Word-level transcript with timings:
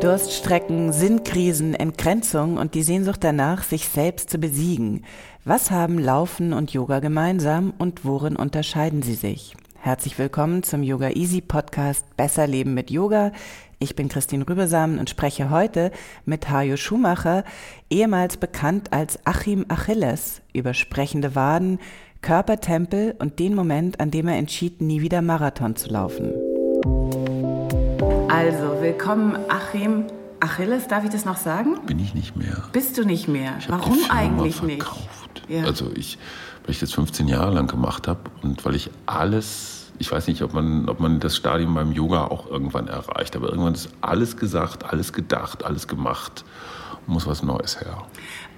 Durststrecken, 0.00 0.92
Sinnkrisen, 0.94 1.74
Entgrenzung 1.74 2.56
und 2.56 2.74
die 2.74 2.82
Sehnsucht 2.82 3.22
danach, 3.22 3.62
sich 3.62 3.86
selbst 3.86 4.30
zu 4.30 4.38
besiegen. 4.38 5.04
Was 5.44 5.70
haben 5.70 5.98
Laufen 5.98 6.52
und 6.54 6.72
Yoga 6.72 7.00
gemeinsam 7.00 7.74
und 7.76 8.04
worin 8.04 8.34
unterscheiden 8.34 9.02
sie 9.02 9.14
sich? 9.14 9.54
Herzlich 9.78 10.18
willkommen 10.18 10.62
zum 10.62 10.82
Yoga 10.82 11.10
Easy 11.10 11.40
Podcast 11.40 12.04
Besser 12.16 12.46
Leben 12.46 12.74
mit 12.74 12.90
Yoga. 12.90 13.32
Ich 13.78 13.94
bin 13.94 14.08
Christine 14.08 14.48
Rübesamen 14.48 14.98
und 14.98 15.08
spreche 15.08 15.50
heute 15.50 15.90
mit 16.24 16.50
Hajo 16.50 16.76
Schumacher, 16.76 17.44
ehemals 17.88 18.36
bekannt 18.36 18.92
als 18.92 19.18
Achim 19.24 19.64
Achilles, 19.68 20.42
über 20.52 20.74
sprechende 20.74 21.34
Waden, 21.34 21.78
Körpertempel 22.22 23.14
und 23.18 23.38
den 23.38 23.54
Moment, 23.54 23.98
an 23.98 24.10
dem 24.10 24.28
er 24.28 24.36
entschied, 24.36 24.82
nie 24.82 25.00
wieder 25.00 25.22
Marathon 25.22 25.74
zu 25.76 25.88
laufen. 25.88 26.32
Also, 28.28 28.80
willkommen 28.80 29.38
Achim 29.48 30.04
Achilles, 30.40 30.86
darf 30.88 31.04
ich 31.04 31.10
das 31.10 31.24
noch 31.24 31.36
sagen? 31.36 31.78
Bin 31.86 31.98
ich 31.98 32.14
nicht 32.14 32.36
mehr. 32.36 32.64
Bist 32.72 32.96
du 32.98 33.04
nicht 33.04 33.28
mehr? 33.28 33.58
Warum 33.68 33.94
die 33.94 34.00
Firma 34.00 34.14
eigentlich 34.14 34.62
nicht? 34.62 34.82
verkauft. 34.82 35.42
Ja. 35.48 35.64
Also 35.64 35.90
ich, 35.94 36.18
weil 36.64 36.70
ich 36.70 36.78
das 36.80 36.92
15 36.92 37.28
Jahre 37.28 37.52
lang 37.52 37.66
gemacht 37.66 38.06
habe 38.06 38.20
und 38.42 38.64
weil 38.64 38.74
ich 38.74 38.90
alles, 39.06 39.90
ich 39.98 40.10
weiß 40.10 40.28
nicht, 40.28 40.42
ob 40.42 40.54
man, 40.54 40.88
ob 40.88 41.00
man 41.00 41.20
das 41.20 41.36
Stadium 41.36 41.74
beim 41.74 41.92
Yoga 41.92 42.24
auch 42.24 42.46
irgendwann 42.46 42.88
erreicht, 42.88 43.34
aber 43.36 43.48
irgendwann 43.48 43.74
ist 43.74 43.88
alles 44.00 44.36
gesagt, 44.36 44.84
alles 44.84 45.12
gedacht, 45.12 45.64
alles 45.64 45.88
gemacht, 45.88 46.44
muss 47.06 47.26
was 47.26 47.42
Neues 47.42 47.80
her. 47.80 48.04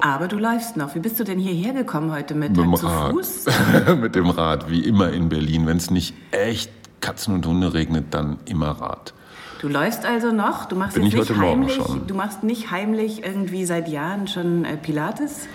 Aber 0.03 0.27
du 0.27 0.37
läufst 0.37 0.77
noch. 0.77 0.97
Wie 0.97 0.99
bist 0.99 1.21
du 1.21 1.25
denn 1.25 1.39
hierher 1.39 1.73
gekommen 1.73 2.11
heute 2.13 2.35
Mit 2.35 2.51
Mittag? 2.57 2.65
dem 2.65 2.75
Zu 2.77 2.87
Rad. 2.87 3.13
Fuß? 3.13 3.47
Mit 4.01 4.15
dem 4.17 4.31
Rad, 4.31 4.69
wie 4.69 4.81
immer 4.81 5.11
in 5.13 5.29
Berlin. 5.29 5.65
Wenn 5.67 5.77
es 5.77 5.93
nicht 5.93 6.15
echt 6.33 6.73
Katzen 7.01 7.35
und 7.35 7.47
Hunde 7.47 7.73
regnet, 7.73 8.07
dann 8.11 8.39
immer 8.45 8.71
Rad. 8.71 9.15
Du 9.61 9.69
läufst 9.69 10.05
also 10.05 10.33
noch? 10.33 10.65
Du 10.65 10.75
machst 10.75 10.95
Bin 10.95 11.05
jetzt 11.05 11.13
ich 11.15 11.21
nicht 11.21 11.31
heute 11.31 11.39
Morgen 11.41 11.61
heimlich, 11.61 11.75
schon. 11.77 12.07
du 12.09 12.15
machst 12.17 12.43
nicht 12.43 12.73
heimlich 12.73 13.25
irgendwie 13.25 13.65
seit 13.65 13.89
Jahren 13.89 14.27
schon 14.27 14.65
äh, 14.65 14.77
Pilates? 14.77 15.47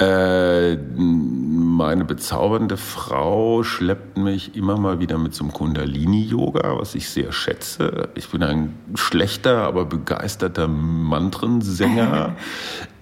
Äh, 0.00 0.76
meine 0.96 2.04
bezaubernde 2.04 2.76
Frau 2.76 3.62
schleppt 3.62 4.18
mich 4.18 4.56
immer 4.56 4.76
mal 4.78 4.98
wieder 4.98 5.16
mit 5.16 5.32
zum 5.32 5.52
Kundalini-Yoga, 5.52 6.76
was 6.80 6.96
ich 6.96 7.08
sehr 7.08 7.30
schätze. 7.30 8.08
Ich 8.16 8.28
bin 8.30 8.42
ein 8.42 8.74
schlechter, 8.96 9.58
aber 9.58 9.84
begeisterter 9.84 10.66
Mantrensänger. 10.66 12.34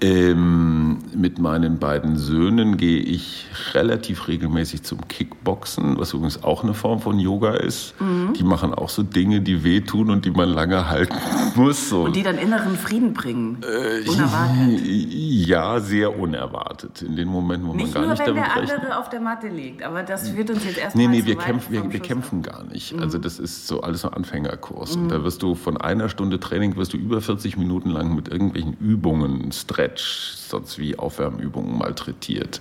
ähm, 0.01 0.99
mit 1.15 1.39
meinen 1.39 1.79
beiden 1.79 2.17
Söhnen 2.17 2.77
gehe 2.77 3.01
ich 3.01 3.47
relativ 3.75 4.29
regelmäßig 4.29 4.83
zum 4.85 5.07
Kickboxen, 5.09 5.99
was 5.99 6.13
übrigens 6.13 6.43
auch 6.45 6.63
eine 6.63 6.75
Form 6.75 7.01
von 7.01 7.19
Yoga 7.19 7.55
ist. 7.55 7.95
Die 8.39 8.45
machen 8.45 8.73
auch 8.75 8.89
so 8.89 9.03
Dinge, 9.03 9.41
die 9.41 9.65
wehtun 9.65 10.11
und 10.11 10.25
die 10.25 10.31
man 10.31 10.49
lange 10.51 10.89
halten 10.89 11.17
muss. 11.57 11.89
So 11.89 12.05
Und 12.05 12.15
die 12.17 12.23
dann 12.23 12.39
inneren 12.39 12.77
Frieden 12.77 13.13
bringen. 13.13 13.59
Äh, 13.63 14.09
Unerwartet. 14.09 14.81
ja, 14.87 15.81
sehr 15.81 16.19
unerwartet. 16.19 17.03
In 17.03 17.17
den 17.17 17.29
Momenten, 17.29 17.69
wo 17.69 17.75
Nicht 17.75 17.87
man 17.87 17.95
gar 17.95 18.01
nur, 18.03 18.11
nicht 18.11 18.21
wenn 18.21 18.27
damit 18.37 18.45
der 18.51 18.63
rechnet. 18.63 18.79
andere 18.79 18.99
auf 18.99 19.09
der 19.09 19.21
Matte 19.21 19.49
liegt, 19.49 19.83
aber 19.83 20.03
das 20.03 20.29
führt 20.31 20.51
uns 20.51 20.65
jetzt 20.65 20.79
erstmal 20.79 21.07
Nee, 21.07 21.17
nee, 21.17 21.21
zu 21.23 21.27
wir 21.27 21.37
kämpfen, 21.37 21.73
wir, 21.73 21.93
wir 21.93 22.01
kämpfen 22.01 22.43
gar 22.43 22.65
nicht. 22.65 22.95
Mhm. 22.95 23.03
Also 23.03 23.19
das 23.19 23.39
ist 23.39 23.67
so 23.67 23.81
alles 23.81 24.03
so 24.03 24.09
Anfängerkurs. 24.11 24.97
Und 24.97 25.09
da 25.09 25.25
wirst 25.25 25.43
du 25.43 25.55
von 25.55 25.77
einer 25.77 26.09
Stunde 26.09 26.39
Training 26.39 26.77
wirst 26.77 26.93
du 26.93 26.97
über 26.97 27.21
40 27.21 27.57
Minuten 27.57 27.91
lang 27.91 28.15
mit 28.15 28.29
irgendwelchen 28.29 28.75
Übungen, 28.75 29.51
Stretch, 29.89 30.35
sonst 30.49 30.79
wie 30.79 30.99
Aufwärmübungen 30.99 31.77
malträtiert, 31.77 32.61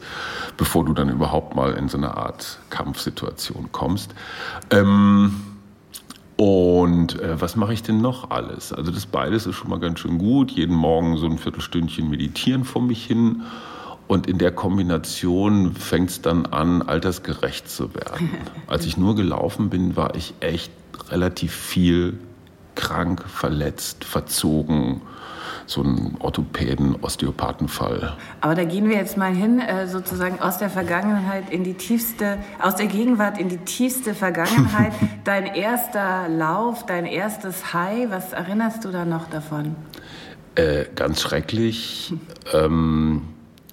bevor 0.58 0.86
du 0.86 0.94
dann 0.94 1.10
überhaupt 1.10 1.56
mal 1.56 1.74
in 1.74 1.90
so 1.90 1.98
eine 1.98 2.16
Art 2.16 2.60
Kampfsituation 2.70 3.70
kommst. 3.72 4.14
Ähm, 4.70 5.42
und 6.36 7.20
äh, 7.20 7.42
was 7.42 7.56
mache 7.56 7.74
ich 7.74 7.84
denn 7.84 8.00
noch 8.00 8.30
alles? 8.30 8.72
Also 8.72 8.92
das 8.92 9.06
beides 9.06 9.48
ist 9.48 9.56
schon 9.56 9.70
mal 9.70 9.80
ganz 9.80 10.00
schön 10.00 10.20
gut. 10.20 10.52
Jeden 10.52 10.76
Morgen 10.76 11.18
so 11.18 11.26
ein 11.26 11.38
Viertelstündchen 11.38 12.10
meditieren 12.10 12.64
vor 12.64 12.82
mich 12.82 13.06
hin. 13.06 13.44
Und 14.08 14.28
in 14.28 14.38
der 14.38 14.52
Kombination 14.52 15.74
fängt 15.74 16.12
es 16.12 16.22
dann 16.22 16.46
an, 16.46 16.82
altersgerecht 16.82 17.70
zu 17.70 17.94
werden. 17.94 18.30
Als 18.68 18.86
ich 18.86 18.98
nur 18.98 19.16
gelaufen 19.16 19.70
bin, 19.70 19.98
war 19.98 20.16
ich 20.16 20.34
echt 20.40 20.72
relativ 21.10 21.54
viel 21.54 22.20
krank, 22.76 23.24
verletzt, 23.28 24.06
verzogen. 24.06 25.02
So 25.68 25.84
ein 25.84 26.16
Orthopäden, 26.20 26.96
Osteopathenfall. 27.02 28.16
Aber 28.42 28.56
da 28.56 28.64
gehen 28.64 28.90
wir 28.90 28.96
jetzt 28.96 29.18
mal 29.18 29.34
hin, 29.34 29.60
äh, 29.60 29.88
sozusagen 29.88 30.40
aus 30.40 30.58
der 30.58 30.70
Vergangenheit 30.70 31.50
in 31.50 31.64
die 31.64 31.74
tiefste, 31.74 32.38
aus 32.60 32.76
der 32.76 32.88
Gegenwart 32.88 33.38
in 33.38 33.50
die 33.50 33.58
tiefste 33.58 34.16
Vergangenheit. 34.16 34.94
dein 35.26 35.46
erster 35.46 36.30
Lauf, 36.30 36.86
dein 36.86 37.06
erstes 37.06 37.74
High, 37.74 38.10
was 38.10 38.32
erinnerst 38.32 38.86
du 38.86 38.92
da 38.92 39.04
noch 39.04 39.30
davon? 39.30 39.76
Äh, 40.56 40.86
ganz 40.96 41.22
schrecklich. 41.22 42.14
Ähm, 42.54 43.24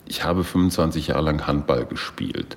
ich 0.06 0.24
habe 0.24 0.42
25 0.42 1.08
Jahre 1.08 1.22
lang 1.22 1.46
Handball 1.46 1.86
gespielt. 1.86 2.56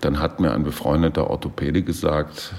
Dann 0.00 0.20
hat 0.20 0.40
mir 0.40 0.52
ein 0.52 0.62
befreundeter 0.62 1.28
Orthopäde 1.28 1.82
gesagt, 1.82 2.54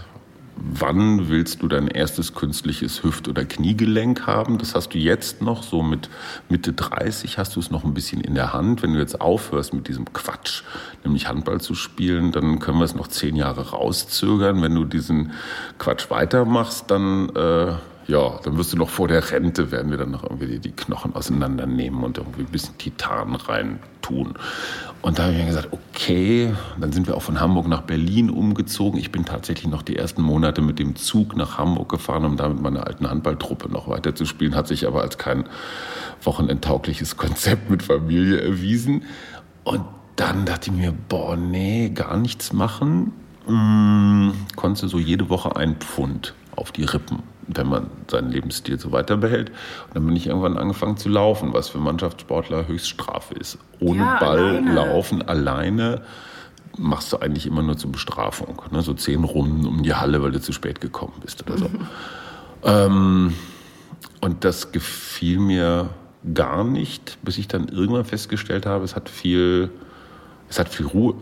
wann 0.58 1.30
willst 1.30 1.62
du 1.62 1.68
dein 1.68 1.88
erstes 1.88 2.34
künstliches 2.34 3.04
Hüft- 3.04 3.28
oder 3.28 3.46
Kniegelenk 3.46 4.28
haben? 4.28 4.58
Das 4.58 4.76
hast 4.76 4.94
du 4.94 4.98
jetzt 4.98 5.42
noch, 5.42 5.64
so 5.64 5.84
mit 5.84 6.10
Mitte 6.50 6.74
30 6.74 7.38
hast 7.38 7.56
du 7.56 7.60
es 7.60 7.72
noch 7.72 7.84
ein 7.84 7.94
bisschen 7.94 8.22
in 8.22 8.36
der 8.36 8.54
Hand. 8.54 8.82
Wenn 8.84 8.94
du 8.94 9.00
jetzt 9.00 9.22
aufhörst 9.22 9.74
mit 9.74 9.88
diesem 9.88 10.12
Quatsch, 10.14 10.64
nämlich 11.04 11.28
Handball 11.28 11.62
zu 11.62 11.76
spielen, 11.76 12.32
dann 12.32 12.60
können 12.60 12.80
wir 12.80 12.86
es 12.86 12.96
noch 12.96 13.08
zehn 13.08 13.36
Jahre 13.36 13.70
rauszögern. 13.70 14.62
Wenn 14.62 14.76
du 14.76 14.86
diesen 14.86 15.32
Quatsch 15.78 16.10
weitermachst, 16.10 16.90
dann... 16.90 17.30
Äh, 17.36 17.74
ja, 18.08 18.40
dann 18.42 18.58
wirst 18.58 18.72
du 18.72 18.78
noch 18.78 18.90
vor 18.90 19.10
der 19.10 19.32
Rente, 19.32 19.70
werden 19.70 19.92
wir 19.92 19.98
dann 19.98 20.12
noch 20.12 20.24
irgendwie 20.24 20.60
die, 20.60 20.72
Knochen 20.72 21.14
auseinandernehmen 21.14 22.04
und 22.04 22.18
irgendwie 22.18 22.42
ein 22.42 22.52
bisschen 22.52 22.78
Titan 22.78 23.36
rein 23.36 23.80
tun. 24.02 24.36
Und 25.02 25.20
da 25.20 25.24
habe 25.24 25.34
ich 25.34 25.40
mir 25.40 25.48
gesagt, 25.48 25.70
okay, 25.72 26.54
dann 26.80 26.94
sind 26.94 27.08
wir 27.08 27.18
auch 27.18 27.22
von 27.22 27.42
Hamburg 27.42 27.68
nach 27.68 27.82
Berlin 27.82 28.30
umgezogen. 28.30 28.98
Ich 28.98 29.12
bin 29.12 29.26
tatsächlich 29.26 29.68
noch 29.68 29.82
die 29.82 29.98
ersten 29.98 30.22
Monate 30.22 30.62
mit 30.62 30.80
dem 30.80 30.96
Zug 30.96 31.36
nach 31.36 31.58
Hamburg 31.58 31.90
gefahren, 31.90 32.24
um 32.24 32.38
da 32.38 32.48
mit 32.48 32.62
meiner 32.62 32.88
alten 32.88 33.10
Handballtruppe 33.10 33.70
noch 33.70 33.90
weiter 33.90 34.16
zu 34.16 34.26
spielen. 34.26 34.56
Hat 34.56 34.68
sich 34.68 34.88
aber 34.88 35.02
als 35.02 35.18
kein 35.18 35.44
wochenendtaugliches 36.24 37.18
Konzept 37.18 37.70
mit 37.70 37.84
Familie 37.84 38.40
erwiesen. 38.40 39.04
Und 39.66 39.84
dann 40.16 40.46
dachte 40.46 40.72
ich 40.72 40.78
mir, 40.78 40.94
boah, 41.10 41.36
nee, 41.36 41.90
gar 41.90 42.16
nichts 42.16 42.54
machen. 42.54 43.12
Hm, 43.48 44.34
konntest 44.56 44.84
du 44.84 44.88
so 44.88 45.00
jede 45.00 45.30
Woche 45.30 45.58
ein 45.58 45.76
Pfund 45.76 46.34
auf 46.58 46.72
die 46.74 46.84
Rippen, 46.84 47.24
wenn 47.48 47.68
man 47.68 47.88
seinen 48.12 48.30
Lebensstil 48.32 48.80
so 48.80 48.92
weiter 48.92 49.16
behält. 49.16 49.50
Und 49.88 49.96
dann 49.96 50.06
bin 50.06 50.16
ich 50.16 50.28
irgendwann 50.28 50.58
angefangen 50.58 50.98
zu 50.98 51.08
laufen, 51.08 51.54
was 51.54 51.70
für 51.70 51.78
Mannschaftssportler 51.78 52.68
Höchststrafe 52.68 53.34
ist. 53.36 53.58
Ohne 53.80 54.00
Ja, 54.00 54.20
Ball 54.20 54.40
alleine. 54.40 54.74
laufen, 54.74 55.22
alleine 55.22 56.02
machst 56.78 57.14
du 57.14 57.18
eigentlich 57.18 57.46
immer 57.48 57.62
nur 57.64 57.78
zur 57.78 57.92
Bestrafung. 57.92 58.62
Ne? 58.72 58.82
So 58.82 58.94
zehn 58.94 59.24
Runden 59.24 59.66
um 59.66 59.82
die 59.84 59.94
Halle, 59.96 60.22
weil 60.22 60.32
du 60.32 60.42
zu 60.42 60.52
spät 60.52 60.82
gekommen 60.82 61.14
bist 61.22 61.44
oder 61.48 61.58
so. 61.58 61.70
ähm, 62.64 63.34
und 64.22 64.44
das 64.44 64.72
gefiel 64.72 65.40
mir 65.40 65.90
gar 66.34 66.64
nicht, 66.64 67.18
bis 67.24 67.38
ich 67.38 67.48
dann 67.48 67.68
irgendwann 67.70 68.04
festgestellt 68.06 68.66
habe, 68.66 68.84
es 68.84 68.96
hat 68.96 69.10
viel, 69.10 69.70
es 70.50 70.60
hat 70.60 70.70
viel 70.70 70.86
Ruhe. 70.88 71.14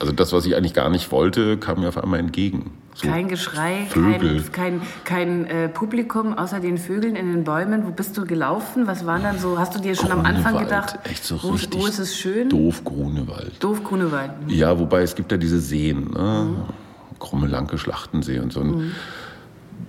Also 0.00 0.12
das, 0.12 0.32
was 0.32 0.46
ich 0.46 0.56
eigentlich 0.56 0.72
gar 0.72 0.88
nicht 0.88 1.10
wollte, 1.12 1.58
kam 1.58 1.80
mir 1.80 1.88
auf 1.88 1.98
einmal 2.02 2.20
entgegen. 2.20 2.70
So 2.96 3.08
Kein 3.08 3.28
Geschrei, 3.28 3.86
Vögel. 3.90 4.42
kein, 4.50 4.80
kein, 4.80 4.82
kein 5.04 5.44
äh, 5.44 5.68
Publikum 5.68 6.32
außer 6.32 6.60
den 6.60 6.78
Vögeln 6.78 7.14
in 7.14 7.30
den 7.30 7.44
Bäumen. 7.44 7.86
Wo 7.86 7.90
bist 7.90 8.16
du 8.16 8.24
gelaufen? 8.24 8.86
Was 8.86 9.04
waren 9.04 9.22
dann 9.22 9.38
so? 9.38 9.58
Hast 9.58 9.74
du 9.74 9.80
dir 9.80 9.94
schon 9.94 10.10
am 10.10 10.20
Anfang 10.20 10.54
Grunewald, 10.54 10.86
gedacht, 10.86 10.98
echt 11.04 11.22
so 11.22 11.42
wo, 11.42 11.50
richtig 11.50 11.78
wo 11.78 11.86
ist 11.86 11.98
es 11.98 12.16
schön? 12.16 12.48
Doof 12.48 12.82
Grunewald. 12.84 13.52
Doof 13.62 13.84
Grunewald. 13.84 14.30
Ja, 14.46 14.78
wobei 14.78 15.02
es 15.02 15.14
gibt 15.14 15.30
ja 15.30 15.36
diese 15.36 15.60
Seen, 15.60 16.10
ne? 16.10 16.56
Krumme 17.18 17.48
Lanke, 17.48 17.76
Schlachtensee 17.76 18.38
und 18.38 18.54
so. 18.54 18.60
Und 18.60 18.92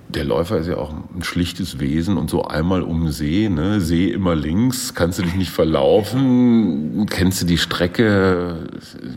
der 0.10 0.24
Läufer 0.24 0.58
ist 0.58 0.68
ja 0.68 0.78
auch 0.78 0.92
ein 0.92 1.24
schlichtes 1.24 1.80
Wesen 1.80 2.18
und 2.18 2.30
so 2.30 2.46
einmal 2.46 2.82
um 2.82 3.12
See, 3.12 3.50
ne? 3.50 3.82
See 3.82 4.10
immer 4.10 4.36
links, 4.36 4.94
kannst 4.94 5.20
du 5.20 5.24
dich 5.24 5.36
nicht 5.36 5.52
verlaufen, 5.52 7.06
kennst 7.10 7.42
du 7.42 7.46
die 7.46 7.58
Strecke? 7.58 8.68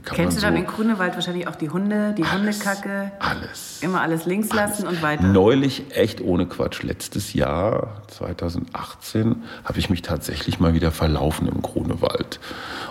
kennst 0.04 0.36
du 0.36 0.40
so 0.40 0.46
dann 0.46 0.56
in 0.56 0.66
Grunewald 0.66 1.14
wahrscheinlich 1.14 1.46
auch 1.46 1.54
die 1.54 1.70
Hunde, 1.70 2.14
die 2.16 2.24
alles, 2.24 2.58
Hundekacke? 2.58 3.12
Alles. 3.20 3.78
Immer 3.82 4.00
alles 4.00 4.26
links 4.26 4.52
lassen 4.52 4.86
alles. 4.86 4.98
und 4.98 5.02
weiter. 5.02 5.22
Neulich, 5.22 5.84
echt 5.90 6.20
ohne 6.20 6.46
Quatsch, 6.46 6.82
letztes 6.82 7.34
Jahr, 7.34 8.02
2018, 8.08 9.36
habe 9.64 9.78
ich 9.78 9.90
mich 9.90 10.02
tatsächlich 10.02 10.58
mal 10.58 10.74
wieder 10.74 10.90
verlaufen 10.90 11.46
im 11.46 11.62
Grunewald. 11.62 12.40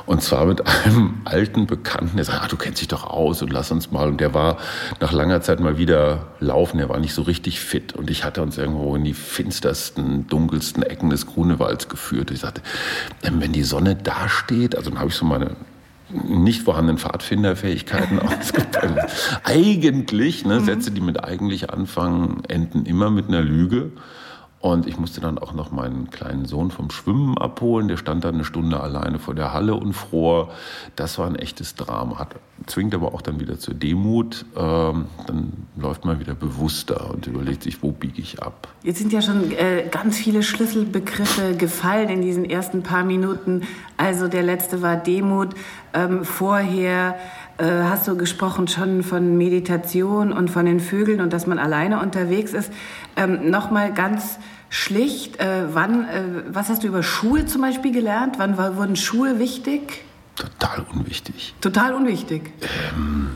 Und 0.05 0.23
zwar 0.23 0.45
mit 0.45 0.65
einem 0.65 1.21
alten 1.25 1.67
Bekannten, 1.67 2.15
der 2.15 2.25
sagt, 2.25 2.41
ah, 2.43 2.47
du 2.47 2.57
kennst 2.57 2.81
dich 2.81 2.87
doch 2.87 3.03
aus 3.03 3.41
und 3.41 3.51
lass 3.51 3.71
uns 3.71 3.91
mal. 3.91 4.07
Und 4.07 4.21
der 4.21 4.33
war 4.33 4.57
nach 4.99 5.11
langer 5.11 5.41
Zeit 5.41 5.59
mal 5.59 5.77
wieder 5.77 6.27
laufen, 6.39 6.77
der 6.77 6.89
war 6.89 6.99
nicht 6.99 7.13
so 7.13 7.21
richtig 7.21 7.59
fit. 7.59 7.88
Und 7.93 8.09
ich 8.09 8.23
hatte 8.23 8.41
uns 8.41 8.57
irgendwo 8.57 8.95
in 8.95 9.03
die 9.03 9.13
finstersten, 9.13 10.27
dunkelsten 10.27 10.83
Ecken 10.83 11.09
des 11.09 11.25
Grunewalds 11.25 11.89
geführt. 11.89 12.31
Ich 12.31 12.39
sagte, 12.39 12.61
ähm, 13.23 13.41
wenn 13.41 13.53
die 13.53 13.63
Sonne 13.63 13.95
da 13.95 14.29
steht, 14.29 14.75
also 14.75 14.89
dann 14.89 14.99
habe 14.99 15.09
ich 15.09 15.15
so 15.15 15.25
meine 15.25 15.55
nicht 16.09 16.63
vorhandenen 16.63 16.97
Pfadfinderfähigkeiten 16.97 18.19
ausgeprägt. 18.19 19.39
eigentlich, 19.43 20.45
ne, 20.45 20.59
mhm. 20.59 20.65
Sätze, 20.65 20.91
die 20.91 21.01
mit 21.01 21.23
eigentlich 21.23 21.69
anfangen, 21.69 22.43
enden 22.47 22.85
immer 22.85 23.11
mit 23.11 23.27
einer 23.27 23.41
Lüge. 23.41 23.91
Und 24.61 24.87
ich 24.87 24.99
musste 24.99 25.21
dann 25.21 25.37
auch 25.37 25.53
noch 25.53 25.71
meinen 25.71 26.09
kleinen 26.09 26.45
Sohn 26.45 26.69
vom 26.69 26.91
Schwimmen 26.91 27.37
abholen. 27.37 27.87
Der 27.87 27.95
stand 27.95 28.25
dann 28.25 28.35
eine 28.35 28.43
Stunde 28.43 28.79
alleine 28.81 29.17
vor 29.17 29.33
der 29.33 29.53
Halle 29.53 29.73
und 29.75 29.93
fror. 29.93 30.49
Das 30.97 31.17
war 31.17 31.27
ein 31.27 31.35
echtes 31.35 31.75
Drama. 31.75 32.19
Hat, 32.19 32.35
zwingt 32.65 32.93
aber 32.93 33.13
auch 33.13 33.21
dann 33.21 33.39
wieder 33.39 33.57
zur 33.57 33.73
Demut. 33.73 34.45
Ähm, 34.57 35.05
dann 35.27 35.53
läuft 35.77 36.03
man 36.03 36.19
wieder 36.19 36.33
bewusster 36.33 37.09
und 37.09 37.25
überlegt 37.27 37.63
sich, 37.63 37.81
wo 37.81 37.93
biege 37.93 38.21
ich 38.21 38.43
ab. 38.43 38.67
Jetzt 38.83 38.99
sind 38.99 39.13
ja 39.13 39.21
schon 39.21 39.51
äh, 39.53 39.87
ganz 39.89 40.17
viele 40.17 40.43
Schlüsselbegriffe 40.43 41.55
gefallen 41.55 42.09
in 42.09 42.21
diesen 42.21 42.43
ersten 42.43 42.83
paar 42.83 43.05
Minuten. 43.05 43.61
Also 43.99 44.29
der 44.29 44.43
letzte 44.43 44.81
war 44.81 44.95
Demut. 44.95 45.55
Ähm, 45.93 46.23
vorher 46.23 47.19
äh, 47.57 47.65
hast 47.65 48.07
du 48.07 48.15
gesprochen 48.15 48.69
schon 48.69 49.03
von 49.03 49.37
Meditation 49.37 50.31
und 50.31 50.49
von 50.49 50.65
den 50.65 50.79
Vögeln 50.79 51.19
und 51.19 51.33
dass 51.33 51.47
man 51.47 51.59
alleine 51.59 51.99
unterwegs 52.01 52.53
ist. 52.53 52.71
Ähm, 53.17 53.49
Nochmal 53.49 53.93
ganz 53.93 54.39
schlicht, 54.69 55.41
äh, 55.41 55.65
wann, 55.73 56.07
äh, 56.07 56.23
was 56.47 56.69
hast 56.69 56.83
du 56.83 56.87
über 56.87 57.03
Schuhe 57.03 57.45
zum 57.45 57.61
Beispiel 57.61 57.91
gelernt? 57.91 58.35
Wann 58.37 58.57
war, 58.57 58.77
wurden 58.77 58.95
Schuhe 58.95 59.37
wichtig? 59.37 60.05
Total 60.37 60.85
unwichtig. 60.93 61.53
Total 61.59 61.93
unwichtig. 61.93 62.53
Ähm, 62.95 63.31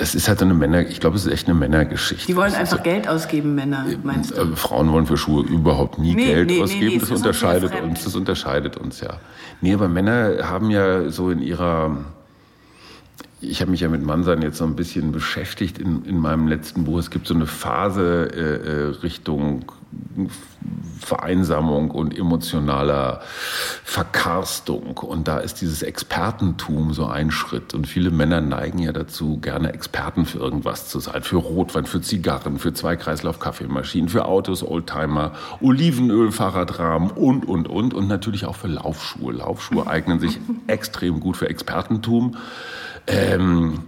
das 0.00 0.14
ist 0.14 0.28
halt 0.28 0.40
eine 0.40 0.54
Männer, 0.54 0.80
ich 0.80 0.98
glaube, 0.98 1.16
es 1.16 1.26
ist 1.26 1.32
echt 1.32 1.46
eine 1.46 1.54
Männergeschichte. 1.54 2.26
Die 2.26 2.34
wollen 2.34 2.54
einfach 2.54 2.78
also, 2.78 2.82
Geld 2.82 3.06
ausgeben, 3.06 3.54
Männer, 3.54 3.84
äh, 3.86 3.96
meinst 4.02 4.30
du? 4.30 4.40
Äh, 4.40 4.56
Frauen 4.56 4.90
wollen 4.92 5.06
für 5.06 5.18
Schuhe 5.18 5.44
überhaupt 5.44 5.98
nie 5.98 6.14
nee, 6.14 6.24
Geld 6.24 6.48
nee, 6.48 6.62
ausgeben. 6.62 6.86
Nee, 6.86 6.98
das, 6.98 7.10
das 7.10 7.18
unterscheidet 7.18 7.80
uns, 7.82 8.04
das 8.04 8.16
unterscheidet 8.16 8.76
uns 8.78 9.00
ja. 9.00 9.18
Nee, 9.60 9.74
aber 9.74 9.88
Männer 9.88 10.48
haben 10.48 10.70
ja 10.70 11.10
so 11.10 11.30
in 11.30 11.42
ihrer 11.42 11.98
ich 13.40 13.60
habe 13.60 13.70
mich 13.70 13.80
ja 13.80 13.88
mit 13.88 14.02
Mansan 14.02 14.42
jetzt 14.42 14.58
so 14.58 14.64
ein 14.64 14.76
bisschen 14.76 15.12
beschäftigt 15.12 15.78
in, 15.78 16.04
in 16.04 16.18
meinem 16.18 16.46
letzten 16.46 16.84
Buch. 16.84 16.98
Es 16.98 17.10
gibt 17.10 17.26
so 17.26 17.34
eine 17.34 17.46
Phase 17.46 18.30
äh, 18.32 18.38
äh, 18.38 18.86
Richtung 19.02 19.64
Vereinsamung 21.00 21.90
und 21.90 22.16
emotionaler 22.16 23.22
Verkarstung. 23.82 24.98
Und 24.98 25.26
da 25.26 25.38
ist 25.38 25.62
dieses 25.62 25.82
Expertentum 25.82 26.92
so 26.92 27.06
ein 27.06 27.30
Schritt. 27.30 27.72
Und 27.72 27.86
viele 27.86 28.10
Männer 28.10 28.42
neigen 28.42 28.78
ja 28.78 28.92
dazu, 28.92 29.38
gerne 29.38 29.72
Experten 29.72 30.26
für 30.26 30.38
irgendwas 30.38 30.88
zu 30.88 31.00
sein. 31.00 31.22
Für 31.22 31.38
Rotwein, 31.38 31.86
für 31.86 32.02
Zigarren, 32.02 32.58
für 32.58 32.74
Zweikreislauf-Kaffeemaschinen, 32.74 34.10
für 34.10 34.26
Autos, 34.26 34.62
Oldtimer, 34.62 35.32
Olivenöl, 35.60 36.30
Fahrradrahmen 36.30 37.10
und, 37.10 37.48
und, 37.48 37.66
und. 37.66 37.94
Und 37.94 38.06
natürlich 38.06 38.44
auch 38.44 38.56
für 38.56 38.68
Laufschuhe. 38.68 39.32
Laufschuhe 39.32 39.86
eignen 39.86 40.20
sich 40.20 40.38
extrem 40.66 41.20
gut 41.20 41.38
für 41.38 41.48
Expertentum 41.48 42.36
ähm, 43.10 43.80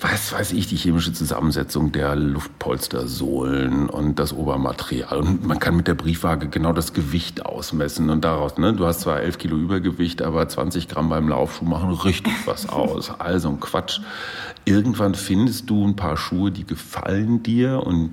was 0.00 0.32
weiß 0.32 0.52
ich, 0.52 0.66
die 0.66 0.76
chemische 0.76 1.12
Zusammensetzung 1.12 1.92
der 1.92 2.16
Luftpolstersohlen 2.16 3.88
und 3.90 4.18
das 4.18 4.32
Obermaterial. 4.32 5.18
Und 5.18 5.44
man 5.44 5.58
kann 5.58 5.76
mit 5.76 5.88
der 5.88 5.94
Briefwaage 5.94 6.48
genau 6.48 6.72
das 6.72 6.94
Gewicht 6.94 7.44
ausmessen. 7.44 8.08
Und 8.08 8.24
daraus, 8.24 8.56
ne, 8.56 8.72
du 8.72 8.86
hast 8.86 9.00
zwar 9.00 9.20
11 9.20 9.38
Kilo 9.38 9.56
Übergewicht, 9.56 10.22
aber 10.22 10.48
20 10.48 10.88
Gramm 10.88 11.10
beim 11.10 11.28
Laufschuh 11.28 11.66
machen 11.66 11.90
richtig 11.92 12.32
was 12.46 12.68
aus. 12.68 13.12
Also 13.18 13.50
ein 13.50 13.60
Quatsch. 13.60 14.00
Irgendwann 14.64 15.14
findest 15.14 15.68
du 15.68 15.86
ein 15.86 15.96
paar 15.96 16.16
Schuhe, 16.16 16.50
die 16.50 16.64
gefallen 16.64 17.42
dir 17.42 17.82
und 17.84 18.10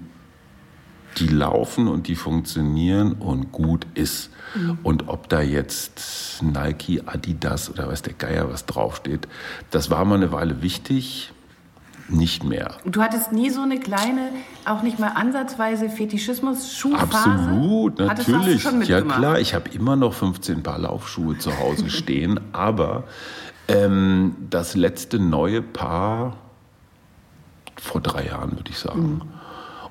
die 1.18 1.28
laufen 1.28 1.88
und 1.88 2.08
die 2.08 2.16
funktionieren 2.16 3.14
und 3.14 3.52
gut 3.52 3.88
ist. 3.94 4.30
Mhm. 4.56 4.80
Und 4.84 5.08
ob 5.08 5.30
da 5.30 5.42
jetzt 5.42 6.42
Nike, 6.42 7.02
Adidas 7.06 7.70
oder 7.70 7.88
weiß 7.88 8.04
der 8.04 8.14
Geier 8.14 8.52
was 8.52 8.66
draufsteht, 8.66 9.28
das 9.72 9.90
war 9.90 10.06
mal 10.06 10.16
eine 10.16 10.32
Weile 10.32 10.62
wichtig. 10.62 11.34
Nicht 12.10 12.46
mehr. 12.46 12.78
Du 12.86 13.02
hattest 13.02 13.34
nie 13.34 13.50
so 13.50 13.60
eine 13.60 13.82
kleine, 13.82 14.30
auch 14.64 14.82
nicht 14.82 14.98
mal 14.98 15.10
ansatzweise 15.10 15.90
Fetischismus-Schuhphase? 15.90 17.32
Absolut, 17.32 18.00
natürlich. 18.00 18.64
ja 18.88 19.02
klar, 19.02 19.42
ich 19.42 19.54
habe 19.54 19.70
immer 19.72 19.98
noch 19.98 20.14
15 20.14 20.64
Paar 20.64 20.80
Laufschuhe 20.80 21.38
zu 21.38 21.60
Hause 21.60 21.90
stehen, 21.90 22.40
aber 22.54 23.04
ähm, 23.68 24.38
das 24.50 24.78
letzte 24.78 25.20
neue 25.20 25.62
Paar 25.62 26.38
vor 27.76 28.00
drei 28.00 28.28
Jahren, 28.28 28.54
würde 28.54 28.72
ich 28.72 28.80
sagen. 28.80 29.16
Mhm. 29.16 29.22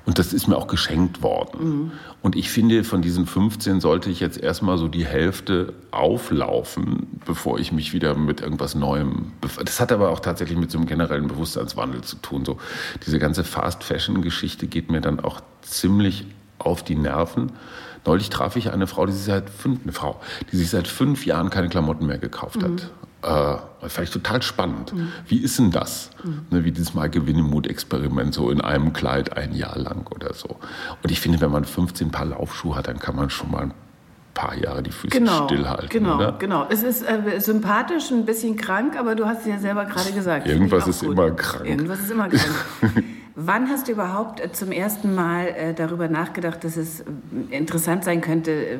Und 0.07 0.19
das 0.19 0.31
ist 0.31 0.47
mir 0.47 0.55
auch 0.55 0.67
geschenkt 0.67 1.21
worden. 1.21 1.59
Mhm. 1.59 1.91
Und 2.21 2.37
ich 2.37 2.49
finde, 2.49 2.85
von 2.85 3.01
diesen 3.01 3.25
15 3.25 3.81
sollte 3.81 4.09
ich 4.09 4.21
jetzt 4.21 4.37
erstmal 4.37 4.77
so 4.77 4.87
die 4.87 5.05
Hälfte 5.05 5.73
auflaufen, 5.91 7.19
bevor 7.25 7.59
ich 7.59 7.73
mich 7.73 7.91
wieder 7.91 8.15
mit 8.15 8.39
irgendwas 8.39 8.73
Neuem. 8.73 9.33
Das 9.59 9.81
hat 9.81 9.91
aber 9.91 10.09
auch 10.09 10.21
tatsächlich 10.21 10.57
mit 10.57 10.71
so 10.71 10.77
einem 10.77 10.87
generellen 10.87 11.27
Bewusstseinswandel 11.27 12.01
zu 12.03 12.15
tun. 12.15 12.45
So 12.45 12.57
diese 13.05 13.19
ganze 13.19 13.43
Fast-Fashion-Geschichte 13.43 14.67
geht 14.67 14.89
mir 14.89 15.01
dann 15.01 15.19
auch 15.19 15.41
ziemlich 15.61 16.23
auf 16.57 16.83
die 16.83 16.95
Nerven. 16.95 17.51
Neulich 18.05 18.29
traf 18.29 18.55
ich 18.55 18.71
eine 18.71 18.87
Frau, 18.87 19.07
die 19.07 19.11
sich 19.11 19.25
seit 19.25 19.49
fünf, 19.49 19.83
eine 19.83 19.91
Frau, 19.91 20.21
die 20.53 20.55
sich 20.55 20.69
seit 20.69 20.87
fünf 20.87 21.25
Jahren 21.25 21.49
keine 21.49 21.67
Klamotten 21.67 22.05
mehr 22.05 22.17
gekauft 22.17 22.63
hat. 22.63 22.91
Äh, 23.23 23.55
vielleicht 23.87 24.13
total 24.13 24.41
spannend. 24.41 24.93
Mhm. 24.93 25.11
Wie 25.27 25.39
ist 25.39 25.57
denn 25.57 25.71
das? 25.71 26.11
Mhm. 26.23 26.45
Ne, 26.51 26.65
wie 26.65 26.71
dieses 26.71 26.93
Mal 26.93 27.09
Gewinnemut-Experiment, 27.09 28.33
so 28.33 28.51
in 28.51 28.61
einem 28.61 28.93
Kleid 28.93 29.35
ein 29.35 29.55
Jahr 29.55 29.77
lang 29.77 30.07
oder 30.07 30.33
so. 30.33 30.57
Und 31.01 31.11
ich 31.11 31.19
finde, 31.19 31.41
wenn 31.41 31.51
man 31.51 31.65
15 31.65 32.11
Paar 32.11 32.25
Laufschuhe 32.25 32.75
hat, 32.75 32.87
dann 32.87 32.99
kann 32.99 33.15
man 33.15 33.29
schon 33.29 33.49
mal 33.49 33.63
ein 33.63 33.73
paar 34.35 34.55
Jahre 34.55 34.83
die 34.83 34.91
Füße 34.91 35.17
genau, 35.17 35.45
stillhalten. 35.45 35.89
Genau, 35.89 36.15
oder? 36.15 36.33
genau. 36.33 36.67
Es 36.69 36.83
ist 36.83 37.01
äh, 37.01 37.39
sympathisch, 37.39 38.11
ein 38.11 38.25
bisschen 38.25 38.55
krank, 38.55 38.95
aber 38.97 39.15
du 39.15 39.25
hast 39.25 39.41
es 39.41 39.47
ja 39.47 39.57
selber 39.57 39.85
gerade 39.85 40.11
gesagt. 40.11 40.47
Irgendwas 40.47 40.87
ist 40.87 41.01
immer 41.01 41.31
krank. 41.31 41.67
Irgendwas 41.67 41.99
ist 41.99 42.11
immer 42.11 42.29
krank. 42.29 42.43
Wann 43.39 43.69
hast 43.69 43.87
du 43.87 43.91
überhaupt 43.91 44.39
äh, 44.39 44.51
zum 44.51 44.71
ersten 44.71 45.13
Mal 45.13 45.49
äh, 45.49 45.73
darüber 45.75 46.07
nachgedacht, 46.07 46.63
dass 46.63 46.75
es 46.75 47.01
äh, 47.01 47.05
interessant 47.51 48.03
sein 48.03 48.19
könnte, 48.19 48.79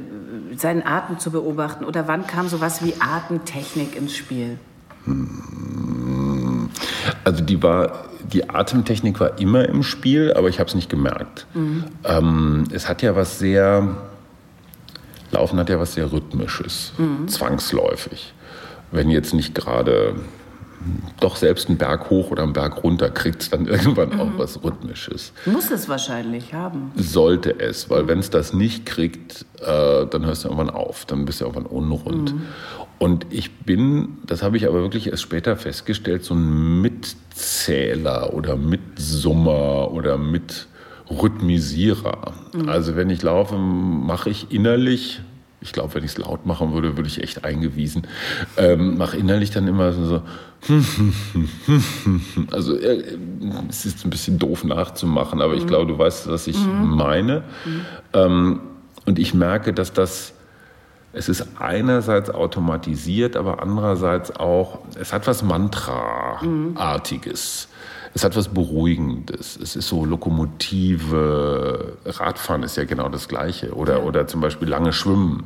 seinen 0.56 0.82
Atem 0.82 1.20
zu 1.20 1.30
beobachten? 1.30 1.86
Oder 1.86 2.08
wann 2.08 2.26
kam 2.26 2.48
sowas 2.48 2.84
wie 2.84 2.96
Atemtechnik 3.00 3.96
ins 3.96 4.16
Spiel? 4.16 4.58
Hm. 5.06 6.72
Also 7.24 7.44
die 7.44 7.62
war, 7.62 8.06
die 8.34 8.50
Atemtechnik 8.50 9.20
war 9.20 9.38
immer 9.38 9.70
im 9.70 9.84
Spiel, 9.84 10.34
aber 10.34 10.50
ich 10.50 10.60
habe 10.60 10.68
es 10.68 10.74
nicht 10.74 10.90
gemerkt. 10.90 11.46
Mhm. 11.54 11.84
Ähm, 12.04 12.64
es 12.72 12.90
hat 12.90 13.04
ja 13.04 13.16
was 13.16 13.38
sehr, 13.38 13.96
Laufen 15.30 15.60
hat 15.60 15.70
ja 15.70 15.80
was 15.80 15.94
sehr 15.94 16.12
Rhythmisches, 16.12 16.94
mhm. 16.98 17.28
zwangsläufig. 17.28 18.34
Wenn 18.92 19.12
jetzt 19.12 19.36
nicht 19.36 19.54
gerade 19.54 20.16
doch 21.20 21.36
selbst 21.36 21.70
einen 21.70 21.78
Berg 21.78 22.10
hoch 22.10 22.32
oder 22.32 22.44
einen 22.44 22.54
Berg 22.54 22.84
runter 22.84 23.10
kriegt 23.10 23.42
es 23.42 23.50
dann 23.50 23.66
irgendwann 23.68 24.10
mhm. 24.10 24.20
auch 24.20 24.32
was 24.38 24.64
Rhythmisches. 24.64 25.34
Muss 25.46 25.72
es 25.72 25.90
wahrscheinlich 25.90 26.54
haben. 26.54 26.92
Sollte 26.96 27.60
es, 27.60 27.90
weil 27.90 28.08
wenn 28.08 28.20
es 28.20 28.30
das 28.30 28.54
nicht 28.54 28.86
kriegt, 28.86 29.46
äh, 29.62 30.06
dann 30.06 30.26
hörst 30.26 30.44
du 30.44 30.50
irgendwann 30.50 30.70
auf, 30.70 31.06
dann 31.06 31.26
bist 31.26 31.42
du 31.42 31.46
irgendwann 31.46 31.66
unrund. 31.66 32.34
Mhm. 32.34 32.42
Und 33.00 33.28
ich 33.30 33.58
bin, 33.58 34.18
das 34.26 34.42
habe 34.42 34.58
ich 34.58 34.68
aber 34.68 34.82
wirklich 34.82 35.06
erst 35.08 35.22
später 35.22 35.56
festgestellt, 35.56 36.24
so 36.24 36.34
ein 36.34 36.82
Mitzähler 36.82 38.34
oder 38.34 38.56
Mitsummer 38.56 39.92
oder 39.92 40.18
Mitrhythmisierer. 40.18 42.34
Mhm. 42.54 42.70
Also 42.70 42.96
wenn 42.96 43.12
ich 43.12 43.22
laufe, 43.22 43.56
mache 43.58 44.32
ich 44.32 44.52
innerlich 44.52 45.22
ich 45.60 45.74
glaube, 45.74 45.96
wenn 45.96 46.04
ich 46.04 46.12
es 46.12 46.18
laut 46.18 46.46
machen 46.46 46.72
würde, 46.74 46.98
würde 46.98 47.10
ich 47.10 47.24
echt 47.24 47.44
eingewiesen. 47.44 48.06
Ähm, 48.58 48.96
mach 48.98 49.16
innerlich 49.16 49.50
dann 49.50 49.68
immer 49.68 49.92
so, 49.92 50.22
also 52.52 52.78
äh, 52.78 53.18
es 53.70 53.86
ist 53.86 54.06
ein 54.06 54.12
bisschen 54.12 54.38
doof 54.38 54.64
nachzumachen, 54.64 55.42
aber 55.42 55.54
mhm. 55.54 55.60
ich 55.60 55.68
glaube, 55.68 55.92
du 55.92 55.98
weißt, 55.98 56.30
was 56.30 56.46
ich 56.48 56.58
mhm. 56.58 56.96
meine. 56.96 57.44
Mhm. 57.66 57.82
Ähm, 58.14 58.60
und 59.06 59.18
ich 59.20 59.34
merke, 59.34 59.74
dass 59.74 59.92
das, 59.94 60.34
es 61.14 61.30
ist 61.30 61.48
einerseits 61.60 62.30
automatisiert, 62.30 63.36
aber 63.36 63.60
andererseits 63.62 64.36
auch, 64.36 64.80
es 65.00 65.12
hat 65.14 65.26
was 65.26 65.42
Mantra-artiges. 65.42 67.70
Es 68.14 68.24
hat 68.24 68.36
was 68.36 68.50
Beruhigendes. 68.50 69.58
Es 69.62 69.76
ist 69.76 69.88
so 69.88 70.06
Lokomotive. 70.06 71.98
Radfahren 72.06 72.64
ist 72.64 72.78
ja 72.78 72.86
genau 72.86 73.10
das 73.10 73.28
Gleiche. 73.28 73.74
Oder, 73.74 74.04
oder 74.04 74.28
zum 74.28 74.42
Beispiel 74.42 74.68
lange 74.68 74.94
Schwimmen 74.94 75.46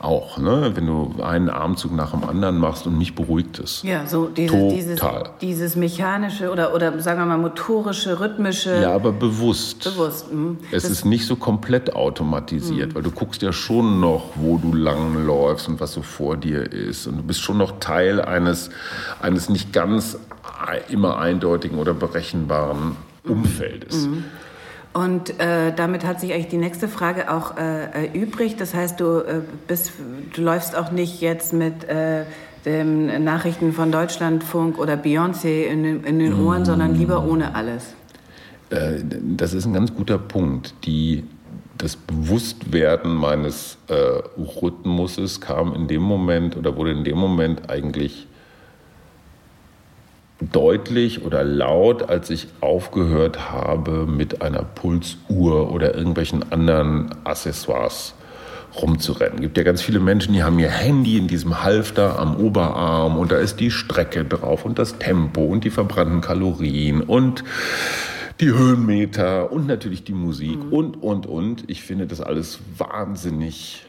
auch, 0.00 0.38
ne? 0.38 0.72
wenn 0.74 0.86
du 0.86 1.14
einen 1.22 1.50
Armzug 1.50 1.92
nach 1.92 2.12
dem 2.12 2.24
anderen 2.24 2.58
machst 2.58 2.86
und 2.86 2.96
mich 2.96 3.14
beruhigt 3.14 3.58
es. 3.58 3.82
Ja, 3.82 4.06
so 4.06 4.26
diese, 4.26 4.68
dieses, 4.68 5.00
dieses 5.40 5.76
mechanische 5.76 6.50
oder, 6.50 6.74
oder 6.74 6.98
sagen 7.00 7.20
wir 7.20 7.26
mal 7.26 7.38
motorische, 7.38 8.18
rhythmische. 8.18 8.80
Ja, 8.80 8.94
aber 8.94 9.12
bewusst. 9.12 9.84
Bewusst. 9.84 10.32
Mh. 10.32 10.56
Es 10.72 10.84
das 10.84 10.90
ist 10.90 11.04
nicht 11.04 11.26
so 11.26 11.36
komplett 11.36 11.94
automatisiert, 11.94 12.88
mh. 12.88 12.94
weil 12.94 13.02
du 13.02 13.10
guckst 13.10 13.42
ja 13.42 13.52
schon 13.52 14.00
noch, 14.00 14.30
wo 14.36 14.56
du 14.56 14.72
lang 14.72 15.26
läufst 15.26 15.68
und 15.68 15.80
was 15.80 15.92
so 15.92 16.02
vor 16.02 16.36
dir 16.36 16.72
ist. 16.72 17.06
Und 17.06 17.18
du 17.18 17.22
bist 17.22 17.40
schon 17.40 17.58
noch 17.58 17.78
Teil 17.78 18.22
eines, 18.22 18.70
eines 19.20 19.50
nicht 19.50 19.72
ganz 19.72 20.18
immer 20.88 21.18
eindeutigen 21.18 21.78
oder 21.78 21.94
berechenbaren 21.94 22.96
Umfeldes. 23.24 24.06
Mhm. 24.06 24.24
Und 24.92 25.38
äh, 25.38 25.72
damit 25.74 26.04
hat 26.04 26.20
sich 26.20 26.32
eigentlich 26.32 26.48
die 26.48 26.56
nächste 26.56 26.88
Frage 26.88 27.30
auch 27.30 27.56
äh, 27.56 28.08
erübrigt. 28.08 28.60
Das 28.60 28.74
heißt, 28.74 28.98
du, 28.98 29.18
äh, 29.18 29.40
bist, 29.68 29.92
du 30.34 30.42
läufst 30.42 30.76
auch 30.76 30.90
nicht 30.90 31.20
jetzt 31.20 31.52
mit 31.52 31.84
äh, 31.84 32.24
den 32.64 33.22
Nachrichten 33.22 33.72
von 33.72 33.92
Deutschlandfunk 33.92 34.78
oder 34.78 34.94
Beyoncé 34.94 35.64
in, 35.64 35.84
den, 35.84 36.04
in 36.04 36.18
den 36.18 36.34
Ohren, 36.40 36.62
mm. 36.62 36.64
sondern 36.64 36.94
lieber 36.94 37.24
ohne 37.24 37.54
alles. 37.54 37.94
Äh, 38.70 38.98
das 39.04 39.54
ist 39.54 39.64
ein 39.64 39.72
ganz 39.72 39.94
guter 39.94 40.18
Punkt. 40.18 40.74
Die, 40.84 41.24
das 41.78 41.94
Bewusstwerden 41.94 43.14
meines 43.14 43.78
äh, 43.86 43.94
Rhythmuses 43.94 45.40
kam 45.40 45.72
in 45.74 45.86
dem 45.86 46.02
Moment 46.02 46.56
oder 46.56 46.76
wurde 46.76 46.90
in 46.90 47.04
dem 47.04 47.16
Moment 47.16 47.70
eigentlich 47.70 48.26
deutlich 50.40 51.24
oder 51.24 51.44
laut, 51.44 52.08
als 52.08 52.30
ich 52.30 52.48
aufgehört 52.60 53.50
habe, 53.50 54.06
mit 54.06 54.42
einer 54.42 54.62
Pulsuhr 54.62 55.70
oder 55.72 55.94
irgendwelchen 55.94 56.50
anderen 56.50 57.10
Accessoires 57.24 58.14
rumzurennen. 58.80 59.36
Es 59.36 59.40
gibt 59.42 59.56
ja 59.58 59.64
ganz 59.64 59.82
viele 59.82 60.00
Menschen, 60.00 60.32
die 60.32 60.42
haben 60.42 60.58
ihr 60.58 60.70
Handy 60.70 61.18
in 61.18 61.26
diesem 61.26 61.62
Halfter 61.62 62.18
am 62.18 62.36
Oberarm 62.36 63.18
und 63.18 63.32
da 63.32 63.36
ist 63.36 63.60
die 63.60 63.70
Strecke 63.70 64.24
drauf 64.24 64.64
und 64.64 64.78
das 64.78 64.98
Tempo 64.98 65.42
und 65.42 65.64
die 65.64 65.70
verbrannten 65.70 66.20
Kalorien 66.20 67.02
und 67.02 67.44
die 68.40 68.52
Höhenmeter 68.52 69.52
und 69.52 69.66
natürlich 69.66 70.04
die 70.04 70.14
Musik 70.14 70.64
mhm. 70.64 70.72
und, 70.72 71.02
und, 71.02 71.26
und. 71.26 71.64
Ich 71.68 71.82
finde 71.82 72.06
das 72.06 72.20
alles 72.20 72.60
wahnsinnig 72.78 73.84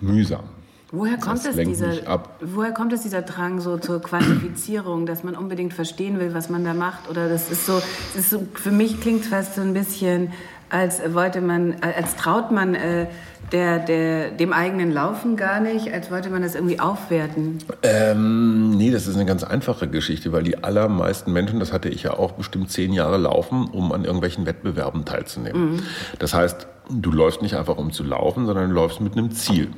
mühsam. 0.00 0.44
Woher 0.92 1.18
kommt, 1.18 1.44
es 1.46 1.54
dieser, 1.54 2.20
woher 2.40 2.72
kommt 2.72 2.92
es 2.92 3.02
dieser 3.02 3.22
Drang 3.22 3.60
so 3.60 3.78
zur 3.78 4.02
Quantifizierung, 4.02 5.06
dass 5.06 5.22
man 5.22 5.36
unbedingt 5.36 5.72
verstehen 5.72 6.18
will, 6.18 6.34
was 6.34 6.50
man 6.50 6.64
da 6.64 6.74
macht? 6.74 7.08
Oder 7.08 7.28
das 7.28 7.50
ist 7.50 7.64
so, 7.64 7.74
das 8.14 8.24
ist 8.24 8.30
so 8.30 8.46
für 8.54 8.72
mich 8.72 9.00
klingt 9.00 9.24
fast 9.24 9.54
so 9.54 9.60
ein 9.60 9.72
bisschen, 9.72 10.32
als 10.68 11.00
wollte 11.14 11.42
man, 11.42 11.76
als 11.80 12.16
traut 12.16 12.50
man 12.50 12.74
äh, 12.74 13.06
der, 13.52 13.78
der, 13.78 14.30
dem 14.32 14.52
eigenen 14.52 14.92
Laufen 14.92 15.36
gar 15.36 15.60
nicht, 15.60 15.92
als 15.92 16.10
wollte 16.10 16.28
man 16.28 16.42
das 16.42 16.56
irgendwie 16.56 16.80
aufwerten. 16.80 17.58
Ähm, 17.82 18.70
nee, 18.70 18.90
das 18.90 19.06
ist 19.06 19.14
eine 19.14 19.26
ganz 19.26 19.44
einfache 19.44 19.86
Geschichte, 19.86 20.32
weil 20.32 20.42
die 20.42 20.62
allermeisten 20.62 21.32
Menschen, 21.32 21.60
das 21.60 21.72
hatte 21.72 21.88
ich 21.88 22.02
ja 22.02 22.14
auch 22.14 22.32
bestimmt 22.32 22.70
zehn 22.70 22.92
Jahre 22.92 23.16
laufen, 23.16 23.68
um 23.70 23.92
an 23.92 24.04
irgendwelchen 24.04 24.44
Wettbewerben 24.44 25.04
teilzunehmen. 25.04 25.72
Mhm. 25.72 25.82
Das 26.18 26.34
heißt, 26.34 26.66
du 26.90 27.12
läufst 27.12 27.42
nicht 27.42 27.54
einfach 27.54 27.76
um 27.76 27.92
zu 27.92 28.02
laufen, 28.02 28.46
sondern 28.46 28.70
du 28.70 28.74
läufst 28.74 29.00
mit 29.00 29.12
einem 29.12 29.30
Ziel. 29.30 29.68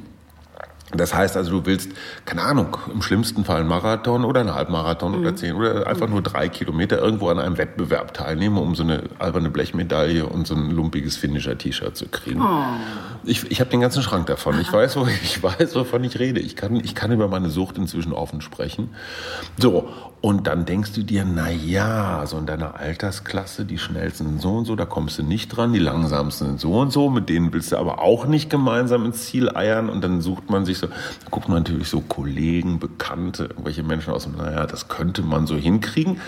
Das 0.90 1.14
heißt 1.14 1.36
also, 1.36 1.52
du 1.52 1.66
willst, 1.66 1.90
keine 2.26 2.42
Ahnung, 2.42 2.76
im 2.92 3.00
schlimmsten 3.00 3.44
Fall 3.44 3.60
einen 3.60 3.68
Marathon 3.68 4.24
oder 4.24 4.40
einen 4.40 4.54
Halbmarathon 4.54 5.12
mhm. 5.12 5.20
oder 5.20 5.36
zehn 5.36 5.54
oder 5.54 5.86
einfach 5.86 6.08
nur 6.08 6.20
drei 6.20 6.48
Kilometer 6.48 6.98
irgendwo 6.98 7.28
an 7.30 7.38
einem 7.38 7.56
Wettbewerb 7.56 8.12
teilnehmen, 8.12 8.58
um 8.58 8.74
so 8.74 8.82
eine 8.82 9.04
alberne 9.18 9.48
Blechmedaille 9.48 10.26
und 10.26 10.46
so 10.46 10.54
ein 10.54 10.70
lumpiges 10.70 11.16
Finisher-T-Shirt 11.16 11.96
zu 11.96 12.08
kriegen. 12.08 12.42
Oh. 12.42 12.64
Ich, 13.24 13.50
ich 13.50 13.60
habe 13.60 13.70
den 13.70 13.80
ganzen 13.80 14.02
Schrank 14.02 14.26
davon. 14.26 14.60
Ich 14.60 14.70
weiß, 14.70 14.96
wo, 14.96 15.06
ich 15.22 15.42
weiß, 15.42 15.74
wovon 15.76 16.04
ich 16.04 16.18
rede. 16.18 16.40
Ich 16.40 16.56
kann, 16.56 16.76
ich 16.76 16.94
kann 16.94 17.10
über 17.10 17.28
meine 17.28 17.48
Sucht 17.48 17.78
inzwischen 17.78 18.12
offen 18.12 18.42
sprechen. 18.42 18.90
So, 19.58 19.88
und 20.22 20.46
dann 20.46 20.66
denkst 20.66 20.92
du 20.92 21.02
dir, 21.02 21.24
na 21.24 21.50
ja, 21.50 22.24
so 22.26 22.38
in 22.38 22.46
deiner 22.46 22.76
Altersklasse, 22.76 23.64
die 23.64 23.78
schnellsten 23.78 24.28
sind 24.28 24.40
so 24.40 24.56
und 24.56 24.66
so, 24.66 24.76
da 24.76 24.86
kommst 24.86 25.18
du 25.18 25.24
nicht 25.24 25.48
dran, 25.48 25.72
die 25.72 25.80
langsamsten 25.80 26.46
sind 26.46 26.60
so 26.60 26.78
und 26.78 26.92
so, 26.92 27.10
mit 27.10 27.28
denen 27.28 27.52
willst 27.52 27.72
du 27.72 27.76
aber 27.76 28.00
auch 28.00 28.26
nicht 28.26 28.48
gemeinsam 28.48 29.04
ins 29.04 29.26
Ziel 29.26 29.50
eiern 29.54 29.88
und 29.88 30.04
dann 30.04 30.20
sucht 30.20 30.48
man 30.48 30.64
sich 30.64 30.71
so, 30.78 30.86
da 30.88 30.94
guckt 31.30 31.48
man 31.48 31.58
natürlich 31.58 31.88
so 31.88 32.00
Kollegen, 32.00 32.78
Bekannte, 32.78 33.44
irgendwelche 33.44 33.82
Menschen 33.82 34.12
aus 34.12 34.24
dem, 34.24 34.36
naja, 34.36 34.66
das 34.66 34.88
könnte 34.88 35.22
man 35.22 35.46
so 35.46 35.56
hinkriegen. 35.56 36.20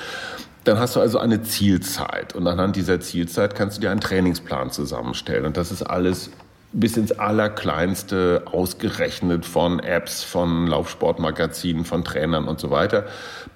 Dann 0.64 0.78
hast 0.78 0.96
du 0.96 1.00
also 1.00 1.18
eine 1.18 1.42
Zielzeit 1.42 2.34
und 2.34 2.46
anhand 2.46 2.76
dieser 2.76 2.98
Zielzeit 3.00 3.54
kannst 3.54 3.76
du 3.76 3.80
dir 3.82 3.90
einen 3.90 4.00
Trainingsplan 4.00 4.70
zusammenstellen 4.70 5.44
und 5.44 5.56
das 5.56 5.70
ist 5.70 5.82
alles 5.82 6.30
bis 6.74 6.96
ins 6.96 7.12
Allerkleinste 7.12 8.42
ausgerechnet 8.46 9.46
von 9.46 9.78
Apps, 9.78 10.24
von 10.24 10.66
Laufsportmagazinen, 10.66 11.84
von 11.84 12.04
Trainern 12.04 12.48
und 12.48 12.58
so 12.58 12.70
weiter. 12.70 13.06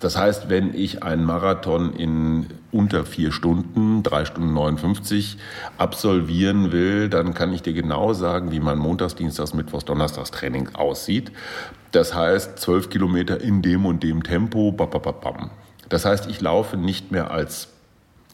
Das 0.01 0.17
heißt, 0.17 0.49
wenn 0.49 0.73
ich 0.73 1.03
einen 1.03 1.25
Marathon 1.25 1.93
in 1.93 2.47
unter 2.71 3.05
vier 3.05 3.33
Stunden, 3.33 4.05
drei 4.05 4.25
Stunden 4.25 4.55
59 4.55 5.37
absolvieren 5.79 6.71
will, 6.71 7.09
dann 7.09 7.35
kann 7.35 7.53
ich 7.53 7.63
dir 7.63 7.73
genau 7.73 8.13
sagen, 8.13 8.53
wie 8.53 8.61
mein 8.61 8.79
Montags, 8.79 9.17
Dienstags, 9.17 9.53
Mittwochs, 9.53 9.85
Donnerstags 9.85 10.31
Training 10.31 10.75
aussieht. 10.75 11.33
Das 11.91 12.15
heißt, 12.15 12.59
zwölf 12.61 12.89
Kilometer 12.89 13.41
in 13.41 13.63
dem 13.63 13.85
und 13.85 14.05
dem 14.05 14.23
Tempo, 14.23 14.71
babababam. 14.71 15.51
Das 15.89 16.05
heißt, 16.05 16.29
ich 16.31 16.41
laufe 16.41 16.77
nicht 16.77 17.11
mehr 17.11 17.33
als 17.33 17.69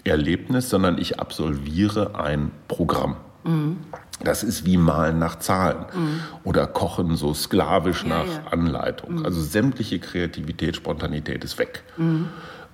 Erlebnis, 0.04 0.68
sondern 0.68 0.98
ich 0.98 1.18
absolviere 1.18 2.18
ein 2.18 2.50
Programm. 2.68 3.16
Mhm. 3.44 3.78
Das 4.22 4.42
ist 4.42 4.64
wie 4.64 4.76
Malen 4.76 5.18
nach 5.18 5.38
Zahlen 5.38 5.84
mhm. 5.94 6.20
oder 6.44 6.66
Kochen 6.66 7.16
so 7.16 7.34
sklavisch 7.34 8.02
ja, 8.02 8.08
nach 8.08 8.26
ja. 8.26 8.50
Anleitung. 8.50 9.16
Mhm. 9.16 9.24
Also 9.24 9.42
sämtliche 9.42 9.98
Kreativität, 9.98 10.76
Spontanität 10.76 11.44
ist 11.44 11.58
weg. 11.58 11.82
Mhm. 11.96 12.28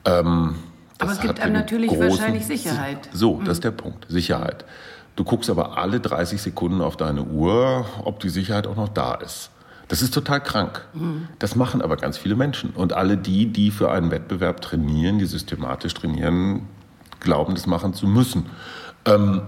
Ähm, 0.05 0.55
aber 0.99 1.13
es 1.13 1.21
gibt 1.21 1.41
einem 1.41 1.55
natürlich 1.55 1.99
wahrscheinlich 1.99 2.47
Sicherheit. 2.47 3.09
So, 3.13 3.41
das 3.41 3.59
ist 3.59 3.59
mhm. 3.59 3.63
der 3.63 3.71
Punkt, 3.71 4.07
Sicherheit. 4.09 4.65
Du 5.17 5.25
guckst 5.25 5.51
aber 5.51 5.79
alle 5.79 6.01
30 6.01 6.41
Sekunden 6.41 6.81
auf 6.81 6.97
deine 6.97 7.25
Uhr, 7.25 7.87
ob 8.05 8.21
die 8.21 8.29
Sicherheit 8.29 8.67
auch 8.67 8.77
noch 8.77 8.89
da 8.89 9.15
ist. 9.15 9.51
Das 9.89 10.03
ist 10.03 10.15
total 10.15 10.41
krank. 10.41 10.87
Mhm. 10.95 11.29
Das 11.39 11.57
machen 11.57 11.83
aber 11.83 11.97
ganz 11.97 12.17
viele 12.17 12.37
Menschen. 12.37 12.71
Und 12.71 12.93
alle 12.93 13.17
die, 13.17 13.47
die 13.47 13.71
für 13.71 13.91
einen 13.91 14.11
Wettbewerb 14.11 14.61
trainieren, 14.61 15.19
die 15.19 15.27
systematisch 15.27 15.95
trainieren, 15.95 16.69
glauben, 17.19 17.55
das 17.55 17.67
machen 17.67 17.93
zu 17.93 18.07
müssen. 18.07 18.47
Ähm, 19.05 19.43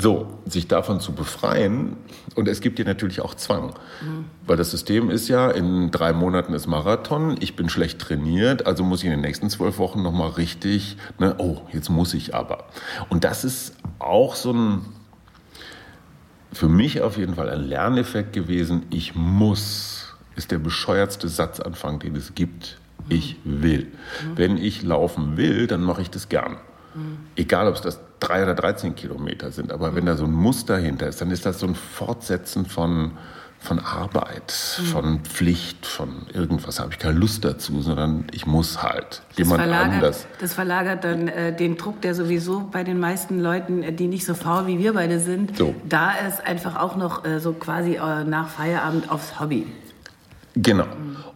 so, 0.00 0.38
sich 0.46 0.68
davon 0.68 1.00
zu 1.00 1.12
befreien, 1.12 1.96
und 2.34 2.46
es 2.46 2.60
gibt 2.60 2.78
dir 2.78 2.84
natürlich 2.84 3.20
auch 3.20 3.34
Zwang, 3.34 3.74
mhm. 4.00 4.26
weil 4.46 4.56
das 4.56 4.70
System 4.70 5.10
ist 5.10 5.28
ja, 5.28 5.50
in 5.50 5.90
drei 5.90 6.12
Monaten 6.12 6.54
ist 6.54 6.66
Marathon, 6.66 7.36
ich 7.40 7.56
bin 7.56 7.68
schlecht 7.68 7.98
trainiert, 7.98 8.66
also 8.66 8.84
muss 8.84 9.00
ich 9.00 9.06
in 9.06 9.10
den 9.10 9.20
nächsten 9.20 9.50
zwölf 9.50 9.78
Wochen 9.78 10.02
nochmal 10.02 10.30
richtig, 10.30 10.96
ne, 11.18 11.34
oh, 11.38 11.62
jetzt 11.72 11.88
muss 11.88 12.14
ich 12.14 12.34
aber. 12.34 12.64
Und 13.08 13.24
das 13.24 13.44
ist 13.44 13.74
auch 13.98 14.34
so 14.34 14.52
ein, 14.52 14.84
für 16.52 16.68
mich 16.68 17.00
auf 17.02 17.16
jeden 17.16 17.34
Fall 17.34 17.50
ein 17.50 17.64
Lerneffekt 17.64 18.32
gewesen, 18.32 18.86
ich 18.90 19.14
muss, 19.16 20.14
ist 20.36 20.52
der 20.52 20.58
bescheuertste 20.58 21.28
Satzanfang, 21.28 21.98
den 21.98 22.14
es 22.14 22.34
gibt, 22.34 22.78
ich 23.08 23.36
will. 23.44 23.86
Mhm. 23.86 24.36
Wenn 24.36 24.56
ich 24.58 24.82
laufen 24.82 25.36
will, 25.36 25.66
dann 25.66 25.82
mache 25.82 26.02
ich 26.02 26.10
das 26.10 26.28
gern. 26.28 26.56
Mhm. 26.94 27.18
Egal, 27.36 27.68
ob 27.68 27.74
es 27.74 27.80
das 27.80 28.00
drei 28.20 28.42
oder 28.42 28.54
13 28.54 28.94
Kilometer 28.94 29.52
sind. 29.52 29.72
Aber 29.72 29.94
wenn 29.94 30.06
da 30.06 30.16
so 30.16 30.24
ein 30.24 30.32
Muster 30.32 30.76
hinter 30.76 31.06
ist, 31.08 31.20
dann 31.20 31.30
ist 31.30 31.46
das 31.46 31.60
so 31.60 31.66
ein 31.66 31.74
Fortsetzen 31.74 32.66
von, 32.66 33.12
von 33.60 33.78
Arbeit, 33.78 34.54
mhm. 34.78 34.84
von 34.84 35.20
Pflicht, 35.20 35.86
von 35.86 36.26
irgendwas. 36.32 36.80
habe 36.80 36.92
ich 36.92 36.98
keine 36.98 37.18
Lust 37.18 37.44
dazu, 37.44 37.80
sondern 37.80 38.26
ich 38.32 38.46
muss 38.46 38.82
halt. 38.82 39.22
Das 39.30 39.38
Jemand 39.38 39.62
anders. 39.62 40.26
Das 40.40 40.54
verlagert 40.54 41.04
dann 41.04 41.28
äh, 41.28 41.54
den 41.54 41.76
Druck, 41.76 42.00
der 42.02 42.14
sowieso 42.14 42.68
bei 42.70 42.84
den 42.84 42.98
meisten 42.98 43.40
Leuten, 43.40 43.82
äh, 43.82 43.92
die 43.92 44.08
nicht 44.08 44.24
so 44.24 44.34
faul 44.34 44.66
wie 44.66 44.78
wir 44.78 44.94
beide 44.94 45.20
sind, 45.20 45.56
so. 45.56 45.74
da 45.88 46.12
ist 46.12 46.44
einfach 46.44 46.76
auch 46.76 46.96
noch 46.96 47.24
äh, 47.24 47.40
so 47.40 47.52
quasi 47.52 47.94
äh, 47.94 48.24
nach 48.24 48.48
Feierabend 48.48 49.10
aufs 49.10 49.38
Hobby. 49.40 49.66
Genau. 50.62 50.86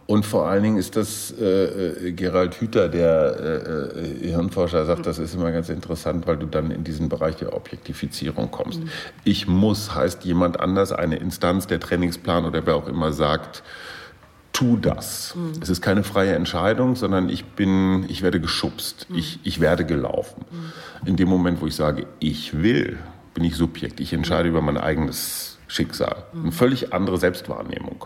Und 0.05 0.25
vor 0.25 0.47
allen 0.47 0.63
Dingen 0.63 0.77
ist 0.77 0.97
das 0.97 1.33
äh, 1.39 2.07
äh 2.07 2.11
Gerald 2.11 2.59
Hüther, 2.59 2.89
der 2.89 3.37
äh, 3.39 4.27
äh, 4.27 4.29
Hirnforscher, 4.31 4.85
sagt, 4.85 5.05
das 5.05 5.17
ist 5.17 5.33
immer 5.33 5.51
ganz 5.51 5.69
interessant, 5.69 6.27
weil 6.27 6.37
du 6.37 6.45
dann 6.45 6.71
in 6.71 6.83
diesen 6.83 7.07
Bereich 7.07 7.37
der 7.37 7.55
Objektifizierung 7.55 8.51
kommst. 8.51 8.81
Mhm. 8.81 8.89
Ich 9.23 9.47
muss 9.47 9.95
heißt 9.95 10.25
jemand 10.25 10.59
anders, 10.59 10.91
eine 10.91 11.15
Instanz, 11.15 11.67
der 11.67 11.79
Trainingsplan 11.79 12.43
oder 12.45 12.65
wer 12.65 12.75
auch 12.75 12.87
immer 12.89 13.13
sagt, 13.13 13.63
tu 14.51 14.75
das. 14.75 15.35
Mhm. 15.35 15.61
Es 15.61 15.69
ist 15.69 15.81
keine 15.81 16.03
freie 16.03 16.33
Entscheidung, 16.33 16.97
sondern 16.97 17.29
ich 17.29 17.45
bin, 17.45 18.05
ich 18.09 18.21
werde 18.23 18.41
geschubst, 18.41 19.07
mhm. 19.09 19.17
ich, 19.17 19.39
ich 19.43 19.61
werde 19.61 19.85
gelaufen. 19.85 20.43
In 21.05 21.15
dem 21.15 21.29
Moment, 21.29 21.61
wo 21.61 21.67
ich 21.67 21.75
sage, 21.75 22.07
ich 22.19 22.61
will, 22.61 22.99
bin 23.33 23.45
ich 23.45 23.55
Subjekt. 23.55 24.01
Ich 24.01 24.11
entscheide 24.11 24.49
über 24.49 24.61
mein 24.61 24.77
eigenes 24.77 25.57
Schicksal. 25.67 26.25
Eine 26.33 26.51
völlig 26.51 26.93
andere 26.93 27.17
Selbstwahrnehmung. 27.17 28.05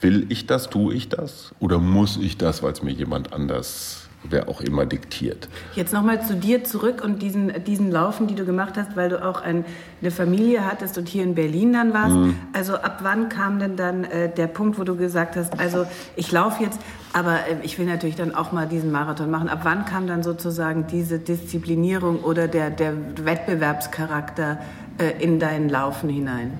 Will 0.00 0.26
ich 0.28 0.46
das, 0.46 0.70
tue 0.70 0.94
ich 0.94 1.08
das? 1.08 1.54
Oder 1.60 1.78
muss 1.78 2.16
ich 2.16 2.38
das, 2.38 2.62
weil 2.62 2.72
es 2.72 2.82
mir 2.82 2.92
jemand 2.92 3.32
anders 3.32 4.10
wer 4.22 4.48
auch 4.48 4.60
immer 4.60 4.86
diktiert. 4.86 5.48
Jetzt 5.74 5.92
nochmal 5.92 6.24
zu 6.24 6.34
dir 6.36 6.64
zurück 6.64 7.02
und 7.02 7.22
diesen, 7.22 7.52
diesen 7.64 7.90
Laufen, 7.90 8.26
die 8.26 8.34
du 8.34 8.44
gemacht 8.44 8.74
hast, 8.76 8.96
weil 8.96 9.08
du 9.08 9.24
auch 9.24 9.40
ein, 9.40 9.64
eine 10.00 10.10
Familie 10.10 10.66
hattest 10.66 10.98
und 10.98 11.08
hier 11.08 11.22
in 11.22 11.34
Berlin 11.34 11.72
dann 11.72 11.94
warst. 11.94 12.16
Mhm. 12.16 12.34
Also 12.52 12.74
ab 12.74 12.98
wann 13.02 13.28
kam 13.28 13.58
denn 13.58 13.76
dann 13.76 14.04
äh, 14.04 14.32
der 14.32 14.46
Punkt, 14.46 14.78
wo 14.78 14.84
du 14.84 14.96
gesagt 14.96 15.36
hast, 15.36 15.58
also 15.58 15.86
ich 16.16 16.30
laufe 16.32 16.62
jetzt, 16.62 16.80
aber 17.12 17.46
äh, 17.46 17.56
ich 17.62 17.78
will 17.78 17.86
natürlich 17.86 18.16
dann 18.16 18.34
auch 18.34 18.52
mal 18.52 18.68
diesen 18.68 18.92
Marathon 18.92 19.30
machen. 19.30 19.48
Ab 19.48 19.60
wann 19.62 19.84
kam 19.86 20.06
dann 20.06 20.22
sozusagen 20.22 20.86
diese 20.86 21.18
Disziplinierung 21.18 22.20
oder 22.20 22.46
der, 22.46 22.70
der 22.70 22.94
Wettbewerbscharakter 23.24 24.58
äh, 24.98 25.22
in 25.22 25.38
dein 25.38 25.68
Laufen 25.68 26.10
hinein? 26.10 26.58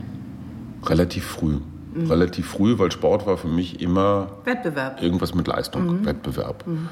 Relativ 0.87 1.27
früh. 1.27 1.59
Mhm. 1.93 2.11
Relativ 2.11 2.49
früh, 2.49 2.79
weil 2.79 2.91
Sport 2.91 3.27
war 3.27 3.37
für 3.37 3.49
mich 3.49 3.81
immer 3.81 4.29
Wettbewerb. 4.45 5.03
Irgendwas 5.03 5.35
mit 5.35 5.47
Leistung, 5.47 6.01
mhm. 6.01 6.07
Wettbewerb. 6.07 6.67
Mhm 6.67 6.89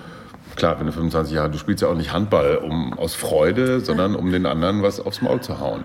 klar, 0.59 0.79
wenn 0.79 0.87
du 0.87 0.93
25 0.93 1.35
Jahre, 1.35 1.51
du 1.51 1.57
spielst 1.57 1.83
ja 1.83 1.89
auch 1.89 1.95
nicht 1.95 2.13
Handball 2.13 2.57
um, 2.57 2.93
aus 2.93 3.15
Freude, 3.15 3.81
sondern 3.81 4.15
um 4.15 4.31
den 4.31 4.45
anderen 4.45 4.83
was 4.83 5.01
aufs 5.01 5.23
Maul 5.23 5.41
zu 5.41 5.61
hauen. 5.61 5.85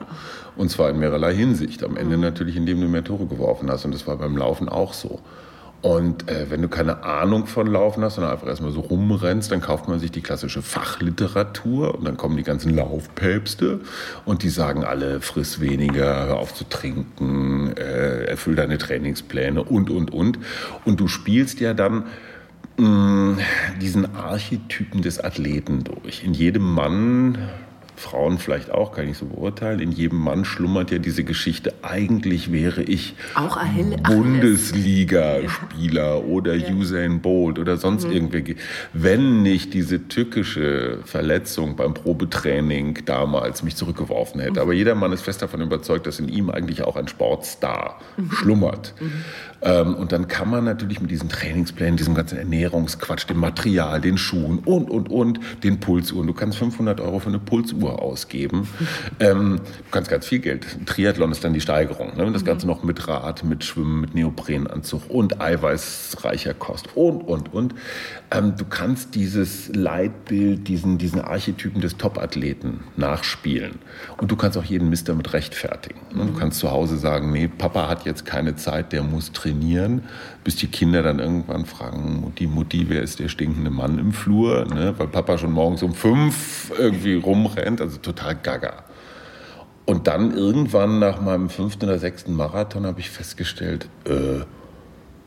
Und 0.57 0.69
zwar 0.69 0.89
in 0.89 0.99
mehrerlei 0.99 1.33
Hinsicht. 1.33 1.83
Am 1.83 1.95
Ende 1.95 2.17
natürlich, 2.17 2.57
indem 2.57 2.81
du 2.81 2.87
mehr 2.87 3.03
Tore 3.03 3.27
geworfen 3.27 3.69
hast. 3.71 3.85
Und 3.85 3.93
das 3.93 4.07
war 4.07 4.17
beim 4.17 4.35
Laufen 4.35 4.67
auch 4.67 4.93
so. 4.93 5.19
Und 5.83 6.29
äh, 6.29 6.49
wenn 6.49 6.61
du 6.61 6.69
keine 6.69 7.03
Ahnung 7.03 7.45
von 7.45 7.67
Laufen 7.67 8.03
hast, 8.03 8.15
sondern 8.15 8.31
einfach 8.31 8.47
erstmal 8.47 8.71
so 8.71 8.79
rumrennst, 8.79 9.51
dann 9.51 9.59
kauft 9.59 9.89
man 9.89 9.99
sich 9.99 10.11
die 10.11 10.21
klassische 10.21 10.61
Fachliteratur 10.61 11.93
und 11.93 12.05
dann 12.05 12.15
kommen 12.15 12.37
die 12.37 12.43
ganzen 12.43 12.73
Laufpäpste 12.73 13.81
und 14.23 14.43
die 14.43 14.49
sagen 14.49 14.85
alle, 14.85 15.19
friss 15.19 15.59
weniger, 15.59 16.27
hör 16.27 16.37
auf 16.37 16.55
zu 16.55 16.63
trinken, 16.63 17.75
äh, 17.75 18.23
erfüll 18.23 18.55
deine 18.55 18.77
Trainingspläne 18.77 19.61
und, 19.61 19.89
und, 19.89 20.11
und. 20.11 20.39
Und 20.85 21.01
du 21.01 21.09
spielst 21.09 21.59
ja 21.59 21.73
dann 21.73 22.05
Mm, 22.77 23.33
diesen 23.81 24.15
Archetypen 24.15 25.03
des 25.03 25.23
Athleten 25.23 25.83
durch. 25.83 26.23
In 26.23 26.33
jedem 26.33 26.63
Mann, 26.63 27.37
Frauen 27.95 28.39
vielleicht 28.39 28.71
auch, 28.71 28.91
kann 28.91 29.07
ich 29.07 29.17
so 29.17 29.25
beurteilen, 29.25 29.79
in 29.79 29.91
jedem 29.91 30.19
Mann 30.19 30.45
schlummert 30.45 30.91
ja 30.91 30.99
diese 30.99 31.23
Geschichte, 31.23 31.73
eigentlich 31.81 32.51
wäre 32.51 32.83
ich 32.83 33.15
Bundesliga-Spieler 34.03 36.25
oder 36.25 36.55
ja. 36.55 36.73
Usain 36.73 37.21
Bolt 37.21 37.59
oder 37.59 37.77
sonst 37.77 38.05
mhm. 38.05 38.13
irgendwie. 38.13 38.55
Wenn 38.93 39.41
nicht 39.41 39.73
diese 39.73 40.07
tückische 40.07 40.99
Verletzung 41.05 41.75
beim 41.75 41.93
Probetraining 41.93 42.99
damals 43.05 43.63
mich 43.63 43.75
zurückgeworfen 43.75 44.41
hätte. 44.41 44.53
Mhm. 44.53 44.59
Aber 44.59 44.73
jeder 44.73 44.95
Mann 44.95 45.11
ist 45.11 45.21
fest 45.21 45.41
davon 45.41 45.61
überzeugt, 45.61 46.07
dass 46.07 46.19
in 46.19 46.29
ihm 46.29 46.49
eigentlich 46.49 46.83
auch 46.83 46.95
ein 46.95 47.07
Sportstar 47.07 47.99
mhm. 48.17 48.31
schlummert. 48.31 48.93
Mhm. 49.63 49.69
Ähm, 49.69 49.95
und 49.95 50.11
dann 50.11 50.27
kann 50.27 50.49
man 50.49 50.63
natürlich 50.63 51.01
mit 51.01 51.11
diesen 51.11 51.29
Trainingsplänen, 51.29 51.97
diesem 51.97 52.15
ganzen 52.15 52.37
Ernährungsquatsch, 52.37 53.29
dem 53.29 53.37
Material, 53.37 54.01
den 54.01 54.17
Schuhen 54.17 54.59
und, 54.59 54.89
und, 54.89 55.09
und, 55.09 55.39
den 55.63 55.79
Pulsuhren. 55.79 56.27
Du 56.27 56.33
kannst 56.33 56.57
500 56.57 56.99
Euro 57.01 57.19
für 57.19 57.29
eine 57.29 57.39
Pulsuhr 57.39 58.01
ausgeben. 58.01 58.67
Ähm, 59.19 59.57
du 59.57 59.91
kannst 59.91 60.09
ganz 60.09 60.27
viel 60.27 60.39
Geld. 60.39 60.65
Triathlon 60.85 61.31
ist 61.31 61.43
dann 61.43 61.53
die 61.53 61.61
Steigerung. 61.61 62.17
Ne? 62.17 62.31
Das 62.31 62.41
mhm. 62.41 62.47
Ganze 62.47 62.67
noch 62.67 62.83
mit 62.83 63.07
Rad, 63.07 63.43
mit 63.43 63.63
Schwimmen, 63.63 64.01
mit 64.01 64.15
Neoprenanzug 64.15 65.09
und 65.09 65.41
eiweißreicher 65.41 66.53
Kost 66.53 66.89
und, 66.95 67.21
und, 67.21 67.53
und. 67.53 67.75
Ähm, 68.31 68.55
du 68.57 68.65
kannst 68.65 69.15
dieses 69.15 69.73
Leitbild, 69.73 70.67
diesen, 70.67 70.97
diesen 70.97 71.21
Archetypen 71.21 71.81
des 71.81 71.97
Topathleten 71.97 72.81
nachspielen. 72.97 73.79
Und 74.17 74.31
du 74.31 74.35
kannst 74.35 74.57
auch 74.57 74.63
jeden 74.63 74.89
Mist 74.89 75.09
damit 75.09 75.33
rechtfertigen. 75.33 75.99
Ne? 76.13 76.25
Du 76.25 76.33
kannst 76.33 76.59
zu 76.59 76.71
Hause 76.71 76.97
sagen, 76.97 77.31
nee, 77.31 77.47
Papa 77.47 77.87
hat 77.87 78.05
jetzt 78.05 78.25
keine 78.25 78.55
Zeit, 78.55 78.91
der 78.91 79.03
muss 79.03 79.31
trainieren 79.31 79.52
trainieren, 79.53 80.03
bis 80.43 80.55
die 80.55 80.67
Kinder 80.67 81.03
dann 81.03 81.19
irgendwann 81.19 81.65
fragen, 81.65 82.21
Mutti, 82.21 82.47
Mutti, 82.47 82.85
wer 82.89 83.01
ist 83.01 83.19
der 83.19 83.29
stinkende 83.29 83.69
Mann 83.69 83.99
im 83.99 84.11
Flur? 84.11 84.65
Ne? 84.65 84.93
Weil 84.97 85.07
Papa 85.07 85.37
schon 85.37 85.51
morgens 85.51 85.83
um 85.83 85.93
fünf 85.93 86.71
irgendwie 86.77 87.15
rumrennt, 87.15 87.81
also 87.81 87.97
total 87.97 88.35
gaga. 88.35 88.83
Und 89.85 90.07
dann 90.07 90.35
irgendwann 90.35 90.99
nach 90.99 91.21
meinem 91.21 91.49
fünften 91.49 91.85
oder 91.85 91.99
sechsten 91.99 92.35
Marathon 92.35 92.85
habe 92.85 93.01
ich 93.01 93.09
festgestellt, 93.09 93.89
äh, 94.05 94.45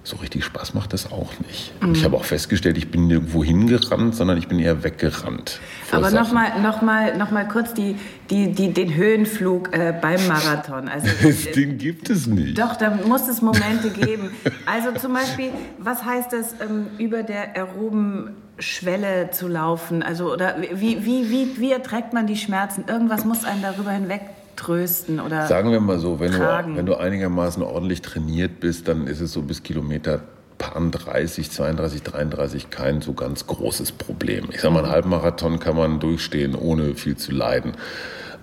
so 0.07 0.17
richtig 0.19 0.45
Spaß 0.45 0.75
macht 0.75 0.93
das 0.93 1.11
auch 1.11 1.33
nicht. 1.45 1.73
Mhm. 1.83 1.95
Ich 1.95 2.05
habe 2.05 2.17
auch 2.17 2.25
festgestellt, 2.25 2.79
ich 2.79 2.93
bin 2.93 3.09
nirgendwo 3.09 3.43
hingerannt, 3.43 4.15
sondern 4.15 4.39
ich 4.39 4.47
bin 4.47 4.61
eher 4.61 4.85
weggerannt. 4.85 5.59
Aber 5.91 6.13
nochmal 6.13 6.61
noch 6.63 6.81
mal, 6.81 7.19
noch 7.19 7.33
mal 7.33 7.49
kurz 7.49 7.75
die, 7.75 7.97
die, 8.31 8.53
die, 8.53 8.73
den 8.73 8.95
Höhenflug 8.95 9.77
äh, 9.77 9.93
beim 10.01 10.25
Marathon. 10.29 10.89
Also, 10.89 11.09
den 11.57 11.79
gibt 11.79 12.09
es 12.09 12.29
nicht. 12.29 12.57
Doch, 12.57 12.77
da 12.77 12.91
muss 13.05 13.27
es 13.27 13.43
Momente 13.43 13.91
geben. 13.91 14.31
Also 14.65 14.93
zum 14.93 15.13
Beispiel, 15.13 15.51
was 15.79 16.05
heißt 16.05 16.33
das, 16.33 16.55
ähm, 16.61 16.87
über 16.99 17.25
der 17.25 17.57
aeroben 17.57 18.31
Schwelle 18.61 19.31
zu 19.33 19.49
laufen? 19.49 20.05
Also, 20.05 20.33
oder 20.33 20.57
wie, 20.73 21.05
wie, 21.05 21.31
wie, 21.31 21.59
wie 21.59 21.73
erträgt 21.73 22.13
man 22.13 22.29
die 22.29 22.37
Schmerzen? 22.37 22.85
Irgendwas 22.87 23.25
muss 23.25 23.45
einen 23.45 23.63
darüber 23.63 23.91
hinweg 23.91 24.21
trösten 24.57 25.21
oder 25.21 25.47
Sagen 25.47 25.71
wir 25.71 25.81
mal 25.81 25.99
so, 25.99 26.21
wenn, 26.21 26.33
du, 26.33 26.39
wenn 26.39 26.87
du 26.87 26.97
einigermaßen 26.97 27.63
ordentlich 27.63 28.03
trainiert 28.03 28.61
bist, 28.61 28.89
dann 28.89 29.07
ist 29.07 29.21
es 29.21 29.33
so 29.33 29.43
bis 29.43 29.63
Kilometer 29.63 30.23
Pan 30.59 30.91
30, 30.91 31.51
32, 31.51 32.03
33 32.03 32.71
kein 32.71 33.01
so 33.01 33.13
ganz 33.13 33.47
großes 33.47 33.93
Problem. 33.93 34.47
Ich 34.51 34.61
sage 34.61 34.75
mal, 34.75 34.85
einen 34.85 34.93
Halbmarathon 34.93 35.59
kann 35.59 35.77
man 35.77 36.01
durchstehen, 36.01 36.55
ohne 36.55 36.95
viel 36.95 37.17
zu 37.17 37.33
leiden. 37.33 37.73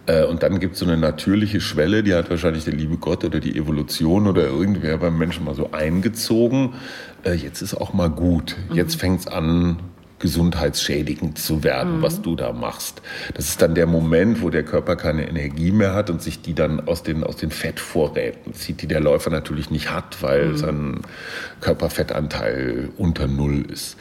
Äh, 0.05 0.25
und 0.25 0.43
dann 0.43 0.59
gibt 0.59 0.73
es 0.73 0.79
so 0.79 0.85
eine 0.85 0.97
natürliche 0.97 1.61
Schwelle, 1.61 2.03
die 2.03 2.13
hat 2.13 2.29
wahrscheinlich 2.29 2.65
der 2.65 2.73
liebe 2.73 2.97
Gott 2.97 3.23
oder 3.23 3.39
die 3.39 3.57
Evolution 3.57 4.27
oder 4.27 4.43
irgendwer 4.43 4.97
beim 4.97 5.17
Menschen 5.17 5.45
mal 5.45 5.55
so 5.55 5.71
eingezogen. 5.71 6.73
Äh, 7.23 7.33
jetzt 7.33 7.61
ist 7.61 7.73
auch 7.73 7.93
mal 7.93 8.09
gut. 8.09 8.57
Jetzt 8.73 8.95
mhm. 8.95 8.99
fängt 8.99 9.19
es 9.21 9.27
an, 9.27 9.77
gesundheitsschädigend 10.23 11.37
zu 11.37 11.65
werden, 11.65 11.97
mhm. 11.97 12.01
was 12.01 12.21
du 12.21 12.37
da 12.37 12.53
machst. 12.53 13.01
Das 13.33 13.49
ist 13.49 13.61
dann 13.61 13.75
der 13.75 13.87
Moment, 13.87 14.41
wo 14.41 14.49
der 14.49 14.63
Körper 14.63 14.95
keine 14.95 15.27
Energie 15.27 15.73
mehr 15.73 15.93
hat 15.93 16.09
und 16.09 16.21
sich 16.21 16.41
die 16.41 16.53
dann 16.53 16.87
aus 16.87 17.03
den, 17.03 17.25
aus 17.25 17.35
den 17.35 17.51
Fettvorräten 17.51 18.53
zieht, 18.53 18.81
die 18.81 18.87
der 18.87 19.01
Läufer 19.01 19.31
natürlich 19.31 19.69
nicht 19.69 19.91
hat, 19.91 20.23
weil 20.23 20.45
mhm. 20.45 20.57
sein 20.57 21.01
Körperfettanteil 21.59 22.87
unter 22.97 23.27
Null 23.27 23.65
ist. 23.69 23.97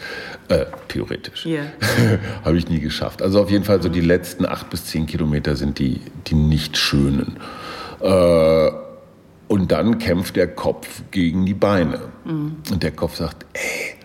Äh, 0.47 0.67
theoretisch. 0.87 1.45
Yeah. 1.45 1.65
Habe 2.45 2.57
ich 2.57 2.69
nie 2.69 2.79
geschafft. 2.79 3.21
Also 3.21 3.41
auf 3.43 3.51
jeden 3.51 3.65
Fall 3.65 3.83
so 3.83 3.89
die 3.89 4.01
letzten 4.01 4.47
acht 4.47 4.71
bis 4.71 4.85
zehn 4.85 5.07
Kilometer 5.07 5.57
sind 5.57 5.81
die, 5.81 6.01
die 6.29 6.37
nicht 6.37 6.77
schönen. 6.77 7.37
Äh, 8.01 8.71
und 9.49 9.73
dann 9.73 9.99
kämpft 9.99 10.37
der 10.37 10.47
Kopf 10.47 11.03
gegen 11.11 11.47
die 11.47 11.55
Beine. 11.55 11.99
Mhm. 12.25 12.59
Und 12.71 12.85
der 12.85 12.93
Kopf 12.93 13.17
sagt, 13.17 13.45
ey, 13.55 13.97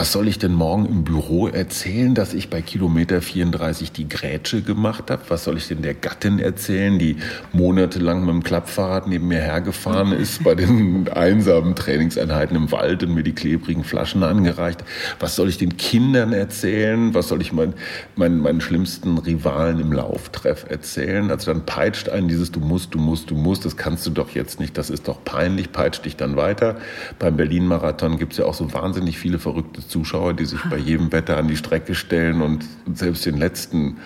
was 0.00 0.12
soll 0.12 0.28
ich 0.28 0.38
denn 0.38 0.54
morgen 0.54 0.86
im 0.86 1.04
Büro 1.04 1.46
erzählen, 1.46 2.14
dass 2.14 2.32
ich 2.32 2.48
bei 2.48 2.62
Kilometer 2.62 3.20
34 3.20 3.92
die 3.92 4.08
Grätsche 4.08 4.62
gemacht 4.62 5.10
habe? 5.10 5.20
Was 5.28 5.44
soll 5.44 5.58
ich 5.58 5.68
denn 5.68 5.82
der 5.82 5.92
Gattin 5.92 6.38
erzählen, 6.38 6.98
die 6.98 7.16
monatelang 7.52 8.20
mit 8.20 8.30
dem 8.30 8.42
Klappfahrrad 8.42 9.08
neben 9.08 9.28
mir 9.28 9.42
hergefahren 9.42 10.12
ist 10.12 10.42
bei 10.42 10.54
den 10.54 11.06
einsamen 11.12 11.74
Trainingseinheiten 11.74 12.56
im 12.56 12.72
Wald 12.72 13.02
und 13.02 13.12
mir 13.12 13.22
die 13.22 13.34
klebrigen 13.34 13.84
Flaschen 13.84 14.22
angereicht? 14.22 14.82
Was 15.18 15.36
soll 15.36 15.50
ich 15.50 15.58
den 15.58 15.76
Kindern 15.76 16.32
erzählen? 16.32 17.12
Was 17.12 17.28
soll 17.28 17.42
ich 17.42 17.52
mein, 17.52 17.74
mein, 18.16 18.38
meinen 18.38 18.62
schlimmsten 18.62 19.18
Rivalen 19.18 19.80
im 19.80 19.92
Lauftreff 19.92 20.64
erzählen? 20.66 21.30
Also 21.30 21.52
dann 21.52 21.66
peitscht 21.66 22.08
einen 22.08 22.28
dieses 22.28 22.50
Du 22.50 22.60
musst, 22.60 22.94
du 22.94 22.98
musst, 22.98 23.30
du 23.30 23.34
musst, 23.34 23.66
das 23.66 23.76
kannst 23.76 24.06
du 24.06 24.10
doch 24.12 24.30
jetzt 24.30 24.60
nicht, 24.60 24.78
das 24.78 24.88
ist 24.88 25.08
doch 25.08 25.22
peinlich, 25.26 25.72
peitscht 25.72 26.06
dich 26.06 26.16
dann 26.16 26.36
weiter. 26.36 26.78
Beim 27.18 27.36
Berlin-Marathon 27.36 28.16
gibt 28.16 28.32
es 28.32 28.38
ja 28.38 28.46
auch 28.46 28.54
so 28.54 28.72
wahnsinnig 28.72 29.18
viele 29.18 29.38
verrückte 29.38 29.89
Zuschauer, 29.90 30.34
die 30.34 30.46
sich 30.46 30.60
bei 30.70 30.78
jedem 30.78 31.12
Wetter 31.12 31.36
an 31.36 31.48
die 31.48 31.56
Strecke 31.56 31.94
stellen 31.94 32.40
und 32.40 32.64
selbst 32.94 33.26
den 33.26 33.36
letzten 33.36 33.98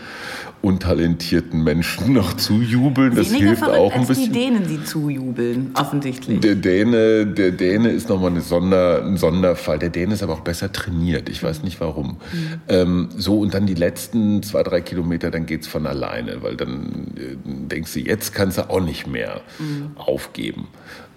untalentierten 0.63 1.63
Menschen 1.63 2.15
noch 2.15 2.35
zujubeln. 2.35 3.15
Das 3.15 3.31
Weniger 3.31 3.49
hilft 3.49 3.65
auch 3.65 3.95
ein 3.95 4.07
bisschen. 4.07 4.33
die 4.33 4.39
Dänen, 4.39 4.67
die 4.67 4.83
zujubeln, 4.83 5.71
offensichtlich. 5.75 6.41
Der 6.41 6.55
Däne, 6.55 7.27
der 7.27 7.53
Däne 7.53 7.91
ist 7.91 8.09
nochmal 8.09 8.31
eine 8.31 8.41
Sonder, 8.41 9.05
ein 9.05 9.19
Sonderfall. 9.19 9.79
Der 9.79 9.91
Däne 9.91 10.15
ist 10.15 10.23
aber 10.23 10.33
auch 10.33 10.41
besser 10.41 10.73
trainiert. 10.73 11.29
Ich 11.29 11.43
weiß 11.43 11.63
nicht 11.63 11.81
warum. 11.81 12.17
Mhm. 12.33 12.61
Ähm, 12.69 13.09
so, 13.15 13.41
und 13.41 13.53
dann 13.53 13.67
die 13.67 13.75
letzten 13.75 14.43
zwei, 14.43 14.63
drei 14.63 14.81
Kilometer, 14.81 15.31
dann 15.31 15.45
geht 15.45 15.63
es 15.63 15.69
von 15.69 15.87
alleine, 15.87 16.43
weil 16.43 16.57
dann 16.57 17.13
äh, 17.17 17.37
denkst 17.45 17.93
du, 17.93 18.01
jetzt 18.01 18.35
kannst 18.35 18.57
du 18.57 18.71
auch 18.71 18.81
nicht 18.81 19.07
mehr 19.07 19.43
mhm. 19.59 19.91
aufgeben. 19.97 20.69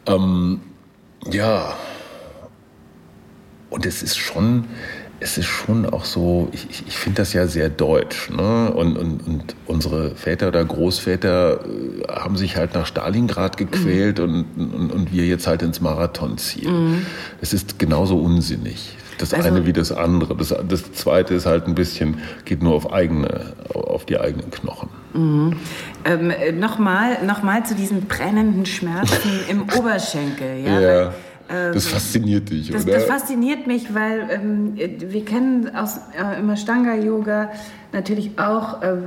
Ähm, 0.08 0.60
ja, 1.32 1.74
und 3.70 3.86
es 3.86 4.04
ist 4.04 4.18
schon, 4.18 4.66
es 5.20 5.38
ist 5.38 5.48
schon 5.48 5.86
auch 5.86 6.06
so, 6.06 6.50
ich, 6.52 6.70
ich, 6.70 6.88
ich 6.88 6.98
finde 6.98 7.22
das 7.22 7.34
ja 7.34 7.48
sehr 7.48 7.70
deutsch. 7.70 8.30
Ne? 8.30 8.72
Und, 8.72 8.98
und, 8.98 9.28
und 9.28 9.56
unsere 9.66 10.16
Väter 10.16 10.50
oder 10.50 10.64
Großväter 10.64 11.66
äh, 11.66 12.08
haben 12.12 12.38
sich 12.38 12.56
halt 12.56 12.74
nach 12.74 12.86
Stalingrad 12.86 13.58
gequält 13.58 14.20
mhm. 14.20 14.46
und, 14.58 14.74
und, 14.74 14.92
und 14.92 15.12
wir 15.12 15.26
jetzt 15.26 15.48
halt 15.48 15.62
ins 15.64 15.82
Marathonziel. 15.82 16.70
Mhm. 16.70 17.06
Es 17.42 17.54
ist 17.54 17.80
genauso 17.80 18.18
unsinnig. 18.18 18.96
Das 19.18 19.34
also, 19.34 19.48
eine 19.48 19.66
wie 19.66 19.74
das 19.74 19.92
andere. 19.92 20.36
Das, 20.36 20.54
das 20.68 20.92
zweite 20.94 21.34
ist 21.34 21.48
halt 21.48 21.66
ein 21.66 21.74
bisschen, 21.74 22.20
geht 22.46 22.62
nur 22.62 22.76
auf 22.76 22.94
eigene, 22.94 23.54
auf 23.74 24.06
die 24.06 24.20
eigenen 24.20 24.52
Knochen. 24.52 24.90
Mhm. 25.14 25.56
Ähm, 26.06 26.60
Nochmal 26.60 27.24
noch 27.26 27.42
mal 27.42 27.66
zu 27.66 27.74
diesen 27.74 28.06
brennenden 28.06 28.68
Schmerzen 28.68 29.40
im 29.50 29.64
Oberschenkel. 29.78 30.64
Ja? 30.64 30.80
ja. 30.80 31.04
Ähm, 31.06 31.12
das 31.48 31.88
fasziniert 31.88 32.50
dich, 32.50 32.72
das, 32.72 32.84
oder? 32.84 32.94
Das 32.94 33.06
fasziniert 33.06 33.68
mich, 33.68 33.94
weil 33.94 34.30
ähm, 34.30 34.76
wir 34.76 35.26
kennen 35.26 35.76
aus 35.76 35.98
äh, 36.18 36.40
im 36.40 36.50
Ashtanga-Yoga 36.50 37.52
natürlich 37.94 38.38
auch 38.38 38.82
äh, 38.82 38.98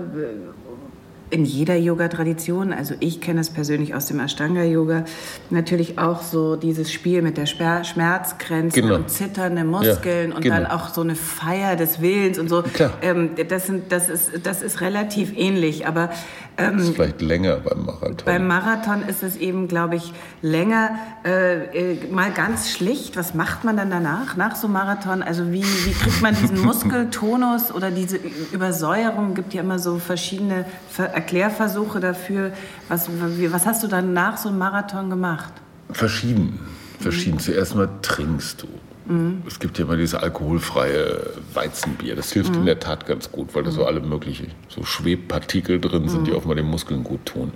in 1.30 1.44
jeder 1.44 1.76
Yoga-Tradition, 1.76 2.72
also 2.72 2.94
ich 2.98 3.20
kenne 3.20 3.40
es 3.40 3.50
persönlich 3.50 3.94
aus 3.94 4.06
dem 4.06 4.18
Ashtanga-Yoga, 4.18 5.04
natürlich 5.50 5.98
auch 5.98 6.22
so 6.22 6.56
dieses 6.56 6.92
Spiel 6.92 7.22
mit 7.22 7.36
der 7.36 7.46
Schmerzgrenze 7.46 8.80
genau. 8.80 8.96
und 8.96 9.10
zitternde 9.10 9.64
Muskeln 9.64 10.30
ja, 10.30 10.36
und 10.36 10.42
genau. 10.42 10.56
dann 10.56 10.66
auch 10.66 10.88
so 10.88 11.02
eine 11.02 11.14
Feier 11.14 11.76
des 11.76 12.00
Willens 12.00 12.38
und 12.38 12.48
so. 12.48 12.64
Ähm, 13.00 13.30
das, 13.48 13.66
sind, 13.66 13.92
das, 13.92 14.08
ist, 14.08 14.44
das 14.44 14.62
ist 14.62 14.80
relativ 14.80 15.36
ähnlich, 15.36 15.86
aber... 15.86 16.10
Ähm, 16.58 16.78
das 16.78 16.88
ist 16.88 16.94
vielleicht 16.96 17.22
länger 17.22 17.56
beim 17.58 17.84
Marathon. 17.84 18.16
Beim 18.24 18.46
Marathon 18.48 19.02
ist 19.02 19.22
es 19.22 19.36
eben, 19.36 19.68
glaube 19.68 19.96
ich, 19.96 20.12
länger. 20.42 20.98
Äh, 21.24 21.92
äh, 21.92 22.10
mal 22.10 22.32
ganz 22.32 22.70
schlicht, 22.70 23.16
was 23.16 23.34
macht 23.34 23.64
man 23.64 23.76
dann 23.76 23.90
danach, 23.90 24.36
nach 24.36 24.56
so 24.56 24.66
einem 24.66 24.74
Marathon? 24.74 25.22
Also 25.22 25.52
wie, 25.52 25.62
wie 25.62 25.92
kriegt 25.92 26.20
man 26.22 26.34
diesen 26.34 26.60
Muskeltonus 26.64 27.72
oder 27.72 27.92
diese 27.92 28.18
Übersäuerung? 28.52 29.30
Es 29.30 29.34
gibt 29.36 29.54
ja 29.54 29.62
immer 29.62 29.78
so 29.78 29.98
verschiedene... 29.98 30.64
Ver 30.88 31.19
Erklärversuche 31.20 32.00
dafür. 32.00 32.52
Was, 32.88 33.08
was 33.08 33.66
hast 33.66 33.82
du 33.82 33.88
dann 33.88 34.12
nach 34.12 34.36
so 34.36 34.48
einem 34.48 34.58
Marathon 34.58 35.10
gemacht? 35.10 35.52
Verschieden. 35.92 36.58
Verschieden. 36.98 37.36
Mhm. 37.36 37.40
Zuerst 37.40 37.74
mal 37.74 37.88
trinkst 38.02 38.62
du. 38.62 38.68
Mhm. 39.10 39.42
Es 39.46 39.58
gibt 39.58 39.78
ja 39.78 39.84
immer 39.84 39.96
dieses 39.96 40.14
alkoholfreie 40.14 41.32
Weizenbier. 41.52 42.14
Das 42.16 42.32
hilft 42.32 42.52
mhm. 42.52 42.60
in 42.60 42.66
der 42.66 42.78
Tat 42.78 43.06
ganz 43.06 43.32
gut, 43.32 43.54
weil 43.54 43.64
da 43.64 43.70
so 43.70 43.84
alle 43.84 44.00
möglichen 44.00 44.48
so 44.68 44.84
Schwebpartikel 44.84 45.80
drin 45.80 46.08
sind, 46.08 46.26
die 46.26 46.30
mhm. 46.30 46.36
auch 46.36 46.44
mal 46.44 46.54
den 46.54 46.66
Muskeln 46.66 47.02
gut 47.02 47.26
tun. 47.26 47.52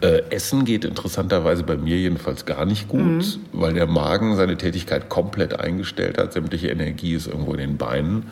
Äh, 0.00 0.22
Essen 0.30 0.64
geht 0.64 0.84
interessanterweise 0.84 1.64
bei 1.64 1.76
mir 1.76 1.96
jedenfalls 1.96 2.46
gar 2.46 2.64
nicht 2.64 2.88
gut, 2.88 3.00
mhm. 3.00 3.24
weil 3.52 3.74
der 3.74 3.86
Magen 3.86 4.36
seine 4.36 4.56
Tätigkeit 4.56 5.08
komplett 5.08 5.58
eingestellt 5.58 6.18
hat. 6.18 6.32
Sämtliche 6.32 6.68
Energie 6.68 7.14
ist 7.14 7.26
irgendwo 7.26 7.52
in 7.52 7.58
den 7.58 7.76
Beinen. 7.76 8.24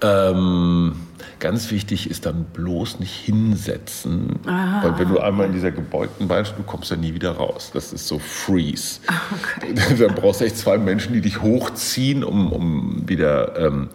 Ähm, 0.00 0.94
ganz 1.42 1.72
wichtig 1.72 2.08
ist 2.08 2.24
dann 2.24 2.44
bloß 2.44 3.00
nicht 3.00 3.12
hinsetzen, 3.12 4.38
Aha. 4.46 4.84
weil 4.84 4.98
wenn 5.00 5.08
du 5.08 5.18
einmal 5.18 5.46
in 5.46 5.52
dieser 5.52 5.72
gebeugten 5.72 6.28
Beinstellung, 6.28 6.64
du 6.64 6.70
kommst 6.70 6.90
ja 6.92 6.96
nie 6.96 7.14
wieder 7.14 7.32
raus. 7.32 7.72
Das 7.74 7.92
ist 7.92 8.06
so 8.08 8.18
Freeze. 8.18 9.00
Okay. 9.42 9.74
Dann 9.98 10.14
brauchst 10.14 10.40
du 10.40 10.44
echt 10.44 10.58
zwei 10.58 10.78
Menschen, 10.78 11.14
die 11.14 11.20
dich 11.20 11.42
hochziehen, 11.42 12.24
um, 12.24 12.52
um 12.52 13.08
wieder... 13.08 13.58
Ähm, 13.58 13.88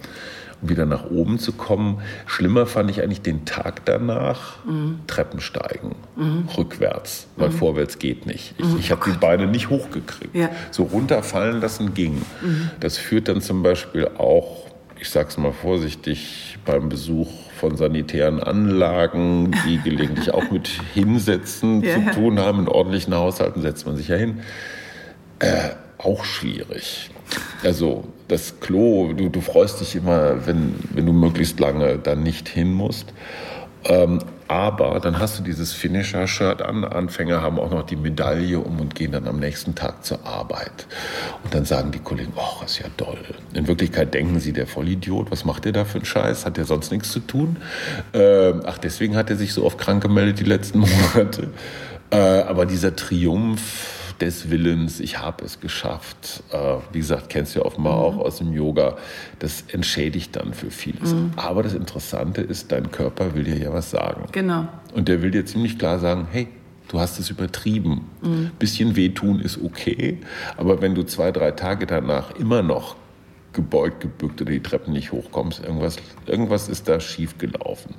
um 0.60 0.70
wieder 0.70 0.88
nach 0.88 1.12
oben 1.12 1.38
zu 1.38 1.52
kommen. 1.52 2.02
Schlimmer 2.26 2.66
fand 2.66 2.90
ich 2.90 3.04
eigentlich 3.04 3.22
den 3.22 3.46
Tag 3.46 3.86
danach. 3.86 4.66
Mhm. 4.66 5.02
Treppen 5.06 5.40
steigen, 5.40 5.96
mhm. 6.16 6.50
rückwärts, 6.58 7.28
weil 7.36 7.50
mhm. 7.50 7.54
vorwärts 7.54 8.00
geht 8.00 8.26
nicht. 8.26 8.56
Ich, 8.58 8.66
mhm. 8.66 8.80
ich 8.80 8.90
habe 8.90 9.02
oh 9.06 9.12
die 9.12 9.18
Beine 9.20 9.46
nicht 9.46 9.70
hochgekriegt. 9.70 10.36
Ja. 10.36 10.50
So 10.72 10.84
runterfallen 10.84 11.62
lassen 11.62 11.94
ging. 11.94 12.24
Mhm. 12.42 12.72
Das 12.80 12.98
führt 12.98 13.28
dann 13.28 13.42
zum 13.42 13.62
Beispiel 13.62 14.10
auch 14.18 14.67
ich 15.00 15.10
sage 15.10 15.30
es 15.30 15.38
mal 15.38 15.52
vorsichtig, 15.52 16.58
beim 16.66 16.90
Besuch 16.90 17.30
von 17.58 17.78
sanitären 17.78 18.42
Anlagen, 18.42 19.56
die 19.68 19.78
gelegentlich 19.84 20.34
auch 20.34 20.50
mit 20.52 20.70
Hinsetzen 20.94 21.84
ja. 21.84 21.96
zu 21.96 22.20
tun 22.20 22.40
haben. 22.40 22.60
In 22.60 22.68
ordentlichen 22.68 23.16
Haushalten 23.16 23.62
setzt 23.62 23.86
man 23.86 23.96
sich 23.96 24.08
ja 24.08 24.16
hin. 24.16 24.42
Äh, 25.40 25.70
auch 25.98 26.24
schwierig. 26.24 27.10
Also 27.64 28.06
das 28.28 28.60
Klo, 28.60 29.14
du, 29.14 29.30
du 29.30 29.42
freust 29.42 29.82
dich 29.82 29.96
immer, 29.96 30.46
wenn, 30.46 30.76
wenn 30.94 31.06
du 31.06 31.14
möglichst 31.14 31.60
lange 31.60 31.98
dann 31.98 32.24
nicht 32.24 32.48
hin 32.48 32.74
musst. 32.74 33.14
Ähm, 33.86 34.20
aber 34.48 35.00
dann 35.00 35.20
hast 35.20 35.38
du 35.40 35.44
dieses 35.44 35.74
Finisher-Shirt 35.74 36.62
an. 36.62 36.86
Anfänger 36.86 37.42
haben 37.42 37.60
auch 37.60 37.70
noch 37.70 37.84
die 37.86 37.96
Medaille 37.96 38.60
um 38.60 38.80
und 38.80 38.96
gehen 38.96 39.12
dann 39.12 39.28
am 39.28 39.40
nächsten 39.40 39.76
Tag 39.76 40.06
zur 40.06 40.26
Arbeit. 40.26 40.88
Und 41.44 41.54
dann 41.54 41.66
sagen 41.66 41.92
die 41.92 42.00
Kollegen, 42.00 42.34
ach, 42.38 42.64
ist 42.64 42.80
ja 42.80 42.86
toll. 42.96 43.20
In 43.54 43.68
Wirklichkeit 43.68 44.14
denken 44.14 44.40
sie, 44.40 44.54
der 44.54 44.68
Vollidiot, 44.68 45.32
was 45.32 45.44
macht 45.44 45.66
der 45.66 45.74
da 45.74 45.86
für 45.86 45.98
einen 45.98 46.06
Scheiß? 46.06 46.46
Hat 46.46 46.58
der 46.58 46.66
sonst 46.66 46.92
nichts 46.92 47.12
zu 47.12 47.20
tun? 47.20 47.58
Ähm, 48.14 48.62
ach, 48.66 48.78
deswegen 48.78 49.16
hat 49.16 49.30
er 49.30 49.36
sich 49.36 49.54
so 49.54 49.66
oft 49.66 49.78
krank 49.78 50.02
gemeldet 50.02 50.40
die 50.40 50.46
letzten 50.46 50.80
Monate. 51.14 51.50
Äh, 52.10 52.18
aber 52.18 52.66
dieser 52.66 52.96
Triumph, 52.96 53.97
des 54.20 54.50
Willens, 54.50 55.00
ich 55.00 55.20
habe 55.20 55.46
es 55.46 55.60
geschafft. 55.60 56.44
Äh, 56.52 56.76
wie 56.92 57.00
gesagt, 57.00 57.30
kennst 57.30 57.56
du 57.56 57.60
ja 57.60 57.66
offenbar 57.66 57.96
mhm. 57.96 58.02
auch 58.02 58.26
aus 58.26 58.38
dem 58.38 58.54
Yoga. 58.54 58.98
Das 59.40 59.64
entschädigt 59.72 60.36
dann 60.36 60.54
für 60.54 60.72
vieles. 60.72 61.14
Mhm. 61.14 61.32
Aber 61.36 61.64
das 61.64 61.74
Interessante 61.74 62.42
ist, 62.42 62.72
dein 62.72 62.92
Körper 62.92 63.36
will 63.36 63.44
dir 63.44 63.58
ja 63.58 63.74
was 63.74 63.92
sagen. 63.92 64.24
Genau. 64.32 64.68
Und 64.94 65.08
der 65.08 65.22
will 65.22 65.32
dir 65.32 65.46
ziemlich 65.46 65.78
klar 65.78 66.00
sagen, 66.00 66.28
hey, 66.32 66.48
du 66.88 67.00
hast 67.00 67.20
es 67.20 67.30
übertrieben. 67.30 68.10
Mhm. 68.22 68.52
Bisschen 68.58 68.96
wehtun 68.96 69.40
ist 69.40 69.60
okay, 69.62 70.20
aber 70.58 70.82
wenn 70.82 70.96
du 70.96 71.04
zwei, 71.04 71.32
drei 71.32 71.52
Tage 71.52 71.86
danach 71.86 72.36
immer 72.36 72.62
noch 72.64 72.96
gebeugt, 73.54 74.02
gebückt 74.02 74.42
oder 74.42 74.52
die 74.52 74.62
Treppen 74.62 74.94
nicht 74.94 75.12
hochkommst, 75.12 75.64
irgendwas, 75.64 75.98
irgendwas 76.26 76.70
ist 76.70 76.88
da 76.88 77.00
schief 77.00 77.38
gelaufen. 77.38 77.96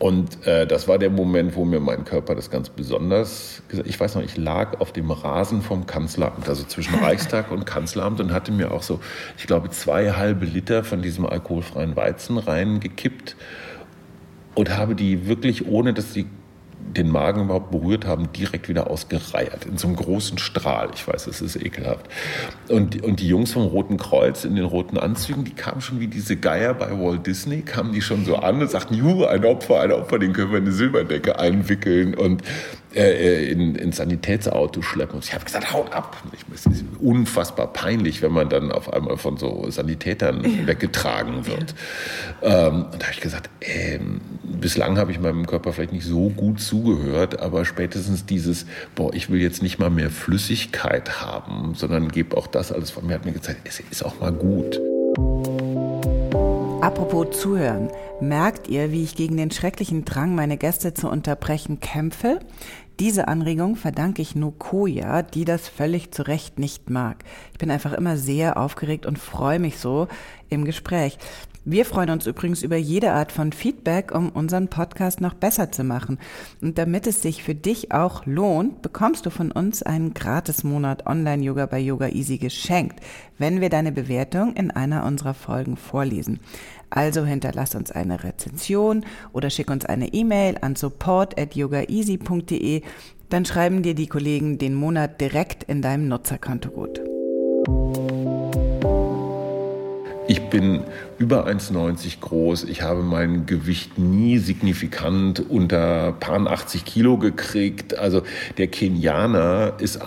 Und 0.00 0.46
äh, 0.46 0.66
das 0.66 0.88
war 0.88 0.98
der 0.98 1.10
Moment, 1.10 1.54
wo 1.56 1.66
mir 1.66 1.78
mein 1.78 2.06
Körper 2.06 2.34
das 2.34 2.50
ganz 2.50 2.70
besonders 2.70 3.62
gesagt 3.68 3.86
Ich 3.86 4.00
weiß 4.00 4.14
noch, 4.14 4.22
ich 4.22 4.38
lag 4.38 4.80
auf 4.80 4.92
dem 4.94 5.10
Rasen 5.10 5.60
vom 5.60 5.84
Kanzleramt, 5.84 6.48
also 6.48 6.64
zwischen 6.64 6.94
Reichstag 7.04 7.50
und 7.50 7.66
Kanzleramt 7.66 8.18
und 8.18 8.32
hatte 8.32 8.50
mir 8.50 8.72
auch 8.72 8.82
so, 8.82 9.00
ich 9.36 9.46
glaube, 9.46 9.68
zwei 9.68 10.12
halbe 10.12 10.46
Liter 10.46 10.84
von 10.84 11.02
diesem 11.02 11.26
alkoholfreien 11.26 11.96
Weizen 11.96 12.38
reingekippt 12.38 13.36
und 14.54 14.74
habe 14.74 14.94
die 14.94 15.28
wirklich, 15.28 15.66
ohne 15.66 15.92
dass 15.92 16.14
sie 16.14 16.24
den 16.96 17.10
Magen 17.10 17.44
überhaupt 17.44 17.70
berührt 17.70 18.06
haben, 18.06 18.32
direkt 18.32 18.68
wieder 18.68 18.90
ausgereiert. 18.90 19.64
In 19.66 19.78
so 19.78 19.88
einem 19.88 19.96
großen 19.96 20.38
Strahl. 20.38 20.90
Ich 20.94 21.06
weiß, 21.06 21.26
es 21.26 21.40
ist 21.40 21.56
ekelhaft. 21.56 22.06
Und, 22.68 23.02
und 23.02 23.20
die 23.20 23.28
Jungs 23.28 23.52
vom 23.52 23.64
Roten 23.64 23.96
Kreuz 23.96 24.44
in 24.44 24.56
den 24.56 24.64
roten 24.64 24.98
Anzügen, 24.98 25.44
die 25.44 25.54
kamen 25.54 25.80
schon 25.80 26.00
wie 26.00 26.08
diese 26.08 26.36
Geier 26.36 26.74
bei 26.74 26.90
Walt 26.90 27.26
Disney, 27.26 27.62
kamen 27.62 27.92
die 27.92 28.02
schon 28.02 28.24
so 28.24 28.36
an 28.36 28.60
und 28.60 28.70
sagten, 28.70 28.94
juhu, 28.94 29.24
ein 29.24 29.44
Opfer, 29.44 29.80
ein 29.80 29.92
Opfer, 29.92 30.18
den 30.18 30.32
können 30.32 30.50
wir 30.50 30.58
in 30.58 30.64
eine 30.64 30.72
Silberdecke 30.72 31.38
einwickeln. 31.38 32.14
Und 32.14 32.42
äh, 32.94 33.50
in, 33.50 33.74
ins 33.74 33.96
Sanitätsauto 33.96 34.82
schleppen. 34.82 35.16
Und 35.16 35.24
ich 35.24 35.34
habe 35.34 35.44
gesagt, 35.44 35.72
haut 35.72 35.92
ab. 35.92 36.16
es 36.52 36.66
ist 36.66 36.84
unfassbar 37.00 37.72
peinlich, 37.72 38.22
wenn 38.22 38.32
man 38.32 38.48
dann 38.48 38.72
auf 38.72 38.92
einmal 38.92 39.16
von 39.16 39.36
so 39.36 39.70
Sanitätern 39.70 40.44
ja. 40.44 40.66
weggetragen 40.66 41.46
wird. 41.46 41.74
Ja. 42.42 42.68
Ähm, 42.68 42.86
und 42.92 43.00
da 43.00 43.06
habe 43.06 43.12
ich 43.12 43.20
gesagt, 43.20 43.50
äh, 43.60 43.98
bislang 44.42 44.98
habe 44.98 45.12
ich 45.12 45.20
meinem 45.20 45.46
Körper 45.46 45.72
vielleicht 45.72 45.92
nicht 45.92 46.06
so 46.06 46.30
gut 46.30 46.60
zugehört, 46.60 47.40
aber 47.40 47.64
spätestens 47.64 48.26
dieses, 48.26 48.66
boah, 48.94 49.12
ich 49.14 49.30
will 49.30 49.40
jetzt 49.40 49.62
nicht 49.62 49.78
mal 49.78 49.90
mehr 49.90 50.10
Flüssigkeit 50.10 51.20
haben, 51.20 51.74
sondern 51.74 52.08
gebe 52.08 52.36
auch 52.36 52.46
das 52.46 52.72
alles 52.72 52.90
von 52.90 53.06
mir, 53.06 53.14
hat 53.14 53.24
mir 53.24 53.32
gezeigt, 53.32 53.60
es 53.64 53.80
ist 53.90 54.04
auch 54.04 54.20
mal 54.20 54.32
gut. 54.32 54.80
Apropos 56.80 57.38
Zuhören, 57.38 57.90
merkt 58.20 58.68
ihr, 58.68 58.90
wie 58.90 59.02
ich 59.02 59.14
gegen 59.14 59.36
den 59.36 59.50
schrecklichen 59.50 60.06
Drang, 60.06 60.34
meine 60.34 60.56
Gäste 60.56 60.94
zu 60.94 61.10
unterbrechen, 61.10 61.78
kämpfe? 61.78 62.40
Diese 62.98 63.28
Anregung 63.28 63.76
verdanke 63.76 64.22
ich 64.22 64.34
Nukoya, 64.34 65.20
die 65.20 65.44
das 65.44 65.68
völlig 65.68 66.10
zu 66.10 66.26
Recht 66.26 66.58
nicht 66.58 66.88
mag. 66.88 67.22
Ich 67.52 67.58
bin 67.58 67.70
einfach 67.70 67.92
immer 67.92 68.16
sehr 68.16 68.56
aufgeregt 68.56 69.04
und 69.04 69.18
freue 69.18 69.58
mich 69.58 69.78
so 69.78 70.08
im 70.48 70.64
Gespräch. 70.64 71.18
Wir 71.70 71.84
freuen 71.84 72.10
uns 72.10 72.26
übrigens 72.26 72.64
über 72.64 72.76
jede 72.76 73.12
Art 73.12 73.30
von 73.30 73.52
Feedback, 73.52 74.12
um 74.12 74.30
unseren 74.30 74.66
Podcast 74.66 75.20
noch 75.20 75.34
besser 75.34 75.70
zu 75.70 75.84
machen. 75.84 76.18
Und 76.60 76.78
damit 76.78 77.06
es 77.06 77.22
sich 77.22 77.44
für 77.44 77.54
dich 77.54 77.92
auch 77.92 78.26
lohnt, 78.26 78.82
bekommst 78.82 79.24
du 79.24 79.30
von 79.30 79.52
uns 79.52 79.84
einen 79.84 80.12
Gratis-Monat 80.12 81.06
Online-Yoga 81.06 81.66
bei 81.66 81.78
Yoga 81.78 82.08
Easy 82.08 82.38
geschenkt, 82.38 82.98
wenn 83.38 83.60
wir 83.60 83.68
deine 83.68 83.92
Bewertung 83.92 84.54
in 84.54 84.72
einer 84.72 85.04
unserer 85.04 85.32
Folgen 85.32 85.76
vorlesen. 85.76 86.40
Also 86.90 87.24
hinterlass 87.24 87.76
uns 87.76 87.92
eine 87.92 88.24
Rezension 88.24 89.04
oder 89.32 89.48
schick 89.48 89.70
uns 89.70 89.84
eine 89.84 90.12
E-Mail 90.12 90.56
an 90.62 90.74
support 90.74 91.40
at 91.40 91.54
yogaeasy.de. 91.54 92.82
Dann 93.28 93.44
schreiben 93.44 93.84
dir 93.84 93.94
die 93.94 94.08
Kollegen 94.08 94.58
den 94.58 94.74
Monat 94.74 95.20
direkt 95.20 95.62
in 95.62 95.82
deinem 95.82 96.08
Nutzerkonto 96.08 96.70
gut. 96.70 97.00
Ich 100.52 100.58
bin 100.58 100.80
über 101.18 101.46
1,90 101.46 102.18
groß. 102.18 102.64
Ich 102.64 102.82
habe 102.82 103.04
mein 103.04 103.46
Gewicht 103.46 104.00
nie 104.00 104.38
signifikant 104.38 105.38
unter 105.48 106.10
paar 106.10 106.44
80 106.44 106.84
Kilo 106.84 107.18
gekriegt. 107.18 107.96
Also 107.96 108.22
der 108.58 108.66
Kenianer 108.66 109.74
ist 109.78 110.02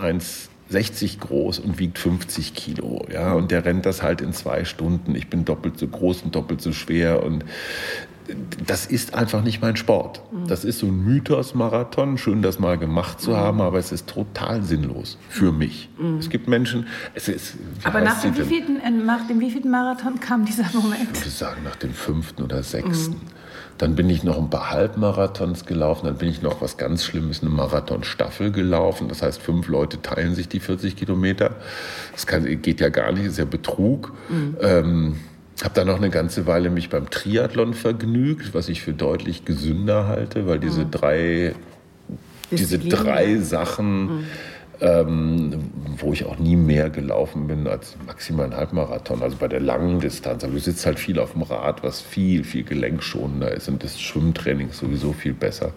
1,60 0.73 1.19
groß 1.19 1.59
und 1.59 1.79
wiegt 1.79 1.99
50 1.99 2.53
Kilo. 2.53 3.05
Ja, 3.11 3.33
und 3.33 3.51
der 3.51 3.65
rennt 3.65 3.85
das 3.85 4.01
halt 4.01 4.21
in 4.21 4.33
zwei 4.33 4.65
Stunden. 4.65 5.15
Ich 5.15 5.29
bin 5.29 5.45
doppelt 5.45 5.77
so 5.77 5.87
groß 5.87 6.23
und 6.23 6.35
doppelt 6.35 6.61
so 6.61 6.71
schwer 6.71 7.23
und 7.23 7.45
das 8.65 8.85
ist 8.85 9.15
einfach 9.15 9.43
nicht 9.43 9.61
mein 9.61 9.75
Sport. 9.75 10.21
Mhm. 10.31 10.47
Das 10.47 10.63
ist 10.63 10.79
so 10.79 10.87
ein 10.87 11.03
Mythos-Marathon, 11.03 12.17
schön 12.17 12.41
das 12.41 12.59
mal 12.59 12.77
gemacht 12.77 13.19
zu 13.19 13.31
mhm. 13.31 13.35
haben, 13.35 13.61
aber 13.61 13.79
es 13.79 13.91
ist 13.91 14.07
total 14.07 14.63
sinnlos 14.63 15.17
für 15.29 15.51
mhm. 15.51 15.57
mich. 15.57 15.89
Es 16.19 16.29
gibt 16.29 16.47
Menschen, 16.47 16.87
es 17.13 17.27
ist. 17.27 17.55
Aber 17.83 18.01
nach 18.01 18.21
dem, 18.21 18.37
wievielten, 18.37 18.79
äh, 18.79 18.89
nach 18.91 19.27
dem 19.27 19.39
wievielten 19.39 19.69
Marathon 19.69 20.19
kam 20.19 20.45
dieser 20.45 20.65
Moment? 20.73 21.09
Ich 21.13 21.19
würde 21.21 21.29
sagen, 21.29 21.63
nach 21.63 21.75
dem 21.75 21.93
fünften 21.93 22.43
oder 22.43 22.63
sechsten. 22.63 23.17
Dann 23.77 23.95
bin 23.95 24.09
ich 24.09 24.23
noch 24.23 24.37
ein 24.37 24.49
paar 24.49 24.71
Halbmarathons 24.71 25.65
gelaufen. 25.65 26.05
Dann 26.05 26.17
bin 26.17 26.29
ich 26.29 26.41
noch 26.41 26.61
was 26.61 26.77
ganz 26.77 27.03
Schlimmes, 27.03 27.41
eine 27.41 27.49
Marathonstaffel 27.49 28.51
gelaufen. 28.51 29.07
Das 29.07 29.21
heißt, 29.21 29.41
fünf 29.41 29.67
Leute 29.67 30.01
teilen 30.01 30.35
sich 30.35 30.47
die 30.47 30.59
40 30.59 30.95
Kilometer. 30.95 31.55
Das 32.11 32.27
kann, 32.27 32.45
geht 32.61 32.79
ja 32.79 32.89
gar 32.89 33.11
nicht, 33.11 33.25
ist 33.25 33.37
ja 33.37 33.45
Betrug. 33.45 34.13
Mhm. 34.29 34.57
Ähm, 34.61 35.15
habe 35.63 35.75
dann 35.75 35.87
noch 35.87 35.97
eine 35.97 36.09
ganze 36.09 36.45
Weile 36.45 36.69
mich 36.69 36.89
beim 36.89 37.09
Triathlon 37.09 37.73
vergnügt, 37.73 38.53
was 38.53 38.69
ich 38.69 38.81
für 38.81 38.93
deutlich 38.93 39.45
gesünder 39.45 40.07
halte, 40.07 40.47
weil 40.47 40.59
diese 40.59 40.85
mhm. 40.85 40.91
drei, 40.91 41.55
diese 42.51 42.79
drei 42.79 43.37
Sachen, 43.37 44.05
mhm. 44.05 44.23
Ähm, 44.83 45.71
wo 45.97 46.11
ich 46.11 46.25
auch 46.25 46.37
nie 46.37 46.57
mehr 46.57 46.89
gelaufen 46.89 47.47
bin 47.47 47.67
als 47.67 47.95
maximal 48.05 48.47
ein 48.47 48.55
Halbmarathon, 48.55 49.23
also 49.23 49.37
bei 49.37 49.47
der 49.47 49.61
langen 49.61 50.01
Distanz. 50.01 50.43
Aber 50.43 50.53
du 50.53 50.59
sitzt 50.59 50.85
halt 50.85 50.99
viel 50.99 51.19
auf 51.19 51.31
dem 51.31 51.43
Rad, 51.43 51.83
was 51.83 52.01
viel, 52.01 52.43
viel 52.43 52.63
gelenkschonender 52.63 53.51
ist 53.51 53.69
und 53.69 53.81
das 53.83 53.99
Schwimmtraining 53.99 54.69
ist 54.69 54.79
sowieso 54.79 55.13
viel 55.13 55.33
besser. 55.33 55.71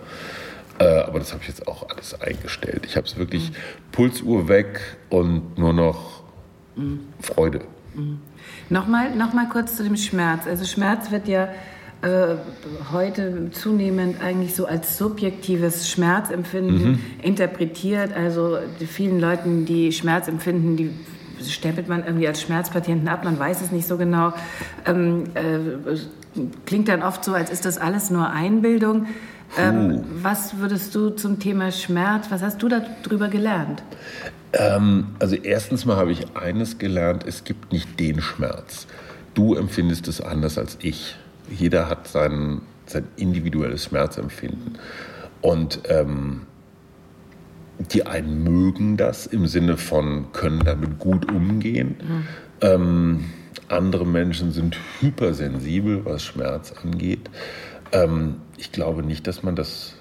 Äh, 0.81 0.85
aber 0.85 1.21
das 1.21 1.33
habe 1.33 1.43
ich 1.43 1.49
jetzt 1.49 1.69
auch 1.69 1.89
alles 1.89 2.21
eingestellt. 2.21 2.85
Ich 2.85 2.97
habe 2.97 3.07
es 3.07 3.17
wirklich 3.17 3.51
mhm. 3.51 3.55
Pulsuhr 3.93 4.49
weg 4.49 4.81
und 5.09 5.57
nur 5.57 5.73
noch 5.73 6.25
mhm. 6.75 7.01
Freude. 7.21 7.61
Mhm. 7.95 8.19
Nochmal, 8.71 9.15
nochmal 9.15 9.49
kurz 9.49 9.77
zu 9.77 9.85
dem 9.85 9.97
Schmerz. 9.97 10.49
Also 10.49 10.65
Schmerz 10.65 11.13
wird 11.13 11.29
ja 11.29 11.49
äh, 12.03 12.37
heute 12.93 13.51
zunehmend 13.53 14.21
eigentlich 14.21 14.55
so 14.55 14.67
als 14.67 14.99
subjektives 14.99 15.89
Schmerzempfinden 15.89 16.93
mhm. 16.93 16.99
interpretiert. 17.23 18.15
Also 18.15 18.59
vielen 18.87 19.19
Leuten, 19.19 19.65
die 19.65 19.93
Schmerz 19.93 20.29
empfinden, 20.29 20.77
die 20.77 20.91
stempelt 21.45 21.89
man 21.89 22.05
irgendwie 22.05 22.29
als 22.29 22.41
Schmerzpatienten 22.43 23.09
ab, 23.09 23.25
man 23.25 23.39
weiß 23.39 23.63
es 23.63 23.73
nicht 23.73 23.87
so 23.87 23.97
genau. 23.97 24.33
Ähm, 24.85 25.25
äh, 25.35 25.97
klingt 26.67 26.89
dann 26.89 27.03
oft 27.03 27.25
so, 27.25 27.33
als 27.33 27.51
ist 27.51 27.65
das 27.65 27.79
alles 27.79 28.11
nur 28.11 28.31
Einbildung. 28.31 29.07
Ähm, 29.59 30.05
was 30.23 30.59
würdest 30.59 30.95
du 30.95 31.11
zum 31.11 31.39
Thema 31.39 31.71
Schmerz, 31.71 32.27
was 32.31 32.43
hast 32.43 32.63
du 32.63 32.69
darüber 32.69 33.29
gelernt? 33.29 33.83
Ähm, 34.53 35.09
also 35.19 35.37
erstens 35.37 35.87
mal 35.87 35.97
habe 35.97 36.13
ich 36.13 36.37
eines 36.37 36.79
gelernt, 36.79 37.25
es 37.27 37.45
gibt 37.45 37.73
nicht 37.73 37.99
den 37.99 38.21
Schmerz. 38.21 38.87
Du 39.35 39.55
empfindest 39.55 40.09
es 40.09 40.21
anders 40.21 40.59
als 40.59 40.79
ich. 40.81 41.17
Jeder 41.51 41.89
hat 41.89 42.09
sein, 42.09 42.63
sein 42.87 43.05
individuelles 43.17 43.85
Schmerzempfinden. 43.85 44.79
Und 45.43 45.81
ähm, 45.89 46.43
die 47.79 48.07
einen 48.07 48.43
mögen 48.43 48.97
das 48.97 49.27
im 49.27 49.47
Sinne 49.47 49.77
von 49.77 50.33
können 50.33 50.61
damit 50.65 50.99
gut 50.99 51.31
umgehen. 51.31 51.97
Mhm. 52.01 52.25
Ähm, 52.63 53.25
andere 53.69 54.07
Menschen 54.07 54.53
sind 54.53 54.79
hypersensibel, 55.01 56.05
was 56.05 56.23
Schmerz 56.23 56.73
angeht. 56.83 57.29
Ähm, 57.93 58.37
ich 58.57 58.73
glaube 58.73 59.03
nicht, 59.03 59.27
dass 59.27 59.43
man 59.43 59.57
das 59.57 59.96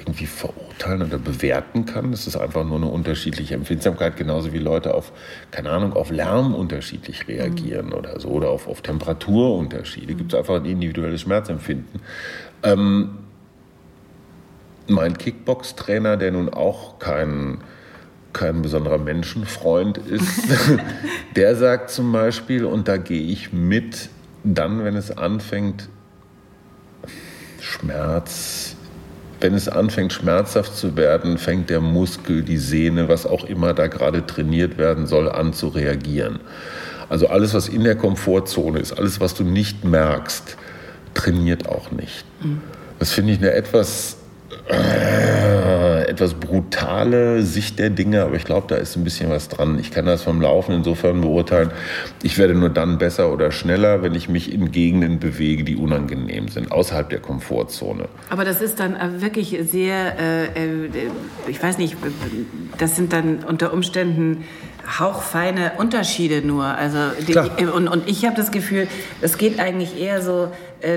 irgendwie 0.00 0.26
verurteilen 0.26 1.02
oder 1.02 1.18
bewerten 1.18 1.86
kann. 1.86 2.10
Das 2.10 2.26
ist 2.26 2.36
einfach 2.36 2.64
nur 2.64 2.76
eine 2.76 2.86
unterschiedliche 2.86 3.54
Empfindsamkeit, 3.54 4.16
genauso 4.16 4.52
wie 4.52 4.58
Leute 4.58 4.94
auf, 4.94 5.12
keine 5.50 5.70
Ahnung, 5.70 5.92
auf 5.92 6.10
Lärm 6.10 6.54
unterschiedlich 6.54 7.28
reagieren 7.28 7.86
mhm. 7.86 7.92
oder 7.92 8.18
so 8.20 8.28
oder 8.28 8.50
auf, 8.50 8.66
auf 8.66 8.82
Temperaturunterschiede. 8.82 10.14
Mhm. 10.14 10.18
Gibt 10.18 10.32
es 10.32 10.38
einfach 10.38 10.56
ein 10.56 10.64
individuelles 10.64 11.20
Schmerzempfinden. 11.20 12.00
Ähm, 12.62 13.18
mein 14.88 15.16
Kickbox-Trainer, 15.16 16.16
der 16.16 16.32
nun 16.32 16.48
auch 16.48 16.98
kein, 16.98 17.58
kein 18.32 18.62
besonderer 18.62 18.98
Menschenfreund 18.98 19.98
ist, 19.98 20.48
der 21.36 21.54
sagt 21.56 21.90
zum 21.90 22.10
Beispiel, 22.12 22.64
und 22.64 22.88
da 22.88 22.96
gehe 22.96 23.22
ich 23.22 23.52
mit, 23.52 24.10
dann, 24.42 24.84
wenn 24.84 24.96
es 24.96 25.16
anfängt, 25.16 25.88
Schmerz, 27.60 28.76
wenn 29.40 29.54
es 29.54 29.68
anfängt 29.68 30.12
schmerzhaft 30.12 30.76
zu 30.76 30.96
werden, 30.96 31.38
fängt 31.38 31.70
der 31.70 31.80
Muskel, 31.80 32.42
die 32.42 32.58
Sehne, 32.58 33.08
was 33.08 33.26
auch 33.26 33.44
immer 33.44 33.74
da 33.74 33.86
gerade 33.86 34.26
trainiert 34.26 34.78
werden 34.78 35.06
soll, 35.06 35.30
an 35.30 35.52
zu 35.52 35.68
reagieren. 35.68 36.40
Also 37.08 37.26
alles, 37.26 37.54
was 37.54 37.68
in 37.68 37.84
der 37.84 37.96
Komfortzone 37.96 38.78
ist, 38.78 38.92
alles, 38.92 39.20
was 39.20 39.34
du 39.34 39.42
nicht 39.44 39.84
merkst, 39.84 40.56
trainiert 41.14 41.68
auch 41.68 41.90
nicht. 41.90 42.24
Mhm. 42.42 42.60
Das 42.98 43.12
finde 43.12 43.32
ich 43.32 43.38
eine 43.38 43.52
etwas 43.52 44.19
äh, 44.70 46.08
etwas 46.08 46.34
brutale 46.34 47.42
Sicht 47.42 47.78
der 47.78 47.90
Dinge, 47.90 48.22
aber 48.24 48.36
ich 48.36 48.44
glaube, 48.44 48.66
da 48.68 48.76
ist 48.76 48.96
ein 48.96 49.04
bisschen 49.04 49.30
was 49.30 49.48
dran. 49.48 49.78
Ich 49.78 49.90
kann 49.90 50.06
das 50.06 50.22
vom 50.22 50.40
Laufen 50.40 50.74
insofern 50.74 51.20
beurteilen. 51.20 51.70
Ich 52.22 52.38
werde 52.38 52.54
nur 52.54 52.70
dann 52.70 52.98
besser 52.98 53.32
oder 53.32 53.52
schneller, 53.52 54.02
wenn 54.02 54.14
ich 54.14 54.28
mich 54.28 54.52
in 54.52 54.72
Gegenden 54.72 55.18
bewege, 55.18 55.64
die 55.64 55.76
unangenehm 55.76 56.48
sind, 56.48 56.72
außerhalb 56.72 57.08
der 57.08 57.20
Komfortzone. 57.20 58.08
Aber 58.28 58.44
das 58.44 58.60
ist 58.60 58.80
dann 58.80 58.96
äh, 58.96 59.20
wirklich 59.20 59.58
sehr, 59.70 60.18
äh, 60.18 60.44
äh, 60.46 60.90
ich 61.48 61.62
weiß 61.62 61.78
nicht, 61.78 61.96
das 62.78 62.96
sind 62.96 63.12
dann 63.12 63.44
unter 63.44 63.72
Umständen 63.72 64.44
hauchfeine 64.98 65.72
Unterschiede 65.78 66.46
nur. 66.46 66.64
Also 66.64 66.98
die, 67.26 67.66
und, 67.66 67.88
und 67.88 68.08
ich 68.08 68.24
habe 68.24 68.36
das 68.36 68.50
Gefühl, 68.50 68.88
es 69.20 69.38
geht 69.38 69.60
eigentlich 69.60 70.00
eher 70.00 70.22
so 70.22 70.48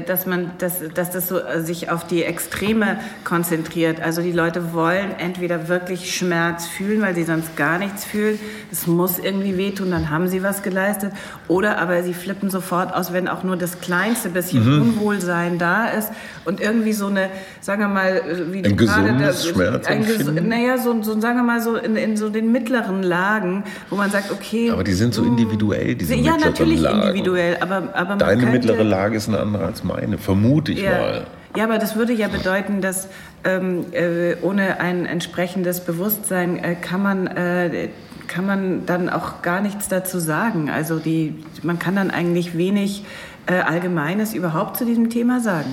dass 0.06 0.26
man, 0.26 0.52
dass, 0.60 0.80
dass 0.93 1.12
das 1.12 1.28
so 1.28 1.39
äh, 1.39 1.62
sich 1.62 1.89
auf 1.89 2.08
die 2.08 2.24
Extreme 2.24 3.00
konzentriert. 3.24 4.02
Also 4.02 4.22
die 4.22 4.32
Leute 4.32 4.74
wollen 4.74 5.12
entweder 5.19 5.67
wirklich 5.67 6.15
Schmerz 6.15 6.67
fühlen, 6.67 7.02
weil 7.02 7.15
sie 7.15 7.24
sonst 7.24 7.56
gar 7.58 7.78
nichts 7.78 8.06
fühlen. 8.06 8.39
Es 8.72 8.88
muss 8.88 9.19
irgendwie 9.19 9.58
wehtun, 9.58 9.91
dann 9.91 10.10
haben 10.10 10.28
sie 10.28 10.43
was 10.43 10.63
geleistet. 10.63 11.12
Oder 11.48 11.80
aber 11.80 12.04
sie 12.04 12.13
flippen 12.13 12.50
sofort 12.50 12.93
aus, 12.93 13.12
wenn 13.13 13.28
auch 13.28 13.43
nur 13.43 13.58
das 13.58 13.82
kleinste 13.82 14.30
bisschen 14.30 14.65
mhm. 14.65 14.82
Unwohlsein 14.82 15.58
da 15.58 15.88
ist 15.88 16.10
und 16.46 16.62
irgendwie 16.62 16.93
so 16.93 17.08
eine, 17.08 17.30
sagen 17.62 17.82
wir 17.82 17.88
mal, 17.88 18.17
äh, 18.17 18.54
wie 18.54 18.63
ein 18.63 18.78
gesundes 18.78 19.48
Schmerz. 19.48 19.88
Ein 19.88 20.06
ges 20.06 20.32
naja, 20.32 20.78
so, 20.78 21.02
so, 21.04 21.19
sagen 21.19 21.38
wir 21.38 21.43
mal 21.43 21.62
so 21.62 21.76
in, 21.76 21.96
in 21.96 22.17
so 22.17 22.30
den 22.30 22.52
mittleren 22.52 23.04
Lagen, 23.04 23.63
wo 23.89 23.96
man 23.96 24.12
sagt, 24.12 24.32
okay. 24.32 24.72
Aber 24.72 24.84
die 24.84 24.93
sind 24.93 25.13
so 25.13 25.24
individuell, 25.24 25.96
diese 25.96 26.15
Ja, 26.15 26.38
natürlich 26.38 26.80
Lagen. 26.80 27.02
individuell, 27.02 27.58
aber, 27.60 27.89
aber 27.93 28.15
Deine 28.15 28.46
mittlere 28.46 28.84
Lage 28.84 29.17
ist 29.17 29.28
eine 29.28 29.39
andere 29.39 29.72
als 29.73 29.83
meine, 29.83 30.17
vermute 30.17 30.71
ich 30.71 30.81
ja. 30.81 30.91
mal. 30.91 31.27
Ja, 31.55 31.65
aber 31.65 31.77
das 31.77 31.95
würde 31.95 32.13
ja 32.13 32.27
bedeuten, 32.27 32.81
dass 32.81 33.09
ähm, 33.43 33.86
äh, 33.91 34.36
ohne 34.41 34.79
ein 34.79 35.05
entsprechendes 35.05 35.81
Bewusstsein 35.81 36.63
äh, 36.63 36.75
kann 36.75 37.01
man 37.01 37.27
äh, 37.27 37.89
kann 38.27 38.45
man 38.45 38.86
dann 38.86 39.09
auch 39.09 39.41
gar 39.41 39.62
nichts 39.62 39.89
dazu 39.89 40.17
sagen. 40.17 40.69
Also 40.69 40.97
die, 40.97 41.43
man 41.62 41.77
kann 41.77 41.95
dann 41.95 42.09
eigentlich 42.09 42.57
wenig 42.57 43.03
äh, 43.45 43.55
Allgemeines 43.55 44.33
überhaupt 44.33 44.77
zu 44.77 44.86
diesem 44.86 45.09
Thema 45.09 45.41
sagen. 45.41 45.69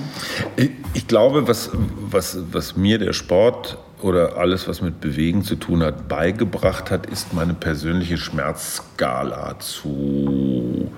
Ich, 0.57 0.71
ich 0.93 1.07
glaube, 1.07 1.47
was, 1.47 1.71
was, 1.73 2.37
was 2.51 2.75
mir 2.75 2.99
der 2.99 3.13
Sport 3.13 3.77
oder 4.01 4.37
alles, 4.37 4.67
was 4.67 4.81
mit 4.81 4.99
Bewegen 4.99 5.43
zu 5.43 5.55
tun 5.55 5.81
hat, 5.81 6.07
beigebracht 6.07 6.91
hat, 6.91 7.05
ist 7.05 7.33
meine 7.33 7.53
persönliche 7.53 8.17
Schmerzskala 8.17 9.57
zu 9.59 10.91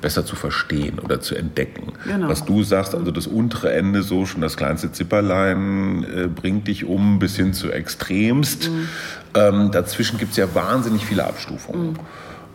besser 0.00 0.24
zu 0.24 0.36
verstehen 0.36 0.98
oder 0.98 1.20
zu 1.20 1.34
entdecken. 1.34 1.92
Genau. 2.04 2.28
Was 2.28 2.44
du 2.44 2.62
sagst, 2.62 2.94
also 2.94 3.10
das 3.10 3.26
untere 3.26 3.72
Ende 3.72 4.02
so 4.02 4.26
schon 4.26 4.40
das 4.40 4.56
kleinste 4.56 4.92
Zipperlein 4.92 6.04
äh, 6.04 6.26
bringt 6.28 6.68
dich 6.68 6.84
um 6.84 7.18
bis 7.18 7.36
hin 7.36 7.52
zu 7.52 7.70
extremst. 7.70 8.70
Mhm. 8.70 8.88
Ähm, 9.34 9.70
dazwischen 9.70 10.18
gibt 10.18 10.32
es 10.32 10.36
ja 10.36 10.54
wahnsinnig 10.54 11.04
viele 11.04 11.24
Abstufungen. 11.24 11.92
Mhm. 11.92 11.98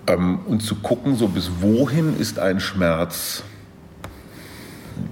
Ähm, 0.08 0.40
und 0.46 0.62
zu 0.62 0.76
gucken, 0.76 1.16
so 1.16 1.28
bis 1.28 1.50
wohin 1.60 2.18
ist 2.18 2.40
ein 2.40 2.60
Schmerz, 2.60 3.44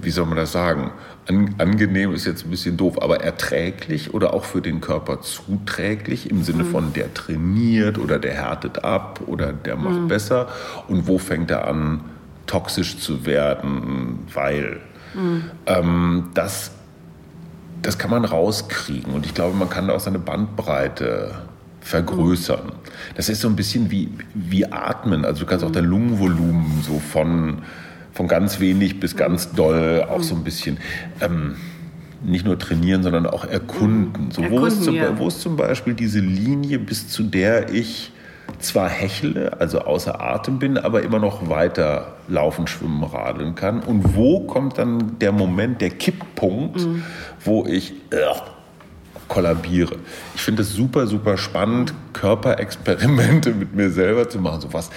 wie 0.00 0.10
soll 0.10 0.26
man 0.26 0.36
das 0.36 0.52
sagen? 0.52 0.90
An, 1.28 1.54
angenehm 1.58 2.12
ist 2.12 2.26
jetzt 2.26 2.44
ein 2.44 2.50
bisschen 2.50 2.76
doof, 2.76 3.00
aber 3.00 3.20
erträglich 3.20 4.12
oder 4.12 4.34
auch 4.34 4.44
für 4.44 4.60
den 4.60 4.80
Körper 4.80 5.20
zuträglich 5.20 6.30
im 6.30 6.42
Sinne 6.42 6.64
mhm. 6.64 6.70
von 6.70 6.92
der 6.92 7.14
trainiert 7.14 7.98
oder 7.98 8.18
der 8.18 8.34
härtet 8.34 8.84
ab 8.84 9.20
oder 9.26 9.52
der 9.52 9.76
macht 9.76 10.00
mhm. 10.00 10.08
besser 10.08 10.48
und 10.88 11.06
wo 11.06 11.18
fängt 11.18 11.50
er 11.50 11.68
an 11.68 12.00
toxisch 12.46 12.98
zu 12.98 13.26
werden, 13.26 14.20
weil 14.32 14.80
mhm. 15.14 15.44
ähm, 15.66 16.30
das, 16.34 16.72
das 17.82 17.98
kann 17.98 18.10
man 18.10 18.24
rauskriegen. 18.24 19.14
Und 19.14 19.26
ich 19.26 19.34
glaube, 19.34 19.56
man 19.56 19.70
kann 19.70 19.88
da 19.88 19.94
auch 19.94 20.00
seine 20.00 20.18
Bandbreite 20.18 21.34
vergrößern. 21.80 22.66
Mhm. 22.66 22.72
Das 23.16 23.28
ist 23.28 23.40
so 23.40 23.48
ein 23.48 23.56
bisschen 23.56 23.90
wie, 23.90 24.10
wie 24.34 24.66
Atmen. 24.66 25.24
Also 25.24 25.40
du 25.40 25.46
kannst 25.46 25.64
auch 25.64 25.70
mhm. 25.70 25.74
dein 25.74 25.84
Lungenvolumen 25.84 26.82
so 26.82 26.98
von, 26.98 27.62
von 28.12 28.28
ganz 28.28 28.60
wenig 28.60 29.00
bis 29.00 29.16
ganz 29.16 29.52
doll 29.52 30.06
auch 30.08 30.22
so 30.22 30.34
ein 30.34 30.44
bisschen 30.44 30.78
ähm, 31.20 31.56
nicht 32.24 32.44
nur 32.44 32.58
trainieren, 32.58 33.02
sondern 33.02 33.26
auch 33.26 33.44
erkunden. 33.44 34.30
So, 34.30 34.42
erkunden 34.42 34.62
wo, 34.62 34.66
ist 34.66 34.84
zum, 34.84 34.94
ja. 34.94 35.18
wo 35.18 35.28
ist 35.28 35.40
zum 35.40 35.56
Beispiel 35.56 35.94
diese 35.94 36.20
Linie, 36.20 36.78
bis 36.78 37.08
zu 37.08 37.24
der 37.24 37.72
ich 37.72 38.12
zwar 38.60 38.88
hechle, 38.88 39.60
also 39.60 39.80
außer 39.80 40.20
Atem 40.20 40.58
bin, 40.58 40.78
aber 40.78 41.02
immer 41.02 41.18
noch 41.18 41.48
weiter 41.48 42.16
laufen, 42.28 42.66
schwimmen, 42.66 43.02
radeln 43.04 43.54
kann. 43.54 43.80
Und 43.80 44.16
wo 44.16 44.40
kommt 44.40 44.78
dann 44.78 45.18
der 45.18 45.32
Moment, 45.32 45.80
der 45.80 45.90
Kipppunkt, 45.90 46.80
mhm. 46.80 47.02
wo 47.44 47.66
ich 47.66 47.92
äh, 48.10 48.16
kollabiere? 49.28 49.96
Ich 50.34 50.42
finde 50.42 50.62
es 50.62 50.72
super, 50.72 51.06
super 51.06 51.36
spannend, 51.36 51.94
Körperexperimente 52.12 53.50
mit 53.54 53.74
mir 53.74 53.90
selber 53.90 54.28
zu 54.28 54.38
machen. 54.38 54.60
So 54.60 54.72
was 54.72 54.90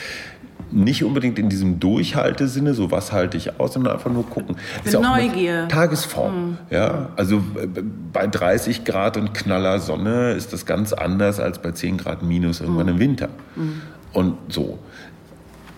nicht 0.71 1.03
unbedingt 1.03 1.39
in 1.39 1.49
diesem 1.49 1.79
Durchhaltesinne, 1.79 2.73
so 2.73 2.91
was 2.91 3.11
halte 3.11 3.37
ich 3.37 3.59
aus, 3.59 3.73
sondern 3.73 3.93
einfach 3.93 4.11
nur 4.11 4.27
gucken. 4.29 4.55
Ist 4.83 4.93
ja 4.93 4.99
Neugier. 4.99 5.67
Tagesform. 5.67 6.35
Mhm. 6.35 6.57
Ja, 6.69 7.09
also 7.15 7.37
äh, 7.37 7.67
bei 8.11 8.27
30 8.27 8.83
Grad 8.85 9.17
und 9.17 9.33
knaller 9.33 9.79
Sonne 9.79 10.31
ist 10.33 10.53
das 10.53 10.65
ganz 10.65 10.93
anders 10.93 11.39
als 11.39 11.59
bei 11.59 11.71
10 11.71 11.97
Grad 11.97 12.23
minus 12.23 12.61
irgendwann 12.61 12.87
mhm. 12.87 12.93
im 12.93 12.99
Winter. 12.99 13.29
Mhm. 13.55 13.81
Und 14.13 14.37
so. 14.49 14.79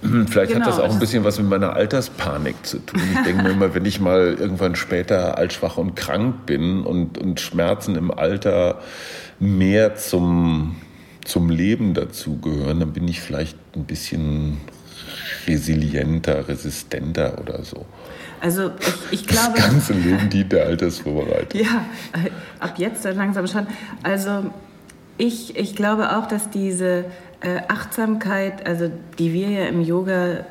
Vielleicht 0.01 0.53
genau, 0.53 0.65
hat 0.65 0.73
das 0.73 0.79
auch 0.79 0.91
ein 0.91 0.99
bisschen 0.99 1.23
was 1.23 1.39
mit 1.39 1.49
meiner 1.49 1.73
Alterspanik 1.73 2.55
zu 2.65 2.77
tun. 2.79 3.01
Ich 3.13 3.23
denke 3.23 3.41
mir 3.41 3.49
immer, 3.49 3.73
wenn 3.73 3.85
ich 3.85 3.99
mal 3.99 4.35
irgendwann 4.39 4.75
später 4.75 5.37
altschwach 5.37 5.77
und 5.77 5.95
krank 5.95 6.45
bin 6.45 6.83
und, 6.83 7.17
und 7.17 7.39
Schmerzen 7.39 7.95
im 7.95 8.11
Alter 8.11 8.79
mehr 9.39 9.95
zum, 9.95 10.75
zum 11.25 11.49
Leben 11.49 11.95
dazugehören, 11.95 12.79
dann 12.79 12.93
bin 12.93 13.07
ich 13.07 13.21
vielleicht 13.21 13.57
ein 13.75 13.85
bisschen 13.85 14.57
resilienter, 15.47 16.47
resistenter 16.47 17.39
oder 17.39 17.63
so. 17.63 17.85
Also 18.39 18.71
ich, 18.79 19.21
ich 19.21 19.27
glaube. 19.27 19.53
Das 19.55 19.69
ganze 19.69 19.93
Leben 19.93 20.29
dient 20.29 20.51
der 20.51 20.65
Altersvorbereitung. 20.65 21.59
Ja, 21.59 21.85
ab 22.59 22.75
jetzt 22.77 23.03
dann 23.05 23.15
langsam 23.15 23.47
schon. 23.47 23.67
Also 24.03 24.51
ich, 25.17 25.55
ich 25.57 25.75
glaube 25.75 26.17
auch, 26.17 26.27
dass 26.27 26.49
diese 26.49 27.05
äh, 27.41 27.61
Achtsamkeit, 27.67 28.67
also 28.67 28.91
die 29.17 29.33
wir 29.33 29.49
ja 29.49 29.65
im 29.65 29.81
Yoga 29.81 30.45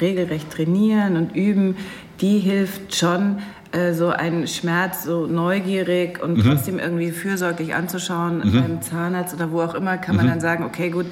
regelrecht 0.00 0.50
trainieren 0.50 1.16
und 1.16 1.34
üben, 1.34 1.76
die 2.20 2.38
hilft 2.38 2.94
schon, 2.94 3.38
äh, 3.72 3.94
so 3.94 4.08
einen 4.08 4.46
Schmerz 4.46 5.04
so 5.04 5.26
neugierig 5.26 6.22
und 6.22 6.36
mhm. 6.36 6.42
trotzdem 6.42 6.78
irgendwie 6.78 7.10
fürsorglich 7.10 7.74
anzuschauen 7.74 8.42
mhm. 8.44 8.60
beim 8.60 8.82
Zahnarzt 8.82 9.34
oder 9.34 9.50
wo 9.50 9.62
auch 9.62 9.74
immer, 9.74 9.96
kann 9.96 10.14
man 10.14 10.26
mhm. 10.26 10.30
dann 10.30 10.40
sagen, 10.40 10.64
okay, 10.64 10.90
gut, 10.90 11.06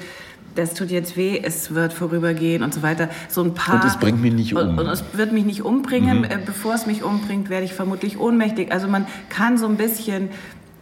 das 0.55 0.73
tut 0.73 0.91
jetzt 0.91 1.17
weh, 1.17 1.39
es 1.41 1.73
wird 1.73 1.93
vorübergehen 1.93 2.63
und 2.63 2.73
so 2.73 2.81
weiter. 2.81 3.09
So 3.29 3.43
ein 3.43 3.53
paar. 3.53 3.75
Und 3.75 3.85
es 3.85 3.97
bringt 3.97 4.21
mich 4.21 4.33
nicht 4.33 4.55
um. 4.55 4.77
Und, 4.77 4.87
es 4.87 5.03
wird 5.13 5.31
mich 5.31 5.45
nicht 5.45 5.63
umbringen. 5.63 6.19
Mhm. 6.19 6.23
Äh, 6.25 6.39
bevor 6.45 6.73
es 6.73 6.85
mich 6.85 7.03
umbringt, 7.03 7.49
werde 7.49 7.65
ich 7.65 7.73
vermutlich 7.73 8.19
ohnmächtig. 8.19 8.71
Also 8.71 8.87
man 8.87 9.07
kann 9.29 9.57
so 9.57 9.67
ein 9.67 9.77
bisschen 9.77 10.29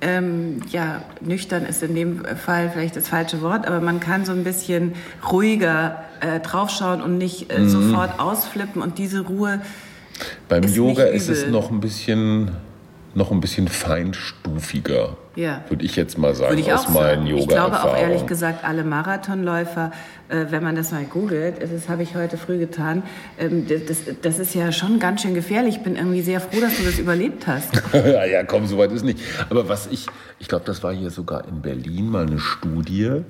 ähm, 0.01 0.61
ja, 0.69 1.01
nüchtern 1.21 1.65
ist 1.65 1.83
in 1.83 1.93
dem 1.95 2.23
Fall 2.23 2.69
vielleicht 2.71 2.95
das 2.95 3.09
falsche 3.09 3.41
Wort, 3.41 3.67
aber 3.67 3.81
man 3.81 3.99
kann 3.99 4.25
so 4.25 4.31
ein 4.31 4.43
bisschen 4.43 4.93
ruhiger 5.29 6.03
äh, 6.21 6.39
draufschauen 6.39 7.01
und 7.01 7.17
nicht 7.17 7.51
äh, 7.51 7.59
mhm. 7.59 7.69
sofort 7.69 8.19
ausflippen 8.19 8.81
und 8.81 8.97
diese 8.97 9.21
Ruhe. 9.21 9.61
Beim 10.47 10.63
Yoga 10.63 11.03
ist 11.03 11.29
es 11.29 11.47
noch 11.47 11.71
ein 11.71 11.79
bisschen 11.79 12.51
noch 13.15 13.31
ein 13.31 13.41
bisschen 13.41 13.67
feinstufiger, 13.67 15.17
ja. 15.35 15.63
würde 15.67 15.83
ich 15.83 15.95
jetzt 15.95 16.17
mal 16.17 16.35
sagen, 16.35 16.61
aus 16.71 16.89
meinen 16.89 17.25
yoga 17.25 17.41
Ich 17.41 17.47
glaube 17.47 17.83
auch 17.83 17.97
ehrlich 17.97 18.25
gesagt, 18.27 18.63
alle 18.63 18.83
Marathonläufer, 18.83 19.91
äh, 20.27 20.45
wenn 20.49 20.63
man 20.63 20.75
das 20.75 20.91
mal 20.91 21.03
googelt, 21.05 21.55
das 21.61 21.89
habe 21.89 22.03
ich 22.03 22.15
heute 22.15 22.37
früh 22.37 22.59
getan, 22.59 23.03
ähm, 23.39 23.65
das, 23.67 23.97
das, 24.21 24.39
ist 24.39 24.53
ja 24.53 24.71
schon 24.71 24.99
ganz 24.99 25.23
schön 25.23 25.33
gefährlich. 25.33 25.77
Ich 25.77 25.83
bin 25.83 25.95
irgendwie 25.95 26.21
sehr 26.21 26.39
froh, 26.39 26.59
dass 26.61 26.77
du 26.77 26.83
das 26.83 26.99
überlebt 26.99 27.47
hast. 27.47 27.69
ja, 27.93 28.25
ja, 28.25 28.43
komm, 28.43 28.67
so 28.67 28.77
weit 28.77 28.91
ist 28.91 29.03
nicht. 29.03 29.19
Aber 29.49 29.67
was 29.67 29.87
ich, 29.87 30.05
ich 30.37 30.47
glaube, 30.47 30.65
das 30.65 30.83
war 30.83 30.93
hier 30.93 31.09
sogar 31.09 31.47
in 31.47 31.61
Berlin 31.61 32.09
mal 32.09 32.27
eine 32.27 32.39
Studie, 32.39 33.23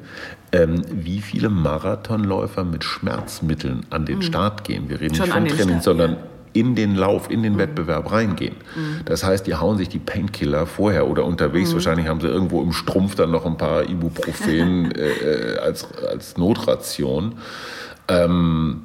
ähm, 0.52 0.82
wie 0.92 1.22
viele 1.22 1.50
Marathonläufer 1.50 2.65
mit 2.65 2.84
Schmerzmitteln 2.84 3.86
an 3.92 4.06
den 4.06 4.18
hm. 4.18 4.22
Start 4.24 4.63
gehen. 4.65 4.89
Wir 4.89 5.00
reden 5.00 5.15
schon 5.15 5.26
nicht 5.26 5.36
vom 5.36 5.48
Training, 5.48 5.82
Start, 5.82 5.84
sondern 5.84 6.12
ja 6.12 6.18
in 6.54 6.76
den 6.76 6.96
Lauf, 6.96 7.30
in 7.30 7.44
den 7.44 7.54
mhm. 7.54 7.60
Wettbewerb 7.60 8.12
reingehen. 8.12 8.56
Mhm. 8.76 9.02
Das 9.06 9.24
heißt, 9.24 9.46
die 9.48 9.56
hauen 9.56 9.78
sich 9.78 9.90
die 9.90 10.00
Painkiller 10.00 10.66
vorher 10.66 11.08
oder 11.08 11.26
unterwegs. 11.26 11.70
Mhm. 11.70 11.76
Wahrscheinlich 11.76 12.08
haben 12.08 12.22
sie 12.22 12.28
irgendwo 12.28 12.62
im 12.62 12.74
Strumpf 12.74 13.16
dann 13.16 13.32
noch 13.32 13.46
ein 13.46 13.58
paar 13.58 13.88
Ibuprofen 13.88 14.92
äh, 14.96 15.10
äh, 15.10 15.58
als, 15.60 15.88
als 15.94 16.38
Notration. 16.38 17.36
Ähm, 18.08 18.84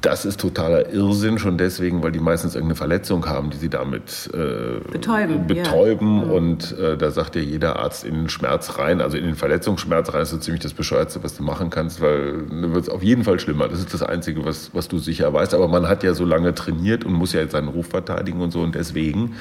das 0.00 0.24
ist 0.24 0.40
totaler 0.40 0.92
Irrsinn, 0.92 1.38
schon 1.38 1.58
deswegen, 1.58 2.02
weil 2.02 2.12
die 2.12 2.20
meistens 2.20 2.54
irgendeine 2.54 2.76
Verletzung 2.76 3.26
haben, 3.26 3.50
die 3.50 3.58
sie 3.58 3.68
damit 3.68 4.30
äh, 4.32 4.80
betäuben. 4.90 5.46
betäuben. 5.46 6.22
Ja. 6.22 6.32
Und 6.32 6.78
äh, 6.78 6.96
da 6.96 7.10
sagt 7.10 7.36
ja 7.36 7.42
jeder 7.42 7.76
Arzt 7.76 8.04
in 8.04 8.14
den 8.14 8.28
Schmerz 8.28 8.78
rein, 8.78 9.00
also 9.00 9.18
in 9.18 9.24
den 9.24 9.34
Verletzungsschmerz 9.34 10.12
rein, 10.14 10.22
ist 10.22 10.30
so 10.30 10.38
ziemlich 10.38 10.62
das 10.62 10.72
Bescheuerste, 10.72 11.22
was 11.22 11.36
du 11.36 11.42
machen 11.42 11.68
kannst, 11.68 12.00
weil 12.00 12.44
dann 12.48 12.72
wird 12.72 12.84
es 12.84 12.88
auf 12.88 13.02
jeden 13.02 13.24
Fall 13.24 13.38
schlimmer. 13.40 13.68
Das 13.68 13.78
ist 13.78 13.92
das 13.92 14.02
Einzige, 14.02 14.44
was, 14.44 14.70
was 14.74 14.88
du 14.88 14.98
sicher 14.98 15.32
weißt. 15.32 15.52
Aber 15.52 15.68
man 15.68 15.86
hat 15.86 16.02
ja 16.02 16.14
so 16.14 16.24
lange 16.24 16.54
trainiert 16.54 17.04
und 17.04 17.12
muss 17.12 17.32
ja 17.32 17.40
jetzt 17.40 17.52
seinen 17.52 17.68
Ruf 17.68 17.88
verteidigen 17.88 18.40
und 18.40 18.52
so. 18.52 18.60
Und 18.60 18.74
deswegen. 18.74 19.36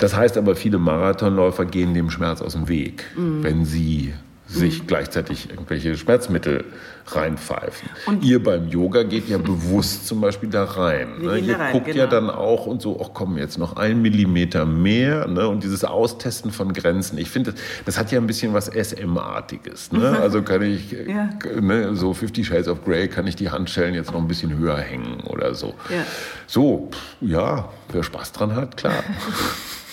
Das 0.00 0.16
heißt 0.16 0.36
aber, 0.38 0.56
viele 0.56 0.78
Marathonläufer 0.78 1.66
gehen 1.66 1.94
dem 1.94 2.10
Schmerz 2.10 2.42
aus 2.42 2.54
dem 2.54 2.68
Weg, 2.68 3.04
mhm. 3.16 3.44
wenn 3.44 3.64
sie 3.64 4.14
sich 4.54 4.86
gleichzeitig 4.86 5.50
irgendwelche 5.50 5.96
Schmerzmittel 5.96 6.64
reinpfeifen. 7.06 7.88
Und 8.06 8.24
ihr 8.24 8.42
beim 8.42 8.68
Yoga 8.68 9.02
geht 9.02 9.28
ja 9.28 9.38
bewusst 9.38 10.06
zum 10.06 10.20
Beispiel 10.20 10.48
da 10.48 10.64
rein. 10.64 11.20
Ne? 11.20 11.38
Ihr 11.38 11.58
rein, 11.58 11.72
guckt 11.72 11.86
genau. 11.86 11.98
ja 11.98 12.06
dann 12.06 12.30
auch 12.30 12.66
und 12.66 12.80
so, 12.80 13.00
ach 13.02 13.10
komm, 13.12 13.36
jetzt 13.36 13.58
noch 13.58 13.76
ein 13.76 14.00
Millimeter 14.00 14.64
mehr. 14.64 15.28
Ne? 15.28 15.46
Und 15.48 15.62
dieses 15.62 15.84
Austesten 15.84 16.50
von 16.50 16.72
Grenzen, 16.72 17.18
ich 17.18 17.30
finde, 17.30 17.52
das, 17.52 17.60
das, 17.84 17.98
hat 17.98 18.10
ja 18.10 18.18
ein 18.18 18.26
bisschen 18.26 18.54
was 18.54 18.68
SM-artiges. 18.68 19.92
Ne? 19.92 19.98
Mhm. 19.98 20.16
Also 20.16 20.42
kann 20.42 20.62
ich, 20.62 20.92
ja. 20.92 21.28
ne, 21.60 21.94
so 21.94 22.14
Fifty 22.14 22.44
Shades 22.44 22.68
of 22.68 22.84
Grey, 22.84 23.08
kann 23.08 23.26
ich 23.26 23.36
die 23.36 23.50
Handschellen 23.50 23.94
jetzt 23.94 24.12
noch 24.12 24.20
ein 24.20 24.28
bisschen 24.28 24.56
höher 24.56 24.78
hängen 24.78 25.20
oder 25.26 25.54
so. 25.54 25.74
Ja. 25.90 26.04
So, 26.46 26.90
ja, 27.20 27.68
wer 27.92 28.02
Spaß 28.02 28.32
dran 28.32 28.56
hat, 28.56 28.76
klar. 28.76 29.04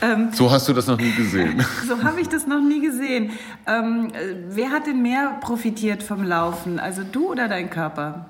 Ähm, 0.00 0.30
so 0.32 0.50
hast 0.50 0.68
du 0.68 0.72
das 0.72 0.86
noch 0.86 0.98
nie 0.98 1.12
gesehen. 1.12 1.64
so 1.88 2.02
habe 2.02 2.20
ich 2.20 2.28
das 2.28 2.46
noch 2.46 2.60
nie 2.60 2.80
gesehen. 2.80 3.32
Ähm, 3.66 4.08
wer 4.48 4.70
hat 4.70 4.86
denn 4.86 5.02
mehr 5.02 5.38
profitiert 5.40 6.02
vom 6.02 6.24
Laufen? 6.24 6.78
Also 6.78 7.02
du 7.02 7.30
oder 7.30 7.48
dein 7.48 7.70
Körper? 7.70 8.26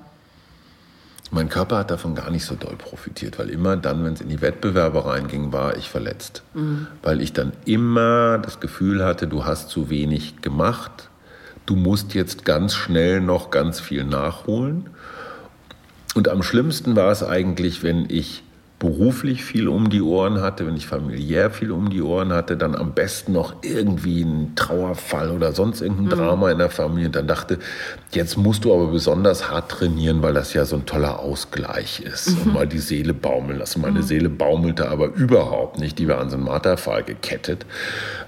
Mein 1.31 1.47
Körper 1.47 1.77
hat 1.77 1.91
davon 1.91 2.15
gar 2.15 2.31
nicht 2.31 2.43
so 2.43 2.55
doll 2.55 2.75
profitiert, 2.75 3.37
weil 3.37 3.49
immer 3.49 3.77
dann, 3.77 4.03
wenn 4.03 4.13
es 4.13 4.21
in 4.21 4.29
die 4.29 4.41
Wettbewerbe 4.41 5.05
reinging, 5.05 5.53
war 5.53 5.77
ich 5.77 5.89
verletzt. 5.89 6.41
Mhm. 6.55 6.87
Weil 7.03 7.21
ich 7.21 7.33
dann 7.33 7.53
immer 7.65 8.39
das 8.39 8.59
Gefühl 8.59 9.05
hatte, 9.05 9.27
du 9.27 9.45
hast 9.45 9.69
zu 9.69 9.91
wenig 9.91 10.41
gemacht, 10.41 11.09
du 11.67 11.75
musst 11.75 12.15
jetzt 12.15 12.45
ganz 12.45 12.73
schnell 12.73 13.21
noch 13.21 13.51
ganz 13.51 13.79
viel 13.79 14.05
nachholen. 14.05 14.89
Und 16.15 16.29
am 16.29 16.41
schlimmsten 16.41 16.95
war 16.95 17.11
es 17.11 17.23
eigentlich, 17.23 17.83
wenn 17.83 18.09
ich 18.09 18.43
beruflich 18.79 19.43
viel 19.43 19.67
um 19.67 19.89
die 19.89 20.01
Ohren 20.01 20.41
hatte, 20.41 20.65
wenn 20.65 20.77
ich 20.77 20.87
familiär 20.87 21.51
viel 21.51 21.71
um 21.71 21.89
die 21.89 22.01
Ohren 22.01 22.31
hatte, 22.31 22.55
dann 22.55 22.75
am 22.75 22.93
besten 22.93 23.33
noch 23.33 23.55
irgendwie 23.61 24.21
ein 24.21 24.55
Trauerfall 24.55 25.31
oder 25.31 25.51
sonst 25.51 25.81
irgendein 25.81 26.05
mhm. 26.05 26.21
Drama 26.21 26.49
in 26.49 26.59
der 26.59 26.69
Familie 26.69 27.07
und 27.07 27.15
dann 27.15 27.27
dachte, 27.27 27.59
jetzt 28.11 28.37
musst 28.37 28.63
du 28.63 28.73
aber 28.73 28.87
besonders 28.87 29.51
hart 29.51 29.69
trainieren, 29.69 30.21
weil 30.21 30.33
das 30.33 30.53
ja 30.53 30.63
so 30.63 30.77
ein 30.77 30.85
toller 30.85 31.19
Ausgleich 31.19 31.99
ist 31.99 32.29
mhm. 32.29 32.41
und 32.41 32.53
mal 32.53 32.67
die 32.67 32.79
Seele 32.79 33.13
baumeln 33.13 33.59
lassen. 33.59 33.81
Meine 33.81 33.99
mhm. 33.99 34.03
Seele 34.03 34.29
baumelte 34.29 34.89
aber 34.89 35.07
überhaupt 35.13 35.77
nicht, 35.77 35.99
die 35.99 36.07
war 36.07 36.19
an 36.19 36.29
so 36.29 36.37
einen 36.37 36.45
Marterpfahl 36.45 37.03
gekettet. 37.03 37.65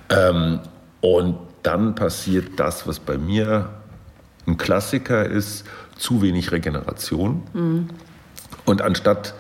Ähm, 0.09 0.59
und 0.99 1.37
dann 1.63 1.95
passiert 1.95 2.59
das, 2.59 2.85
was 2.87 2.99
bei 2.99 3.17
mir 3.17 3.69
ein 4.47 4.57
Klassiker 4.57 5.25
ist, 5.25 5.65
zu 5.97 6.21
wenig 6.21 6.51
Regeneration. 6.51 7.43
Mhm. 7.53 7.87
Und 8.65 8.81
anstatt 8.81 9.33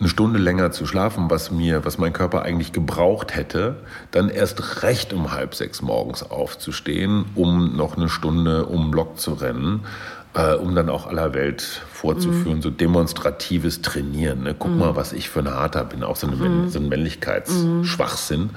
eine 0.00 0.08
Stunde 0.08 0.38
länger 0.38 0.72
zu 0.72 0.86
schlafen, 0.86 1.30
was 1.30 1.50
mir, 1.50 1.84
was 1.84 1.98
mein 1.98 2.12
Körper 2.12 2.42
eigentlich 2.42 2.72
gebraucht 2.72 3.34
hätte, 3.34 3.76
dann 4.10 4.28
erst 4.28 4.82
recht 4.82 5.12
um 5.12 5.32
halb 5.32 5.54
sechs 5.54 5.82
morgens 5.82 6.22
aufzustehen, 6.22 7.26
um 7.34 7.76
noch 7.76 7.96
eine 7.96 8.08
Stunde 8.08 8.66
um 8.66 8.90
Block 8.90 9.18
zu 9.18 9.34
rennen, 9.34 9.86
äh, 10.34 10.54
um 10.54 10.74
dann 10.74 10.88
auch 10.88 11.06
aller 11.06 11.32
Welt 11.32 11.62
vorzuführen, 11.92 12.58
mhm. 12.58 12.62
so 12.62 12.70
demonstratives 12.70 13.82
Trainieren. 13.82 14.42
Ne? 14.42 14.54
Guck 14.58 14.72
mhm. 14.72 14.78
mal, 14.78 14.96
was 14.96 15.12
ich 15.12 15.30
für 15.30 15.40
ein 15.40 15.50
Harter 15.50 15.84
bin, 15.84 16.02
auch 16.02 16.16
so, 16.16 16.26
eine, 16.26 16.36
mhm. 16.36 16.68
so 16.68 16.80
ein 16.80 16.88
Männlichkeitsschwachsinn. 16.88 18.50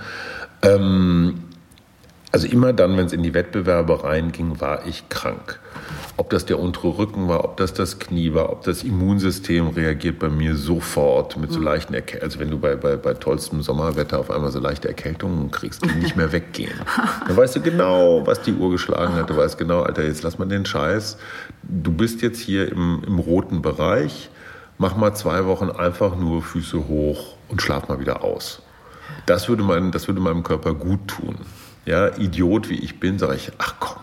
Ähm, 0.64 1.44
also 2.32 2.48
immer 2.48 2.74
dann, 2.74 2.98
wenn 2.98 3.06
es 3.06 3.14
in 3.14 3.24
die 3.24 3.34
Wettbewerbe 3.34 4.04
reinging, 4.04 4.60
war 4.60 4.86
ich 4.86 5.08
krank. 5.08 5.60
Ob 6.18 6.30
das 6.30 6.46
der 6.46 6.60
untere 6.60 6.98
Rücken 6.98 7.30
war, 7.30 7.46
ob 7.46 7.58
das 7.58 7.74
das 7.74 8.00
Knie 8.00 8.34
war, 8.34 8.52
ob 8.52 8.64
das 8.64 8.84
Immunsystem 8.84 9.70
reagiert 9.70 10.20
bei 10.20 10.28
mir 10.28 10.56
sofort 10.56 11.38
mit 11.38 11.52
so 11.54 11.60
mhm. 11.60 11.66
leichten 11.66 11.94
Erkältungen. 11.94 12.24
Also 12.24 12.40
wenn 12.40 12.52
du 12.52 12.60
bei, 12.60 12.76
bei, 12.76 12.98
bei 12.98 13.14
tollstem 13.14 13.62
Sommerwetter 13.62 14.20
auf 14.20 14.30
einmal 14.30 14.52
so 14.52 14.60
leichte 14.60 14.90
Erkältungen 14.90 15.52
kriegst, 15.52 15.86
die 15.86 15.96
nicht 16.00 16.18
mehr 16.18 16.32
weggehen. 16.32 16.74
Dann 17.28 17.38
weißt 17.38 17.56
du 17.56 17.62
genau, 17.62 18.26
was 18.26 18.42
die 18.42 18.54
Uhr 18.54 18.72
geschlagen 18.72 19.14
hat. 19.14 19.30
Du 19.30 19.38
weißt 19.38 19.58
genau, 19.58 19.84
Alter, 19.84 20.04
jetzt 20.04 20.24
lass 20.24 20.38
mal 20.38 20.48
den 20.48 20.66
Scheiß. 20.66 21.18
Du 21.64 21.92
bist 21.92 22.22
jetzt 22.22 22.40
hier 22.40 22.70
im, 22.70 23.04
im 23.08 23.20
roten 23.20 23.62
Bereich. 23.62 24.30
Mach 24.80 24.98
mal 24.98 25.14
zwei 25.14 25.46
Wochen 25.46 25.70
einfach 25.70 26.18
nur 26.18 26.42
Füße 26.42 26.88
hoch 26.88 27.36
und 27.48 27.62
schlaf 27.62 27.88
mal 27.88 28.00
wieder 28.00 28.24
aus. 28.24 28.62
Das 29.26 29.48
würde, 29.50 29.64
mein, 29.64 29.92
das 29.92 30.08
würde 30.08 30.20
meinem 30.20 30.44
Körper 30.44 30.74
gut 30.74 31.08
tun. 31.08 31.38
Ja, 31.88 32.16
Idiot 32.18 32.70
wie 32.70 32.76
ich 32.76 33.00
bin, 33.00 33.18
sage 33.18 33.36
ich, 33.36 33.52
ach 33.58 33.76
komm, 33.80 33.98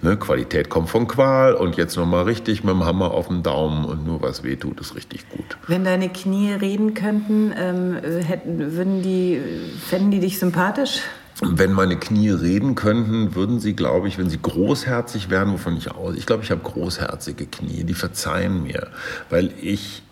Ne, 0.00 0.16
Qualität 0.16 0.68
kommt 0.68 0.88
von 0.90 1.08
Qual 1.08 1.54
und 1.54 1.76
jetzt 1.76 1.96
nochmal 1.96 2.22
richtig 2.22 2.62
mit 2.62 2.72
dem 2.72 2.84
Hammer 2.84 3.10
auf 3.10 3.26
den 3.26 3.42
Daumen 3.42 3.84
und 3.84 4.06
nur 4.06 4.22
was 4.22 4.44
weh 4.44 4.54
tut, 4.54 4.80
ist 4.80 4.94
richtig 4.94 5.28
gut. 5.28 5.58
Wenn 5.66 5.82
deine 5.82 6.08
Knie 6.08 6.52
reden 6.52 6.94
könnten, 6.94 7.52
ähm, 7.58 7.96
hätten, 8.24 8.76
würden 8.76 9.02
die, 9.02 9.40
fänden 9.88 10.12
die 10.12 10.20
dich 10.20 10.38
sympathisch? 10.38 11.00
wenn 11.40 11.72
meine 11.72 11.96
Knie 11.96 12.30
reden 12.30 12.74
könnten, 12.74 13.36
würden 13.36 13.60
sie, 13.60 13.74
glaube 13.74 14.08
ich, 14.08 14.18
wenn 14.18 14.28
sie 14.28 14.42
großherzig 14.42 15.30
wären, 15.30 15.52
wovon 15.52 15.76
ich 15.76 15.92
aus, 15.92 16.16
ich 16.16 16.26
glaube, 16.26 16.42
ich 16.42 16.50
habe 16.50 16.60
großherzige 16.62 17.46
Knie, 17.46 17.84
die 17.84 17.94
verzeihen 17.94 18.64
mir, 18.64 18.88
weil 19.30 19.52
ich, 19.60 20.02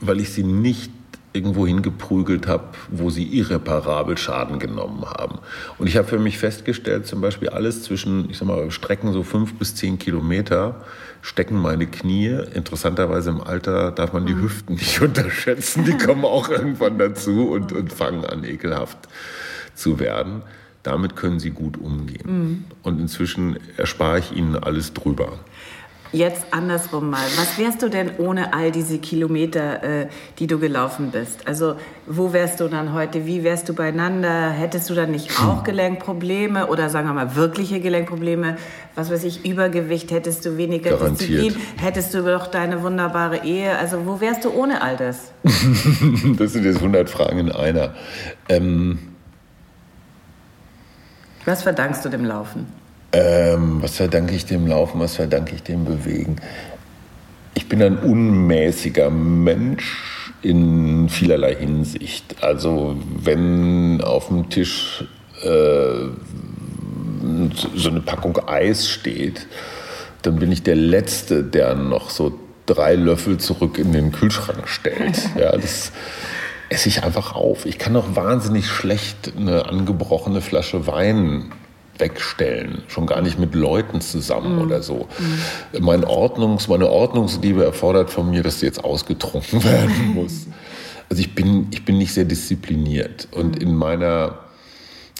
weil 0.00 0.20
ich 0.20 0.30
sie 0.34 0.42
nicht 0.42 0.92
irgendwo 1.32 1.66
hingeprügelt 1.66 2.46
habe, 2.46 2.64
wo 2.90 3.10
sie 3.10 3.24
irreparabel 3.24 4.16
Schaden 4.16 4.58
genommen 4.58 5.04
haben. 5.04 5.38
Und 5.78 5.86
ich 5.86 5.96
habe 5.96 6.08
für 6.08 6.18
mich 6.18 6.38
festgestellt, 6.38 7.06
zum 7.06 7.20
Beispiel 7.20 7.50
alles 7.50 7.82
zwischen, 7.82 8.30
ich 8.30 8.38
sag 8.38 8.48
mal, 8.48 8.70
Strecken 8.70 9.12
so 9.12 9.22
fünf 9.22 9.54
bis 9.54 9.74
zehn 9.74 9.98
Kilometer 9.98 10.84
stecken 11.20 11.56
meine 11.56 11.86
Knie. 11.86 12.38
Interessanterweise 12.54 13.30
im 13.30 13.40
Alter 13.40 13.90
darf 13.92 14.12
man 14.12 14.26
die 14.26 14.34
mhm. 14.34 14.42
Hüften 14.42 14.74
nicht 14.76 15.00
unterschätzen. 15.02 15.84
Die 15.84 15.96
kommen 15.96 16.24
auch 16.24 16.48
irgendwann 16.48 16.98
dazu 16.98 17.50
und, 17.50 17.72
und 17.72 17.92
fangen 17.92 18.24
an, 18.24 18.44
ekelhaft 18.44 18.98
zu 19.74 19.98
werden. 19.98 20.42
Damit 20.82 21.16
können 21.16 21.38
sie 21.40 21.50
gut 21.50 21.76
umgehen. 21.76 22.24
Mhm. 22.24 22.64
Und 22.82 23.00
inzwischen 23.00 23.58
erspare 23.76 24.20
ich 24.20 24.34
ihnen 24.34 24.56
alles 24.56 24.94
drüber. 24.94 25.38
Jetzt 26.12 26.46
andersrum 26.52 27.10
mal. 27.10 27.26
Was 27.36 27.58
wärst 27.58 27.82
du 27.82 27.90
denn 27.90 28.12
ohne 28.16 28.54
all 28.54 28.70
diese 28.70 28.98
Kilometer, 28.98 29.82
äh, 29.82 30.06
die 30.38 30.46
du 30.46 30.58
gelaufen 30.58 31.10
bist? 31.10 31.46
Also 31.46 31.76
wo 32.06 32.32
wärst 32.32 32.60
du 32.60 32.68
dann 32.68 32.94
heute? 32.94 33.26
Wie 33.26 33.44
wärst 33.44 33.68
du 33.68 33.74
beieinander? 33.74 34.48
Hättest 34.50 34.88
du 34.88 34.94
dann 34.94 35.10
nicht 35.10 35.38
auch 35.40 35.64
Gelenkprobleme 35.64 36.68
oder 36.68 36.88
sagen 36.88 37.08
wir 37.08 37.12
mal 37.12 37.36
wirkliche 37.36 37.80
Gelenkprobleme? 37.80 38.56
Was 38.94 39.10
weiß 39.10 39.24
ich, 39.24 39.44
Übergewicht? 39.44 40.10
Hättest 40.10 40.46
du 40.46 40.56
weniger 40.56 40.90
Garantiert. 40.92 41.42
Disziplin? 41.44 41.62
Hättest 41.76 42.14
du 42.14 42.22
doch 42.22 42.46
deine 42.46 42.82
wunderbare 42.82 43.44
Ehe? 43.44 43.76
Also 43.76 44.06
wo 44.06 44.18
wärst 44.20 44.46
du 44.46 44.50
ohne 44.50 44.80
all 44.80 44.96
das? 44.96 45.32
das 45.42 46.52
sind 46.54 46.64
jetzt 46.64 46.78
100 46.78 47.10
Fragen 47.10 47.38
in 47.38 47.52
einer. 47.52 47.94
Ähm 48.48 48.98
was 51.44 51.62
verdankst 51.62 52.04
du 52.04 52.08
dem 52.08 52.24
Laufen? 52.24 52.77
Ähm, 53.12 53.82
was 53.82 53.96
verdanke 53.96 54.34
ich 54.34 54.44
dem 54.44 54.66
Laufen, 54.66 55.00
was 55.00 55.16
verdanke 55.16 55.54
ich 55.54 55.62
dem 55.62 55.84
Bewegen? 55.84 56.36
Ich 57.54 57.68
bin 57.68 57.82
ein 57.82 57.98
unmäßiger 57.98 59.10
Mensch 59.10 60.32
in 60.42 61.08
vielerlei 61.08 61.54
Hinsicht. 61.54 62.36
Also 62.42 62.96
wenn 63.22 64.00
auf 64.02 64.28
dem 64.28 64.50
Tisch 64.50 65.04
äh, 65.42 66.08
so 67.74 67.90
eine 67.90 68.00
Packung 68.00 68.38
Eis 68.46 68.88
steht, 68.88 69.46
dann 70.22 70.36
bin 70.36 70.52
ich 70.52 70.62
der 70.62 70.76
Letzte, 70.76 71.42
der 71.42 71.74
noch 71.74 72.10
so 72.10 72.38
drei 72.66 72.94
Löffel 72.94 73.38
zurück 73.38 73.78
in 73.78 73.92
den 73.92 74.12
Kühlschrank 74.12 74.68
stellt. 74.68 75.18
Ja, 75.38 75.56
das 75.56 75.92
esse 76.68 76.88
ich 76.88 77.02
einfach 77.02 77.34
auf. 77.34 77.64
Ich 77.64 77.78
kann 77.78 77.96
auch 77.96 78.14
wahnsinnig 78.14 78.66
schlecht 78.66 79.32
eine 79.36 79.66
angebrochene 79.66 80.40
Flasche 80.42 80.86
Wein 80.86 81.52
wegstellen, 81.98 82.82
schon 82.88 83.06
gar 83.06 83.20
nicht 83.20 83.38
mit 83.38 83.54
Leuten 83.54 84.00
zusammen 84.00 84.56
mhm. 84.56 84.62
oder 84.62 84.82
so. 84.82 85.08
Mhm. 85.18 85.84
Mein 85.84 86.04
Ordnungs, 86.04 86.68
meine 86.68 86.88
Ordnungsliebe 86.88 87.64
erfordert 87.64 88.10
von 88.10 88.30
mir, 88.30 88.42
dass 88.42 88.60
sie 88.60 88.66
jetzt 88.66 88.82
ausgetrunken 88.82 89.62
werden 89.64 90.14
muss. 90.14 90.46
Also 91.08 91.20
ich 91.20 91.34
bin, 91.34 91.68
ich 91.70 91.84
bin 91.84 91.98
nicht 91.98 92.12
sehr 92.12 92.24
diszipliniert 92.24 93.28
und 93.32 93.56
mhm. 93.56 93.68
in 93.68 93.74
meiner 93.74 94.38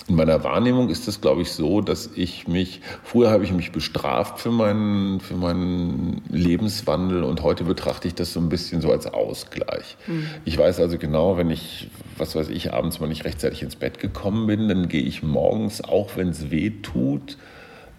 in 0.08 0.14
meiner 0.14 0.42
Wahrnehmung 0.42 0.88
ist 0.88 1.06
es, 1.06 1.20
glaube 1.20 1.42
ich, 1.42 1.52
so, 1.52 1.82
dass 1.82 2.10
ich 2.14 2.48
mich, 2.48 2.80
früher 3.04 3.30
habe 3.30 3.44
ich 3.44 3.52
mich 3.52 3.72
bestraft 3.72 4.40
für 4.40 4.50
meinen, 4.50 5.20
für 5.20 5.34
meinen 5.34 6.22
Lebenswandel 6.30 7.22
und 7.24 7.42
heute 7.42 7.64
betrachte 7.64 8.08
ich 8.08 8.14
das 8.14 8.32
so 8.32 8.40
ein 8.40 8.48
bisschen 8.48 8.80
so 8.80 8.90
als 8.90 9.06
Ausgleich. 9.06 9.98
Mhm. 10.06 10.26
Ich 10.46 10.56
weiß 10.56 10.80
also 10.80 10.96
genau, 10.96 11.36
wenn 11.36 11.50
ich, 11.50 11.90
was 12.16 12.34
weiß 12.34 12.48
ich, 12.48 12.72
abends 12.72 13.00
mal 13.00 13.06
nicht 13.06 13.26
rechtzeitig 13.26 13.62
ins 13.62 13.76
Bett 13.76 13.98
gekommen 13.98 14.46
bin, 14.46 14.68
dann 14.68 14.88
gehe 14.88 15.02
ich 15.02 15.22
morgens, 15.22 15.84
auch 15.84 16.16
wenn 16.16 16.30
es 16.30 16.50
weh 16.50 16.70
tut, 16.70 17.36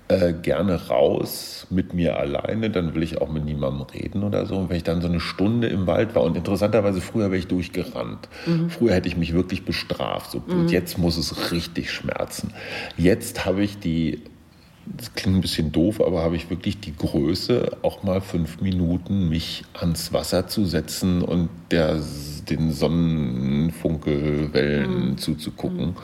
äh, 0.10 0.34
gerne 0.34 0.88
raus 0.88 1.68
mit 1.70 1.94
mir 1.94 2.18
alleine, 2.18 2.72
dann 2.72 2.96
will 2.96 3.04
ich 3.04 3.22
auch 3.22 3.30
mit 3.30 3.46
niemandem 3.46 3.84
reden 3.84 4.24
oder 4.24 4.48
so. 4.48 4.56
Und 4.56 4.70
wenn 4.70 4.78
ich 4.78 4.84
dann 4.84 5.02
so 5.02 5.08
eine 5.08 5.20
Stunde 5.20 5.68
im 5.68 5.86
Wald 5.86 6.16
war 6.16 6.24
und 6.24 6.36
interessanterweise 6.36 7.00
früher 7.00 7.30
wäre 7.30 7.38
ich 7.38 7.46
durchgerannt. 7.46 8.28
Mhm. 8.48 8.72
Früher 8.72 8.96
hätte 8.96 9.08
ich 9.08 9.18
mich 9.18 9.34
wirklich 9.34 9.66
bestraft. 9.66 10.32
So, 10.32 10.42
mhm. 10.46 10.62
Und 10.62 10.72
jetzt 10.72 10.98
muss 10.98 11.16
es 11.16 11.52
richtig 11.52 11.92
schmerzen. 11.92 12.56
Jetzt 12.98 13.46
habe 13.46 13.62
ich 13.62 13.78
die, 13.78 14.24
das 14.88 15.14
klingt 15.14 15.38
ein 15.38 15.42
bisschen 15.42 15.72
doof, 15.72 16.02
aber 16.02 16.24
habe 16.24 16.36
ich 16.36 16.50
wirklich 16.50 16.80
die 16.80 16.96
Größe, 16.96 17.78
auch 17.84 18.02
mal 18.02 18.20
fünf 18.20 18.62
Minuten 18.62 19.30
mich 19.30 19.64
ans 19.80 20.12
Wasser 20.12 20.48
zu 20.48 20.66
setzen 20.66 21.22
und 21.22 21.50
der, 21.70 22.00
den 22.50 22.72
Sonnenfunkelwellen 22.72 25.12
mhm. 25.12 25.20
zuzugucken. 25.20 25.98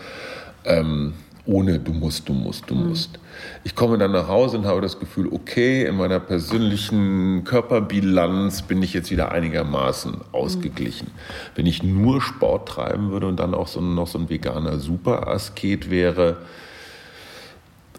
Ähm, 0.63 1.13
ohne 1.45 1.79
du 1.79 1.91
musst, 1.93 2.27
du 2.29 2.33
musst, 2.33 2.69
du 2.69 2.75
mhm. 2.75 2.89
musst. 2.89 3.19
Ich 3.63 3.75
komme 3.75 3.97
dann 3.97 4.11
nach 4.11 4.27
Hause 4.27 4.57
und 4.57 4.65
habe 4.65 4.81
das 4.81 4.99
Gefühl, 4.99 5.27
okay, 5.31 5.85
in 5.85 5.97
meiner 5.97 6.19
persönlichen 6.19 7.43
Körperbilanz 7.43 8.61
bin 8.63 8.81
ich 8.81 8.93
jetzt 8.93 9.11
wieder 9.11 9.31
einigermaßen 9.31 10.15
ausgeglichen. 10.31 11.07
Mhm. 11.07 11.11
Wenn 11.55 11.65
ich 11.65 11.83
nur 11.83 12.21
Sport 12.21 12.69
treiben 12.69 13.11
würde 13.11 13.27
und 13.27 13.39
dann 13.39 13.53
auch 13.53 13.67
so, 13.67 13.81
noch 13.81 14.07
so 14.07 14.19
ein 14.19 14.29
veganer 14.29 14.79
Superasket 14.79 15.89
wäre, 15.89 16.37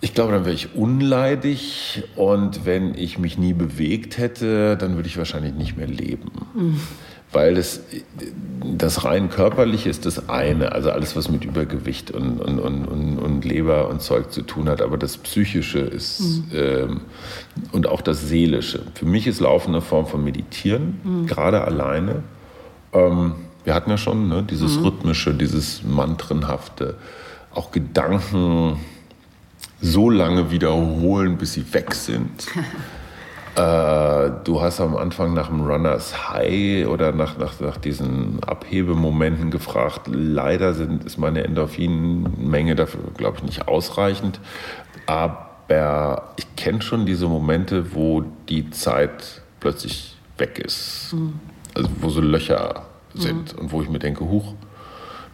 ich 0.01 0.13
glaube, 0.13 0.33
dann 0.33 0.45
wäre 0.45 0.55
ich 0.55 0.75
unleidig 0.75 2.05
und 2.17 2.67
wenn 2.67 2.95
ich 2.95 3.19
mich 3.19 3.39
nie 3.39 3.55
bewegt 3.55 4.19
hätte, 4.19 4.77
dann 4.77 4.97
würde 4.97 5.09
ich 5.09 5.17
wahrscheinlich 5.17 5.55
nicht 5.55 5.77
mehr 5.77 5.87
leben. 5.87 6.31
Weil 7.37 7.55
das, 7.55 7.81
das 8.65 9.05
rein 9.05 9.29
körperliche 9.29 9.91
ist 9.91 10.07
das 10.07 10.31
eine, 10.31 10.73
also 10.73 10.91
alles, 10.91 11.17
was 11.17 11.29
mit 11.29 11.45
Übergewicht 11.45 12.11
und, 12.11 12.41
und, 12.41 12.59
und, 12.59 13.19
und, 13.19 13.45
Leber 13.45 13.91
und 13.91 14.01
Zeug 14.01 14.33
zu 14.33 14.41
tun 14.41 14.71
hat, 14.71 14.81
aber 14.81 14.97
das 14.97 15.19
Psychische 15.19 15.81
ist 15.81 16.21
mhm. 16.21 16.45
ähm, 16.55 17.01
und 17.73 17.89
auch 17.89 18.01
das 18.01 18.23
Seelische. 18.23 18.85
Für 18.95 19.05
mich 19.05 19.27
ist 19.27 19.41
Laufen 19.41 19.75
eine 19.75 19.83
Form 19.83 20.07
von 20.07 20.25
Meditieren, 20.25 20.99
mhm. 21.05 21.27
gerade 21.27 21.61
alleine. 21.61 22.23
Ähm, 22.95 23.35
wir 23.65 23.75
hatten 23.75 23.91
ja 23.91 23.99
schon 23.99 24.31
ne, 24.31 24.43
dieses 24.43 24.79
mhm. 24.79 24.85
Rhythmische, 24.85 25.35
dieses 25.35 25.83
Mantrenhafte, 25.83 26.95
auch 27.53 27.71
Gedanken 27.71 28.81
so 29.83 30.09
lange 30.09 30.51
wiederholen, 30.51 31.37
bis 31.37 31.53
sie 31.53 31.71
weg 31.75 31.95
sind. 31.95 32.47
Äh, 33.57 34.33
du 34.45 34.61
hast 34.61 34.81
am 34.83 34.97
Anfang 34.97 35.33
nach 35.33 35.49
dem 35.49 35.63
Runners 35.63 36.29
High 36.29 36.87
oder 36.89 37.13
nach, 37.13 37.39
nach, 37.39 37.59
nach 37.59 37.79
diesen 37.79 38.43
Abhebemomenten 38.45 39.51
gefragt. 39.51 40.03
Leider 40.13 40.75
sind, 40.75 41.05
ist 41.05 41.17
meine 41.17 41.43
Endorphinmenge 41.43 42.75
dafür, 42.75 43.01
glaube 43.17 43.39
ich, 43.39 43.45
nicht 43.45 43.67
ausreichend. 43.67 44.41
Aber 45.07 46.35
ich 46.37 46.55
kenne 46.57 46.83
schon 46.83 47.07
diese 47.07 47.29
Momente, 47.29 47.95
wo 47.95 48.25
die 48.49 48.69
Zeit 48.71 49.41
plötzlich 49.59 50.19
weg 50.37 50.59
ist. 50.59 51.15
Mhm. 51.15 51.41
Also 51.75 51.89
wo 52.01 52.11
so 52.11 52.21
Löcher 52.21 52.83
sind 53.15 53.55
mhm. 53.55 53.61
und 53.61 53.73
wo 53.73 53.81
ich 53.81 53.89
mir 53.89 53.99
denke, 53.99 54.29
huch, 54.29 54.55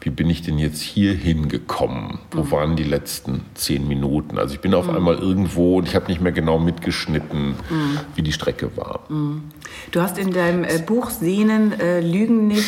wie 0.03 0.11
bin 0.11 0.29
ich 0.29 0.43
denn 0.43 0.59
jetzt 0.59 0.83
hier 0.83 1.15
hingekommen? 1.15 2.19
Wo 2.33 2.43
mhm. 2.43 2.51
waren 2.51 2.77
die 2.77 2.85
letzten 2.85 3.43
zehn 3.55 3.87
Minuten? 3.87 4.37
Also 4.37 4.55
ich 4.55 4.61
bin 4.61 4.75
auf 4.75 4.89
mhm. 4.89 4.97
einmal 4.97 5.15
irgendwo 5.15 5.79
und 5.79 5.87
ich 5.87 5.95
habe 5.95 6.07
nicht 6.09 6.21
mehr 6.21 6.33
genau 6.33 6.59
mitgeschnitten, 6.59 7.51
mhm. 7.51 7.99
wie 8.17 8.23
die 8.23 8.33
Strecke 8.33 8.77
war. 8.77 9.01
Mhm. 9.09 9.45
Du 9.93 10.01
hast 10.01 10.19
in 10.19 10.33
deinem 10.33 10.65
äh, 10.65 10.79
Buch 10.85 11.11
Sehnen, 11.11 11.79
äh, 11.79 12.01
Lügen 12.01 12.49
nicht 12.49 12.67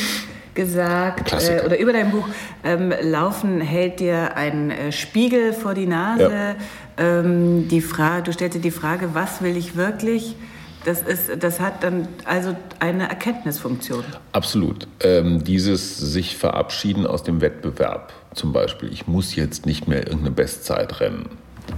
gesagt 0.54 1.32
äh, 1.32 1.62
oder 1.66 1.78
über 1.78 1.92
dein 1.92 2.12
Buch 2.12 2.28
ähm, 2.62 2.92
Laufen 3.02 3.60
hält 3.60 3.98
dir 3.98 4.36
ein 4.36 4.70
äh, 4.70 4.92
Spiegel 4.92 5.52
vor 5.52 5.74
die 5.74 5.86
Nase. 5.86 6.30
Ja. 6.30 6.54
Ähm, 6.96 7.66
die 7.66 7.80
Frage, 7.80 8.22
du 8.22 8.32
stellst 8.32 8.56
dir 8.56 8.62
die 8.62 8.70
Frage, 8.70 9.10
was 9.14 9.42
will 9.42 9.56
ich 9.56 9.74
wirklich? 9.74 10.36
Das, 10.84 11.02
ist, 11.02 11.42
das 11.42 11.60
hat 11.60 11.82
dann 11.82 12.08
also 12.24 12.54
eine 12.78 13.08
Erkenntnisfunktion. 13.08 14.04
Absolut. 14.32 14.86
Ähm, 15.00 15.42
dieses 15.42 15.96
sich 15.96 16.36
verabschieden 16.36 17.06
aus 17.06 17.22
dem 17.22 17.40
Wettbewerb 17.40 18.12
zum 18.34 18.52
Beispiel. 18.52 18.92
Ich 18.92 19.06
muss 19.06 19.34
jetzt 19.34 19.64
nicht 19.64 19.88
mehr 19.88 20.06
irgendeine 20.06 20.32
Bestzeit 20.32 21.00
rennen. 21.00 21.30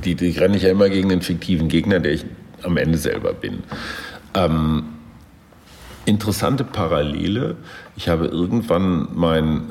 Die, 0.04 0.16
die 0.16 0.30
renne 0.30 0.56
ich 0.56 0.64
ja 0.64 0.70
immer 0.70 0.88
gegen 0.88 1.12
einen 1.12 1.22
fiktiven 1.22 1.68
Gegner, 1.68 2.00
der 2.00 2.12
ich 2.12 2.26
am 2.62 2.76
Ende 2.76 2.98
selber 2.98 3.32
bin. 3.32 3.62
Ähm, 4.34 4.84
interessante 6.04 6.64
Parallele. 6.64 7.56
Ich 7.96 8.08
habe 8.08 8.26
irgendwann 8.26 9.08
mein, 9.14 9.70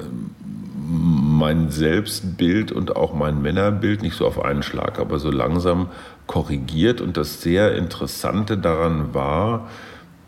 mein 0.87 1.71
Selbstbild 1.71 2.71
und 2.71 2.95
auch 2.95 3.13
mein 3.13 3.41
Männerbild, 3.41 4.01
nicht 4.01 4.15
so 4.15 4.25
auf 4.25 4.43
einen 4.43 4.63
Schlag, 4.63 4.99
aber 4.99 5.19
so 5.19 5.29
langsam 5.29 5.89
korrigiert. 6.27 7.01
Und 7.01 7.17
das 7.17 7.41
sehr 7.41 7.75
Interessante 7.75 8.57
daran 8.57 9.13
war, 9.13 9.67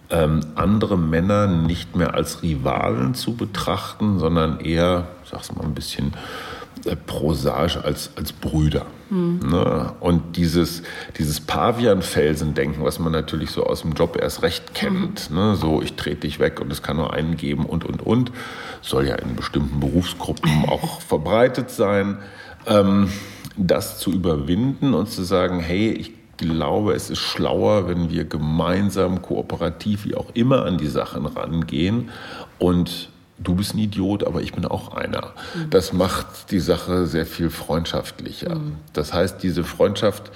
ähm, 0.09 0.39
andere 0.55 0.97
Männer 0.97 1.47
nicht 1.47 1.95
mehr 1.95 2.13
als 2.13 2.41
Rivalen 2.41 3.13
zu 3.13 3.35
betrachten, 3.35 4.19
sondern 4.19 4.59
eher, 4.59 5.07
sag's 5.29 5.53
mal 5.53 5.65
ein 5.65 5.73
bisschen 5.73 6.13
äh, 6.85 6.95
prosaisch, 6.95 7.77
als, 7.77 8.11
als 8.15 8.31
Brüder. 8.31 8.85
Mhm. 9.09 9.39
Ne? 9.49 9.93
Und 9.99 10.37
dieses, 10.37 10.83
dieses 11.17 11.41
Pavian-Felsen-Denken, 11.41 12.83
was 12.83 12.99
man 12.99 13.11
natürlich 13.11 13.51
so 13.51 13.65
aus 13.65 13.81
dem 13.81 13.93
Job 13.93 14.17
erst 14.21 14.43
recht 14.43 14.73
kennt, 14.73 15.29
mhm. 15.29 15.35
ne? 15.35 15.55
so 15.55 15.81
ich 15.81 15.93
trete 15.93 16.21
dich 16.21 16.39
weg 16.39 16.61
und 16.61 16.71
es 16.71 16.81
kann 16.81 16.97
nur 16.97 17.13
einen 17.13 17.35
geben 17.35 17.65
und, 17.65 17.83
und, 17.83 18.05
und, 18.05 18.31
soll 18.81 19.07
ja 19.07 19.15
in 19.15 19.35
bestimmten 19.35 19.79
Berufsgruppen 19.79 20.65
auch 20.67 21.01
verbreitet 21.01 21.69
sein. 21.69 22.19
ähm, 22.65 23.09
das 23.57 23.99
zu 23.99 24.11
überwinden 24.11 24.93
und 24.93 25.09
zu 25.09 25.23
sagen, 25.23 25.59
hey, 25.59 25.91
ich 25.91 26.11
glaube, 26.37 26.93
es 26.93 27.09
ist 27.09 27.19
schlauer, 27.19 27.87
wenn 27.87 28.11
wir 28.11 28.25
gemeinsam, 28.25 29.21
kooperativ, 29.21 30.05
wie 30.05 30.15
auch 30.15 30.27
immer 30.33 30.65
an 30.65 30.77
die 30.77 30.87
Sachen 30.87 31.25
rangehen 31.25 32.09
und 32.59 33.09
du 33.39 33.55
bist 33.55 33.73
ein 33.73 33.79
Idiot, 33.79 34.23
aber 34.23 34.41
ich 34.41 34.53
bin 34.53 34.65
auch 34.65 34.95
einer. 34.95 35.33
Mhm. 35.55 35.69
Das 35.69 35.93
macht 35.93 36.51
die 36.51 36.59
Sache 36.59 37.07
sehr 37.07 37.25
viel 37.25 37.49
freundschaftlicher. 37.49 38.55
Mhm. 38.55 38.75
Das 38.93 39.13
heißt, 39.13 39.41
diese 39.43 39.63
Freundschaft 39.63 40.31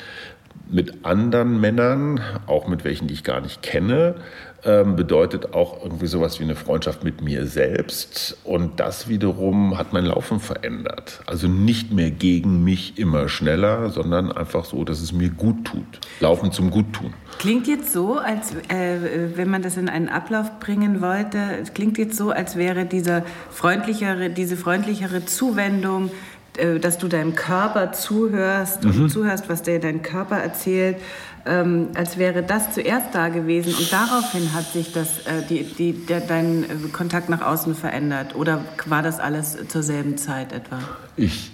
mit 0.70 1.06
anderen 1.06 1.60
Männern, 1.60 2.22
auch 2.48 2.68
mit 2.68 2.84
welchen, 2.84 3.08
die 3.08 3.14
ich 3.14 3.24
gar 3.24 3.42
nicht 3.42 3.62
kenne, 3.62 4.16
ähm, 4.64 4.96
bedeutet 4.96 5.54
auch 5.54 5.84
irgendwie 5.84 6.08
sowas 6.08 6.40
wie 6.40 6.44
eine 6.44 6.56
Freundschaft 6.56 7.04
mit 7.04 7.22
mir 7.22 7.48
selbst. 7.48 8.38
Und 8.44 8.80
das 8.80 9.08
wiederum 9.08 9.78
hat 9.78 9.94
mein 9.94 10.06
Laufen 10.06 10.40
verändert. 10.40 11.22
Also 11.26 11.48
nicht 11.48 11.92
mehr 11.92 12.12
gegen 12.12 12.64
mich 12.64 12.98
immer 12.98 13.28
schneller, 13.28 13.90
sondern 13.90 14.32
einfach 14.32 14.66
so, 14.66 14.84
dass 14.84 15.02
es 15.02 15.14
mir 15.14 15.30
gut 15.30 15.66
tut. 15.66 16.00
Laufen 16.20 16.52
zum 16.52 16.70
Guttun. 16.70 17.14
Klingt 17.40 17.68
jetzt 17.68 17.92
so, 17.92 18.18
als 18.18 18.54
äh, 18.70 19.36
wenn 19.36 19.50
man 19.50 19.62
das 19.64 19.78
in 19.78 19.90
einen 19.90 20.10
Ablauf 20.10 20.60
bringen 20.60 21.02
wollte, 21.02 21.40
es 21.62 21.74
klingt 21.74 21.98
jetzt 21.98 22.16
so, 22.16 22.30
als 22.30 22.56
wäre 22.56 22.86
dieser 22.86 23.24
freundlichere, 23.50 24.30
diese 24.30 24.58
freundlichere 24.58 25.26
Zuwendung 25.26 26.12
äh, 26.58 26.80
dass 26.80 26.98
du 26.98 27.08
deinem 27.08 27.34
Körper 27.34 27.94
zuhörst 27.94 28.84
mhm. 28.84 29.04
und 29.04 29.10
zuhörst, 29.10 29.48
was 29.48 29.62
dir 29.64 29.80
dein 29.80 30.02
Körper 30.02 30.36
erzählt, 30.36 30.98
ähm, 31.46 31.90
als 31.96 32.18
wäre 32.18 32.44
das 32.44 32.74
zuerst 32.74 33.14
da 33.14 33.30
gewesen 33.30 33.74
und 33.74 33.92
daraufhin 33.92 34.54
hat 34.54 34.72
sich 34.72 34.94
das, 34.94 35.20
äh, 35.20 35.42
die, 35.50 35.64
die, 35.64 35.94
der, 35.94 36.22
dein 36.22 36.92
Kontakt 36.94 37.30
nach 37.30 37.42
außen 37.42 37.76
verändert 37.76 38.36
oder 38.36 38.64
war 38.86 39.02
das 39.02 39.20
alles 39.20 39.58
zur 39.68 39.84
selben 39.84 40.18
Zeit 40.18 40.54
etwa? 40.54 40.80
Ich, 41.16 41.52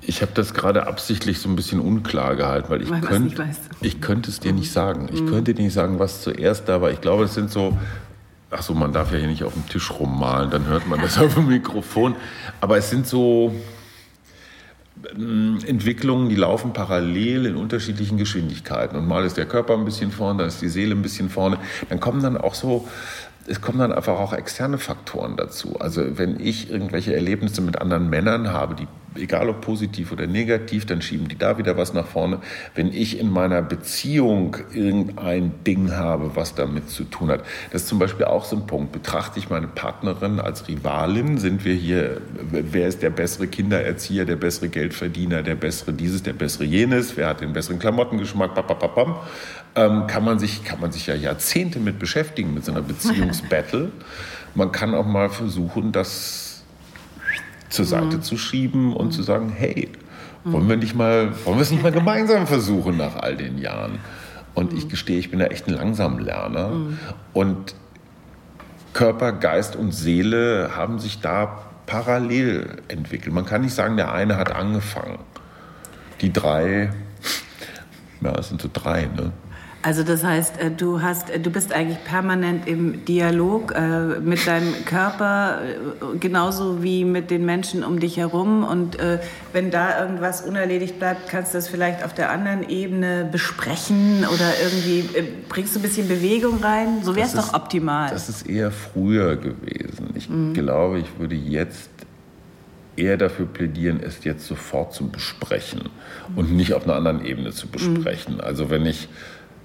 ich 0.00 0.22
habe 0.22 0.32
das 0.34 0.54
gerade 0.54 0.86
absichtlich 0.86 1.38
so 1.38 1.48
ein 1.48 1.56
bisschen 1.56 1.80
unklar 1.80 2.36
gehalten, 2.36 2.70
weil 2.70 2.82
ich, 2.82 2.90
weil 2.90 3.00
könnt, 3.00 3.34
ich 3.80 4.00
könnte 4.00 4.30
es 4.30 4.40
dir 4.40 4.52
mhm. 4.52 4.58
nicht 4.58 4.72
sagen. 4.72 5.08
Ich 5.12 5.22
mhm. 5.22 5.30
könnte 5.30 5.54
dir 5.54 5.62
nicht 5.62 5.74
sagen, 5.74 5.98
was 5.98 6.22
zuerst 6.22 6.68
da 6.68 6.80
war. 6.80 6.90
Ich 6.90 7.00
glaube, 7.00 7.24
es 7.24 7.34
sind 7.34 7.50
so 7.50 7.78
Ach 8.54 8.62
so, 8.62 8.74
man 8.74 8.92
darf 8.92 9.10
ja 9.12 9.18
hier 9.18 9.28
nicht 9.28 9.44
auf 9.44 9.54
dem 9.54 9.66
Tisch 9.66 9.90
rummalen, 9.98 10.50
dann 10.50 10.66
hört 10.66 10.86
man 10.86 11.00
das 11.00 11.18
auf 11.20 11.34
dem 11.34 11.46
Mikrofon. 11.46 12.14
Aber 12.60 12.76
es 12.76 12.90
sind 12.90 13.06
so, 13.06 13.54
Entwicklungen, 15.66 16.28
die 16.28 16.36
laufen 16.36 16.72
parallel 16.72 17.46
in 17.46 17.56
unterschiedlichen 17.56 18.18
Geschwindigkeiten. 18.18 18.96
Und 18.96 19.06
mal 19.06 19.24
ist 19.24 19.36
der 19.36 19.46
Körper 19.46 19.74
ein 19.74 19.84
bisschen 19.84 20.10
vorne, 20.10 20.38
dann 20.38 20.48
ist 20.48 20.62
die 20.62 20.68
Seele 20.68 20.94
ein 20.94 21.02
bisschen 21.02 21.28
vorne. 21.28 21.58
Dann 21.88 22.00
kommen 22.00 22.22
dann 22.22 22.36
auch 22.36 22.54
so 22.54 22.88
es 23.46 23.60
kommen 23.60 23.78
dann 23.78 23.92
einfach 23.92 24.18
auch 24.18 24.32
externe 24.32 24.78
Faktoren 24.78 25.36
dazu. 25.36 25.76
Also 25.80 26.18
wenn 26.18 26.38
ich 26.38 26.70
irgendwelche 26.70 27.14
Erlebnisse 27.14 27.60
mit 27.60 27.80
anderen 27.80 28.08
Männern 28.08 28.52
habe, 28.52 28.74
die 28.74 28.86
egal 29.16 29.48
ob 29.48 29.60
positiv 29.60 30.12
oder 30.12 30.26
negativ, 30.26 30.86
dann 30.86 31.02
schieben 31.02 31.28
die 31.28 31.36
da 31.36 31.58
wieder 31.58 31.76
was 31.76 31.94
nach 31.94 32.06
vorne. 32.06 32.38
Wenn 32.74 32.92
ich 32.92 33.18
in 33.18 33.30
meiner 33.30 33.62
Beziehung 33.62 34.56
irgendein 34.72 35.52
Ding 35.66 35.92
habe, 35.92 36.34
was 36.34 36.54
damit 36.54 36.90
zu 36.90 37.04
tun 37.04 37.30
hat, 37.30 37.44
das 37.70 37.82
ist 37.82 37.88
zum 37.88 37.98
Beispiel 37.98 38.26
auch 38.26 38.44
so 38.44 38.56
ein 38.56 38.66
Punkt. 38.66 38.92
Betrachte 38.92 39.38
ich 39.38 39.50
meine 39.50 39.68
Partnerin 39.68 40.40
als 40.40 40.68
Rivalin? 40.68 41.38
Sind 41.38 41.64
wir 41.64 41.74
hier, 41.74 42.20
wer 42.50 42.88
ist 42.88 43.02
der 43.02 43.10
bessere 43.10 43.46
Kindererzieher, 43.46 44.24
der 44.24 44.36
bessere 44.36 44.68
Geldverdiener, 44.68 45.42
der 45.42 45.54
bessere 45.54 45.92
dieses, 45.92 46.22
der 46.22 46.32
bessere 46.32 46.64
jenes? 46.64 47.16
Wer 47.16 47.28
hat 47.28 47.40
den 47.40 47.52
besseren 47.52 47.78
Klamottengeschmack? 47.78 48.54
Papapapam 48.54 49.16
ähm, 49.74 50.06
kann, 50.06 50.24
man 50.24 50.38
sich, 50.38 50.64
kann 50.64 50.80
man 50.80 50.92
sich 50.92 51.06
ja 51.06 51.14
Jahrzehnte 51.14 51.78
mit 51.78 51.98
beschäftigen, 51.98 52.54
mit 52.54 52.64
so 52.64 52.72
einer 52.72 52.82
Beziehungsbattle. 52.92 53.90
Man 54.54 54.70
kann 54.70 54.94
auch 54.94 55.06
mal 55.06 55.30
versuchen, 55.30 55.92
das 55.92 56.41
zur 57.72 57.84
Seite 57.84 58.18
mhm. 58.18 58.22
zu 58.22 58.36
schieben 58.36 58.94
und 58.94 59.06
mhm. 59.06 59.10
zu 59.12 59.22
sagen, 59.22 59.52
hey, 59.54 59.88
wollen 60.44 60.68
wir 60.68 60.76
nicht 60.76 60.94
mal, 60.94 61.32
wollen 61.44 61.56
wir 61.56 61.62
es 61.62 61.70
nicht 61.70 61.82
mal 61.82 61.92
gemeinsam 62.00 62.46
versuchen 62.46 62.96
nach 62.96 63.16
all 63.16 63.36
den 63.36 63.58
Jahren? 63.58 63.98
Und 64.54 64.72
ich 64.72 64.84
mhm. 64.84 64.90
gestehe, 64.90 65.18
ich 65.18 65.30
bin 65.30 65.40
da 65.40 65.46
echt 65.46 65.66
ein 65.68 65.74
Langsamlerner. 65.74 66.68
Mhm. 66.68 66.98
Und 67.32 67.74
Körper, 68.92 69.32
Geist 69.32 69.74
und 69.74 69.92
Seele 69.92 70.72
haben 70.76 70.98
sich 70.98 71.20
da 71.20 71.62
parallel 71.86 72.82
entwickelt. 72.88 73.34
Man 73.34 73.46
kann 73.46 73.62
nicht 73.62 73.74
sagen, 73.74 73.96
der 73.96 74.12
eine 74.12 74.36
hat 74.36 74.54
angefangen. 74.54 75.18
Die 76.20 76.32
drei, 76.32 76.90
ja, 78.20 78.32
es 78.38 78.48
sind 78.48 78.60
so 78.60 78.68
drei, 78.72 79.06
ne? 79.06 79.32
Also 79.84 80.04
das 80.04 80.22
heißt, 80.22 80.60
äh, 80.60 80.70
du 80.70 81.02
hast, 81.02 81.28
äh, 81.28 81.40
du 81.40 81.50
bist 81.50 81.72
eigentlich 81.72 82.02
permanent 82.04 82.68
im 82.68 83.04
Dialog 83.04 83.74
äh, 83.74 84.20
mit 84.20 84.46
deinem 84.46 84.84
Körper, 84.84 85.58
genauso 86.20 86.84
wie 86.84 87.04
mit 87.04 87.32
den 87.32 87.44
Menschen 87.44 87.82
um 87.82 87.98
dich 87.98 88.16
herum. 88.16 88.64
Und 88.64 88.96
wenn 89.52 89.70
da 89.70 90.00
irgendwas 90.00 90.42
unerledigt 90.42 90.98
bleibt, 90.98 91.28
kannst 91.28 91.52
du 91.52 91.58
das 91.58 91.68
vielleicht 91.68 92.04
auf 92.04 92.14
der 92.14 92.30
anderen 92.30 92.68
Ebene 92.68 93.28
besprechen 93.30 94.24
oder 94.32 94.52
irgendwie 94.62 95.08
bringst 95.48 95.74
du 95.74 95.80
ein 95.80 95.82
bisschen 95.82 96.08
Bewegung 96.08 96.62
rein. 96.62 97.02
So 97.02 97.16
wäre 97.16 97.26
es 97.26 97.34
doch 97.34 97.54
optimal. 97.54 98.10
Das 98.10 98.28
ist 98.28 98.48
eher 98.48 98.70
früher 98.70 99.36
gewesen. 99.36 100.10
Ich 100.14 100.28
mhm. 100.28 100.54
glaube, 100.54 101.00
ich 101.00 101.18
würde 101.18 101.34
jetzt 101.34 101.90
eher 102.96 103.16
dafür 103.16 103.46
plädieren, 103.46 104.00
es 104.02 104.24
jetzt 104.24 104.46
sofort 104.46 104.94
zu 104.94 105.08
besprechen 105.08 105.88
und 106.36 106.52
nicht 106.52 106.74
auf 106.74 106.84
einer 106.84 106.94
anderen 106.94 107.24
Ebene 107.24 107.50
zu 107.50 107.66
besprechen. 107.68 108.34
Mhm. 108.34 108.40
Also 108.40 108.70
wenn 108.70 108.86
ich 108.86 109.08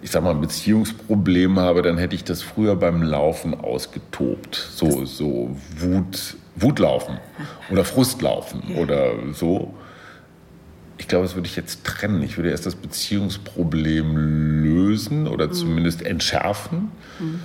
ich 0.02 0.12
sag 0.12 0.24
mal, 0.24 0.32
ein 0.32 0.41
Beziehungsproblem 0.41 1.60
habe, 1.60 1.82
dann 1.82 1.98
hätte 1.98 2.16
ich 2.16 2.24
das 2.24 2.41
früher 2.41 2.76
beim 2.76 3.02
Laufen 3.02 3.60
ausgetobt. 3.60 4.56
So, 4.56 5.06
so 5.06 5.56
Wut, 5.78 6.38
Wutlaufen 6.56 7.20
oder 7.72 7.84
Frustlaufen 7.84 8.64
ja. 8.70 8.78
oder 8.78 9.12
so. 9.34 9.74
Ich 11.00 11.08
glaube, 11.08 11.26
das 11.26 11.36
würde 11.36 11.48
ich 11.48 11.56
jetzt 11.56 11.84
trennen. 11.84 12.24
Ich 12.24 12.38
würde 12.38 12.50
erst 12.50 12.66
das 12.66 12.76
Beziehungsproblem 12.76 14.64
lösen 14.64 15.28
oder 15.28 15.48
mhm. 15.48 15.54
zumindest 15.54 16.04
entschärfen 16.04 16.91
mhm. 17.20 17.39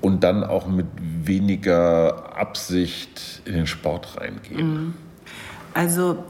und 0.00 0.24
dann 0.24 0.44
auch 0.44 0.66
mit 0.66 0.86
weniger 0.98 2.36
Absicht 2.36 3.42
in 3.44 3.54
den 3.54 3.66
Sport 3.66 4.18
reingehen. 4.18 4.72
Mhm. 4.72 4.94
Also 5.74 6.24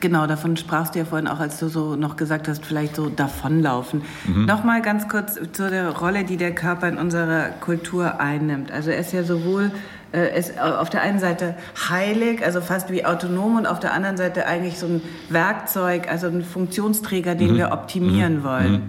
Genau, 0.00 0.26
davon 0.26 0.56
sprachst 0.56 0.94
du 0.94 0.98
ja 0.98 1.04
vorhin 1.04 1.28
auch, 1.28 1.38
als 1.38 1.58
du 1.58 1.68
so 1.68 1.96
noch 1.96 2.16
gesagt 2.16 2.48
hast, 2.48 2.64
vielleicht 2.64 2.96
so 2.96 3.08
davonlaufen. 3.08 4.02
Mhm. 4.26 4.46
Nochmal 4.46 4.82
ganz 4.82 5.08
kurz 5.08 5.38
zu 5.52 5.70
der 5.70 5.90
Rolle, 5.90 6.24
die 6.24 6.36
der 6.36 6.54
Körper 6.54 6.88
in 6.88 6.98
unserer 6.98 7.50
Kultur 7.60 8.18
einnimmt. 8.18 8.72
Also 8.72 8.90
er 8.90 8.98
ist 8.98 9.12
ja 9.12 9.22
sowohl 9.22 9.70
äh, 10.12 10.38
ist 10.38 10.58
auf 10.58 10.90
der 10.90 11.02
einen 11.02 11.18
Seite 11.18 11.54
heilig, 11.88 12.44
also 12.44 12.60
fast 12.60 12.90
wie 12.90 13.04
autonom, 13.04 13.56
und 13.56 13.66
auf 13.66 13.80
der 13.80 13.94
anderen 13.94 14.16
Seite 14.16 14.46
eigentlich 14.46 14.78
so 14.78 14.86
ein 14.86 15.02
Werkzeug, 15.28 16.10
also 16.10 16.26
ein 16.26 16.44
Funktionsträger, 16.44 17.34
den 17.34 17.52
mhm. 17.52 17.56
wir 17.58 17.72
optimieren 17.72 18.38
mhm. 18.38 18.44
wollen. 18.44 18.72
Mhm. 18.72 18.82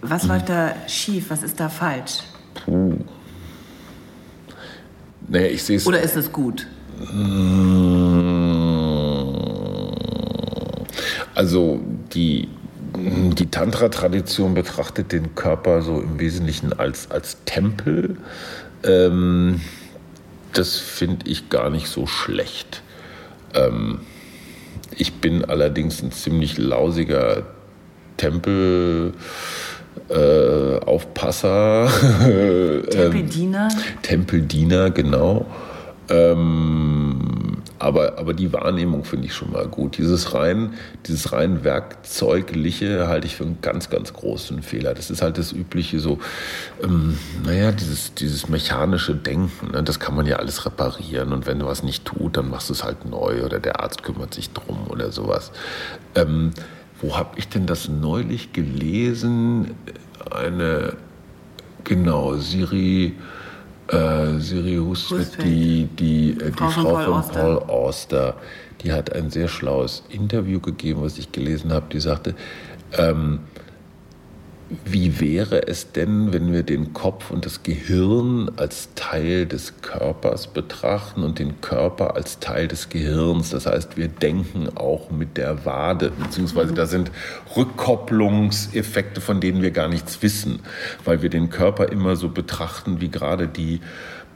Was 0.00 0.24
läuft 0.24 0.48
da 0.48 0.74
schief? 0.86 1.30
Was 1.30 1.42
ist 1.42 1.58
da 1.60 1.68
falsch? 1.68 2.22
Puh. 2.64 2.96
Naja, 5.28 5.46
ich 5.46 5.62
sehe 5.62 5.76
es. 5.76 5.86
Oder 5.86 6.00
ist 6.00 6.16
es 6.16 6.32
gut? 6.32 6.66
Mmh. 7.12 8.47
Also 11.38 11.80
die, 12.12 12.48
die 12.96 13.46
Tantra-Tradition 13.48 14.54
betrachtet 14.54 15.12
den 15.12 15.36
Körper 15.36 15.82
so 15.82 16.00
im 16.00 16.18
Wesentlichen 16.18 16.72
als, 16.72 17.12
als 17.12 17.36
Tempel. 17.44 18.16
Ähm, 18.82 19.60
das 20.52 20.78
finde 20.78 21.30
ich 21.30 21.48
gar 21.48 21.70
nicht 21.70 21.86
so 21.86 22.08
schlecht. 22.08 22.82
Ähm, 23.54 24.00
ich 24.96 25.20
bin 25.20 25.44
allerdings 25.44 26.02
ein 26.02 26.10
ziemlich 26.10 26.58
lausiger 26.58 27.44
Tempel. 28.16 29.12
Äh, 30.08 30.78
Aufpasser. 30.80 31.86
Tempeldiener. 32.90 33.68
Ähm, 33.70 34.02
Tempeldiener, 34.02 34.90
genau. 34.90 35.46
Ähm, 36.08 37.37
aber, 37.78 38.18
aber 38.18 38.34
die 38.34 38.52
Wahrnehmung 38.52 39.04
finde 39.04 39.26
ich 39.26 39.34
schon 39.34 39.52
mal 39.52 39.68
gut. 39.68 39.98
Dieses 39.98 40.34
rein, 40.34 40.74
dieses 41.06 41.32
rein 41.32 41.64
Werkzeugliche 41.64 43.08
halte 43.08 43.26
ich 43.26 43.36
für 43.36 43.44
einen 43.44 43.58
ganz, 43.62 43.90
ganz 43.90 44.12
großen 44.12 44.62
Fehler. 44.62 44.94
Das 44.94 45.10
ist 45.10 45.22
halt 45.22 45.38
das 45.38 45.52
übliche 45.52 46.00
so, 46.00 46.18
ähm, 46.82 47.18
naja, 47.44 47.72
dieses, 47.72 48.14
dieses 48.14 48.48
mechanische 48.48 49.14
Denken, 49.14 49.72
ne, 49.72 49.82
das 49.82 50.00
kann 50.00 50.14
man 50.14 50.26
ja 50.26 50.36
alles 50.36 50.66
reparieren 50.66 51.32
und 51.32 51.46
wenn 51.46 51.58
du 51.58 51.66
was 51.66 51.82
nicht 51.82 52.04
tut, 52.04 52.36
dann 52.36 52.50
machst 52.50 52.68
du 52.68 52.72
es 52.72 52.84
halt 52.84 53.04
neu 53.04 53.44
oder 53.44 53.60
der 53.60 53.80
Arzt 53.80 54.02
kümmert 54.02 54.34
sich 54.34 54.50
drum 54.50 54.86
oder 54.88 55.12
sowas. 55.12 55.52
Ähm, 56.14 56.50
wo 57.00 57.16
habe 57.16 57.38
ich 57.38 57.48
denn 57.48 57.66
das 57.66 57.88
neulich 57.88 58.52
gelesen? 58.52 59.74
Eine, 60.30 60.94
genau, 61.84 62.34
Siri 62.34 63.14
äh, 63.88 64.38
Siri 64.38 64.76
Husted, 64.76 65.42
die, 65.42 65.88
die, 65.98 66.30
äh, 66.30 66.50
die 66.50 66.52
Frau, 66.52 66.70
Frau 66.70 66.82
von, 66.82 66.92
Paul, 66.92 67.22
von 67.22 67.32
Paul 67.32 67.58
Auster, 67.68 68.34
die 68.82 68.92
hat 68.92 69.12
ein 69.14 69.30
sehr 69.30 69.48
schlaues 69.48 70.04
Interview 70.08 70.60
gegeben, 70.60 71.02
was 71.02 71.18
ich 71.18 71.32
gelesen 71.32 71.72
habe. 71.72 71.86
Die 71.92 72.00
sagte, 72.00 72.34
ähm, 72.96 73.40
wie 74.84 75.20
wäre 75.20 75.66
es 75.66 75.92
denn, 75.92 76.32
wenn 76.32 76.52
wir 76.52 76.62
den 76.62 76.92
Kopf 76.92 77.30
und 77.30 77.46
das 77.46 77.62
Gehirn 77.62 78.50
als 78.56 78.90
Teil 78.94 79.46
des 79.46 79.80
Körpers 79.80 80.48
betrachten 80.48 81.22
und 81.22 81.38
den 81.38 81.60
Körper 81.62 82.16
als 82.16 82.38
Teil 82.38 82.68
des 82.68 82.90
Gehirns? 82.90 83.50
Das 83.50 83.66
heißt, 83.66 83.96
wir 83.96 84.08
denken 84.08 84.68
auch 84.76 85.10
mit 85.10 85.38
der 85.38 85.64
Wade, 85.64 86.10
beziehungsweise 86.10 86.74
da 86.74 86.86
sind 86.86 87.10
Rückkopplungseffekte, 87.56 89.22
von 89.22 89.40
denen 89.40 89.62
wir 89.62 89.70
gar 89.70 89.88
nichts 89.88 90.20
wissen, 90.22 90.60
weil 91.04 91.22
wir 91.22 91.30
den 91.30 91.48
Körper 91.48 91.88
immer 91.90 92.16
so 92.16 92.28
betrachten, 92.28 93.00
wie 93.00 93.08
gerade 93.08 93.48
die 93.48 93.80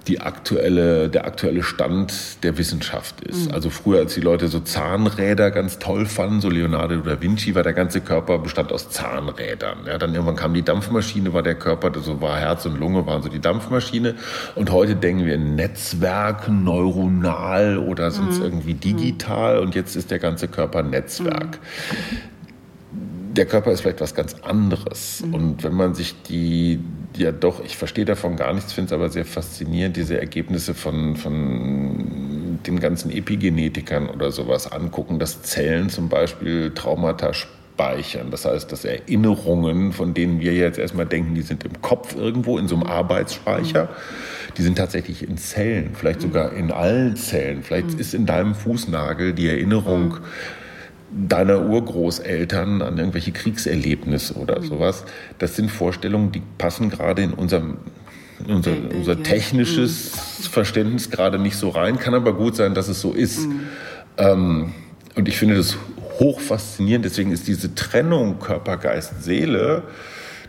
die 0.09 0.21
aktuelle, 0.21 1.09
der 1.09 1.27
aktuelle 1.27 1.63
Stand 1.63 2.43
der 2.43 2.59
Wissenschaft 2.59 3.21
ist. 3.21 3.49
Mhm. 3.49 3.55
Also 3.55 3.71
früher, 3.71 4.01
als 4.01 4.15
die 4.15 4.21
Leute 4.21 4.49
so 4.49 4.61
Zahnräder 4.61 5.51
ganz 5.51 5.79
toll 5.79 6.07
fanden, 6.07 6.41
so 6.41 6.51
Leonardo 6.51 6.97
da 6.97 7.21
Vinci, 7.21 7.55
war 7.55 7.63
der 7.63 7.73
ganze 7.73 8.01
Körper 8.01 8.39
bestand 8.39 8.73
aus 8.73 8.91
Zahnrädern. 8.91 9.79
Ja, 9.87 9.99
dann 9.99 10.13
irgendwann 10.15 10.37
kam 10.37 10.55
die 10.55 10.63
Dampfmaschine, 10.63 11.33
war 11.33 11.43
der 11.43 11.55
Körper, 11.55 11.93
so 12.01 12.21
war 12.21 12.39
Herz 12.39 12.67
und 12.67 12.79
Lunge, 12.79 13.07
waren 13.07 13.23
so 13.23 13.29
die 13.29 13.41
Dampfmaschine. 13.41 14.15
Und 14.55 14.71
heute 14.71 14.97
denken 14.97 15.25
wir 15.27 15.35
in 15.35 15.55
Netzwerken, 15.55 16.65
neuronal 16.65 17.79
oder 17.79 18.11
sonst 18.11 18.39
mhm. 18.39 18.45
irgendwie 18.45 18.75
digital. 18.75 19.59
Und 19.59 19.75
jetzt 19.75 19.97
ist 19.97 20.11
der 20.11 20.19
ganze 20.19 20.49
Körper 20.49 20.83
Netzwerk. 20.83 21.59
Mhm 21.61 22.33
der 23.33 23.47
Körper 23.47 23.73
ist 23.73 23.81
vielleicht 23.81 24.01
was 24.01 24.15
ganz 24.15 24.35
anderes. 24.43 25.23
Mhm. 25.25 25.35
Und 25.35 25.65
wenn 25.65 25.75
man 25.75 25.95
sich 25.95 26.15
die, 26.23 26.81
ja 27.17 27.33
doch, 27.33 27.65
ich 27.65 27.77
verstehe 27.77 28.05
davon 28.05 28.37
gar 28.37 28.53
nichts, 28.55 28.73
finde 28.73 28.87
es 28.87 28.93
aber 28.93 29.11
sehr 29.11 29.25
faszinierend, 29.25 29.97
diese 29.97 30.19
Ergebnisse 30.19 30.75
von, 30.75 31.17
von 31.17 32.59
den 32.67 32.81
ganzen 32.81 33.11
Epigenetikern 33.11 34.09
oder 34.09 34.31
sowas 34.33 34.71
angucken, 34.71 35.19
dass 35.19 35.43
Zellen 35.43 35.89
zum 35.89 36.09
Beispiel 36.09 36.73
Traumata 36.75 37.33
speichern. 37.35 38.31
Das 38.31 38.45
heißt, 38.45 38.71
dass 38.71 38.85
Erinnerungen, 38.85 39.93
von 39.93 40.15
denen 40.15 40.41
wir 40.41 40.55
jetzt 40.55 40.79
erstmal 40.79 41.07
denken, 41.07 41.35
die 41.35 41.43
sind 41.43 41.65
im 41.65 41.83
Kopf 41.83 42.15
irgendwo, 42.15 42.59
in 42.59 42.69
so 42.69 42.77
einem 42.77 42.85
Arbeitsspeicher, 42.85 43.85
mhm. 43.85 44.55
die 44.57 44.63
sind 44.63 44.79
tatsächlich 44.79 45.27
in 45.27 45.37
Zellen, 45.37 45.91
vielleicht 45.95 46.21
mhm. 46.21 46.25
sogar 46.25 46.53
in 46.53 46.71
allen 46.71 47.17
Zellen. 47.17 47.63
Vielleicht 47.63 47.95
mhm. 47.95 47.99
ist 47.99 48.15
in 48.15 48.27
deinem 48.27 48.55
Fußnagel 48.55 49.33
die 49.33 49.49
Erinnerung, 49.49 50.09
mhm 50.11 50.25
deiner 51.13 51.67
Urgroßeltern 51.67 52.83
an 52.83 52.99
irgendwelche 52.99 53.33
Kriegserlebnisse 53.33 54.35
oder 54.35 54.61
mhm. 54.61 54.65
sowas. 54.65 55.05
Das 55.39 55.57
sind 55.57 55.71
Vorstellungen, 55.71 56.33
die 56.33 56.43
passen 56.59 56.91
gerade 56.91 57.23
in 57.23 57.33
unserem 57.35 57.79
unser, 58.49 58.73
unser 58.93 59.23
technisches 59.23 60.13
mhm. 60.39 60.43
Verständnis 60.45 61.11
gerade 61.11 61.39
nicht 61.39 61.57
so 61.57 61.69
rein. 61.69 61.99
Kann 61.99 62.15
aber 62.15 62.35
gut 62.35 62.57
sein, 62.57 62.75
dass 62.75 62.89
es 62.89 63.01
so 63.01 63.13
ist. 63.13 63.47
Mhm. 63.47 63.61
Ähm, 64.19 64.73
und 65.15 65.29
ich 65.29 65.37
finde 65.39 65.57
das 65.57 65.77
hoch 66.19 66.41
faszinierend. 66.41 67.05
Deswegen 67.05 67.31
ist 67.31 67.47
diese 67.47 67.75
Trennung 67.75 68.39
Körper, 68.41 68.77
Geist, 68.79 69.23
Seele, 69.23 69.85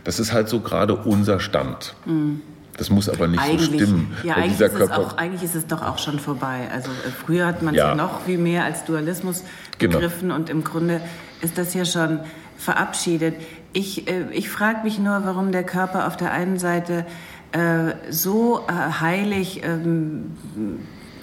das 0.02 0.18
ist 0.18 0.32
halt 0.32 0.48
so 0.48 0.60
gerade 0.60 0.94
unser 0.94 1.40
Stand. 1.40 1.94
Mhm. 2.06 2.40
Das 2.76 2.90
muss 2.90 3.08
aber 3.08 3.28
nicht 3.28 3.40
eigentlich, 3.40 3.68
so 3.68 3.74
stimmen. 3.74 4.16
Ja, 4.24 4.34
eigentlich 4.34 4.60
ist, 4.60 4.74
es 4.74 4.90
auch, 4.90 5.16
eigentlich 5.16 5.42
ist 5.42 5.54
es 5.54 5.66
doch 5.66 5.82
auch 5.82 5.98
schon 5.98 6.18
vorbei. 6.18 6.68
Also 6.72 6.90
äh, 6.90 7.10
früher 7.10 7.46
hat 7.46 7.62
man 7.62 7.74
es 7.74 7.78
ja. 7.78 7.90
ja. 7.90 7.94
noch 7.94 8.22
viel 8.22 8.38
mehr 8.38 8.64
als 8.64 8.84
Dualismus 8.84 9.44
genau. 9.78 9.98
begriffen 9.98 10.30
und 10.30 10.50
im 10.50 10.64
Grunde 10.64 11.00
ist 11.40 11.56
das 11.56 11.74
ja 11.74 11.84
schon 11.84 12.20
verabschiedet. 12.56 13.36
Ich, 13.72 14.08
äh, 14.08 14.24
ich 14.32 14.48
frage 14.50 14.82
mich 14.82 14.98
nur, 14.98 15.24
warum 15.24 15.52
der 15.52 15.64
Körper 15.64 16.06
auf 16.06 16.16
der 16.16 16.32
einen 16.32 16.58
Seite 16.58 17.06
äh, 17.52 17.94
so 18.10 18.62
äh, 18.66 19.00
heilig 19.00 19.62
ähm, 19.64 20.32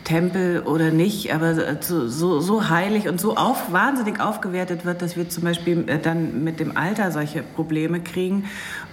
Tempel 0.04 0.62
oder 0.62 0.92
nicht, 0.92 1.34
aber 1.34 1.56
so, 1.82 2.08
so, 2.08 2.40
so 2.40 2.70
heilig 2.70 3.08
und 3.08 3.20
so 3.20 3.36
auf, 3.36 3.72
wahnsinnig 3.72 4.20
aufgewertet 4.20 4.86
wird, 4.86 5.02
dass 5.02 5.16
wir 5.16 5.30
zum 5.30 5.44
Beispiel 5.44 5.88
äh, 5.88 6.00
dann 6.00 6.44
mit 6.44 6.60
dem 6.60 6.76
Alter 6.76 7.12
solche 7.12 7.44
Probleme 7.44 8.02
kriegen. 8.02 8.46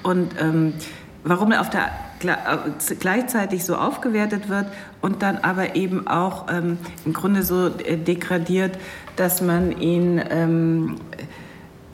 Und 0.02 0.32
ähm, 0.40 0.74
warum 1.24 1.52
auf 1.52 1.70
der, 1.70 1.86
äh, 1.86 1.90
gleichzeitig 2.20 3.64
so 3.64 3.76
aufgewertet 3.76 4.48
wird 4.48 4.66
und 5.00 5.22
dann 5.22 5.38
aber 5.38 5.76
eben 5.76 6.06
auch 6.06 6.46
ähm, 6.50 6.78
im 7.04 7.12
Grunde 7.12 7.42
so 7.42 7.68
äh, 7.68 7.96
degradiert, 7.96 8.78
dass 9.16 9.40
man 9.40 9.80
ihn, 9.80 10.20
ähm, 10.30 10.96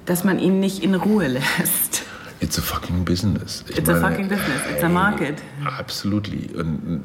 dass 0.06 0.24
man 0.24 0.38
ihn 0.38 0.60
nicht 0.60 0.82
in 0.82 0.94
Ruhe 0.94 1.26
lässt. 1.58 2.02
It's 2.40 2.58
a 2.58 2.62
fucking 2.62 3.04
business. 3.04 3.64
Ich 3.68 3.78
It's 3.78 3.86
meine, 3.86 4.04
a 4.04 4.10
fucking 4.10 4.28
business. 4.28 4.60
It's 4.70 4.84
a 4.84 4.88
market. 4.88 5.36
Absolutely. 5.78 6.50
Und 6.54 7.02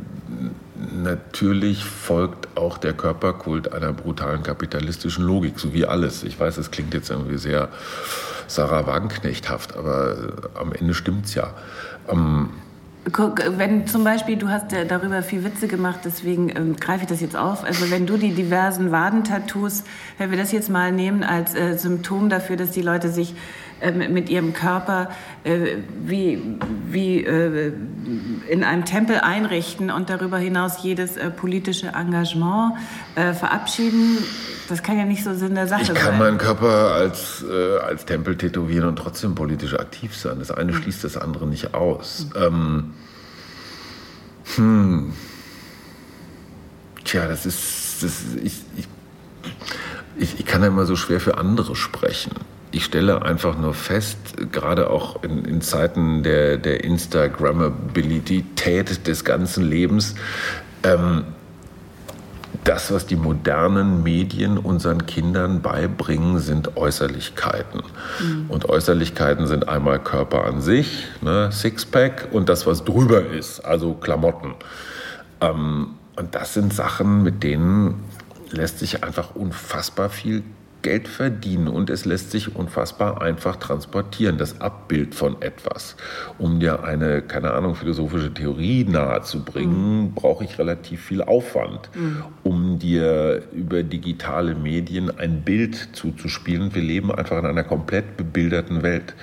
natürlich 1.02 1.84
folgt 1.86 2.58
auch 2.58 2.78
der 2.78 2.94
Körperkult 2.94 3.72
einer 3.72 3.94
brutalen 3.94 4.44
kapitalistischen 4.44 5.24
Logik, 5.26 5.60
so 5.60 5.74
wie 5.74 5.86
alles. 5.86 6.24
Ich 6.24 6.40
weiß, 6.40 6.58
es 6.58 6.72
klingt 6.72 6.94
jetzt 6.94 7.10
irgendwie 7.10 7.38
sehr 7.38 7.70
Sarah 8.48 8.88
Wagenknechthaft, 8.88 9.78
aber 9.78 10.50
am 10.56 10.74
Ende 10.74 10.94
stimmt's 10.94 11.36
ja. 11.36 11.54
Ähm, 12.10 12.50
wenn 13.06 13.88
zum 13.88 14.04
Beispiel, 14.04 14.36
du 14.36 14.50
hast 14.50 14.72
ja 14.72 14.84
darüber 14.84 15.24
viel 15.24 15.44
Witze 15.44 15.68
gemacht, 15.68 16.02
deswegen 16.04 16.50
ähm, 16.50 16.76
greife 16.76 17.04
ich 17.04 17.10
das 17.10 17.22
jetzt 17.22 17.36
auf. 17.36 17.64
Also 17.64 17.90
wenn 17.92 18.06
du 18.06 18.18
die 18.18 18.34
diversen 18.34 18.92
Wadentattoos, 18.92 19.84
wenn 20.18 20.32
wir 20.32 20.38
das 20.38 20.52
jetzt 20.52 20.70
mal 20.70 20.92
nehmen 20.92 21.24
als 21.24 21.56
äh, 21.56 21.78
Symptom 21.78 22.30
dafür, 22.30 22.58
dass 22.58 22.72
die 22.72 22.82
Leute 22.82 23.10
sich 23.10 23.36
mit 24.10 24.30
ihrem 24.30 24.54
Körper 24.54 25.10
äh, 25.44 25.78
wie, 26.06 26.58
wie 26.90 27.24
äh, 27.24 27.74
in 28.48 28.64
einem 28.64 28.86
Tempel 28.86 29.20
einrichten 29.20 29.92
und 29.92 30.10
darüber 30.10 30.38
hinaus 30.38 30.84
jedes 30.84 31.18
äh, 31.18 31.30
politische 31.30 31.88
Engagement 31.88 32.74
äh, 33.16 33.34
verabschieden, 33.34 34.18
das 34.68 34.84
kann 34.84 34.98
ja 34.98 35.06
nicht 35.06 35.24
so 35.24 35.34
Sinn 35.34 35.56
der 35.56 35.68
Sache 35.68 35.86
sein. 35.86 35.96
Ich 35.96 36.02
kann 36.02 36.18
meinen 36.18 36.38
Körper 36.38 36.92
als, 36.94 37.44
äh, 37.50 37.78
als 37.80 38.06
Tempel 38.06 38.38
tätowieren 38.38 38.88
und 38.88 38.98
trotzdem 38.98 39.36
politisch 39.36 39.74
aktiv 39.74 40.16
sein. 40.16 40.40
Das 40.40 40.52
eine 40.52 40.72
mhm. 40.72 40.78
schließt 40.78 41.04
das 41.04 41.18
andere 41.18 41.48
nicht 41.48 41.74
aus. 41.74 42.28
Mhm. 42.36 42.42
Ähm, 42.42 42.94
hm. 44.56 45.14
Tja, 47.04 47.28
das 47.28 47.46
ist. 47.46 48.04
Das, 48.04 48.24
ich, 48.42 48.64
ich, 48.78 48.88
ich, 50.18 50.40
ich 50.40 50.46
kann 50.46 50.62
ja 50.62 50.68
immer 50.68 50.86
so 50.86 50.96
schwer 50.96 51.20
für 51.20 51.38
andere 51.38 51.76
sprechen. 51.76 52.32
Ich 52.72 52.86
stelle 52.86 53.24
einfach 53.24 53.58
nur 53.58 53.74
fest, 53.74 54.20
gerade 54.52 54.92
auch 54.92 55.24
in, 55.24 55.44
in 55.46 55.62
Zeiten 55.62 56.22
der, 56.22 56.58
der 56.58 56.84
Instagrammabilität 56.84 59.08
des 59.08 59.26
ganzen 59.26 59.68
Lebens, 59.68 60.14
ähm, 60.84 61.24
das, 62.64 62.92
was 62.92 63.08
die 63.08 63.16
modernen 63.16 64.04
Medien 64.04 64.58
unseren 64.58 65.06
Kindern 65.06 65.62
beibringen, 65.62 66.40
sind 66.40 66.78
Äußerlichkeiten. 66.78 67.82
Mhm. 68.20 68.46
Und 68.50 68.70
Äußerlichkeiten 68.70 69.48
sind 69.48 69.68
einmal 69.68 70.00
Körper 70.00 70.46
an 70.46 70.62
sich, 70.62 71.08
ne, 71.22 71.52
Sixpack, 71.52 72.30
und 72.32 72.50
das, 72.50 72.68
was 72.68 72.84
drüber 72.84 73.26
ist, 73.26 73.62
also 73.62 73.94
Klamotten. 73.94 74.56
Ähm, 75.42 75.96
und 76.16 76.36
das 76.36 76.54
sind 76.54 76.74
Sachen, 76.74 77.24
mit 77.24 77.44
denen 77.44 78.04
lässt 78.52 78.80
sich 78.80 79.04
einfach 79.04 79.36
unfassbar 79.36 80.10
viel 80.10 80.44
Geld 80.82 81.08
verdienen 81.08 81.68
und 81.68 81.90
es 81.90 82.06
lässt 82.06 82.32
sich 82.32 82.56
unfassbar 82.56 83.22
einfach 83.22 83.58
transportieren, 83.58 84.38
das 84.38 84.62
Abbild 84.62 85.14
von 85.14 85.42
etwas. 85.42 85.96
Um 86.38 86.60
dir 86.60 86.84
eine, 86.84 87.22
keine 87.22 87.54
Ahnung, 87.54 87.76
philosophische 87.76 88.34
Theorie 88.34 88.86
nahezubringen, 88.86 90.02
mhm. 90.02 90.14
brauche 90.14 90.44
ich 90.44 90.58
relativ 90.58 91.04
viel 91.04 91.22
Aufwand, 91.22 91.90
mhm. 91.94 92.24
um 92.44 92.80
dir 92.80 93.44
über 93.52 93.84
digitale 93.84 94.56
Medien 94.56 95.18
ein 95.18 95.42
Bild 95.42 95.90
zuzuspielen. 95.94 96.74
Wir 96.74 96.84
leben 96.84 97.12
einfach 97.12 97.38
in 97.40 97.46
einer 97.46 97.64
komplett 97.64 98.16
bebilderten 98.16 98.82
Welt. 98.82 99.16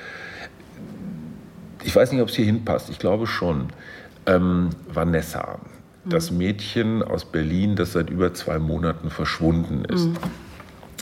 Ich 1.85 1.95
weiß 1.95 2.13
nicht, 2.13 2.21
ob 2.21 2.29
es 2.29 2.35
hier 2.35 2.45
hinpasst, 2.45 2.91
ich 2.91 2.99
glaube 2.99 3.27
schon. 3.27 3.69
Ähm, 4.27 4.71
Vanessa, 4.93 5.59
mhm. 6.05 6.11
das 6.11 6.31
Mädchen 6.31 7.03
aus 7.03 7.25
Berlin, 7.25 7.77
das 7.77 7.93
seit 7.93 8.11
über 8.11 8.35
zwei 8.35 8.59
Monaten 8.59 9.09
verschwunden 9.09 9.85
ist. 9.85 10.11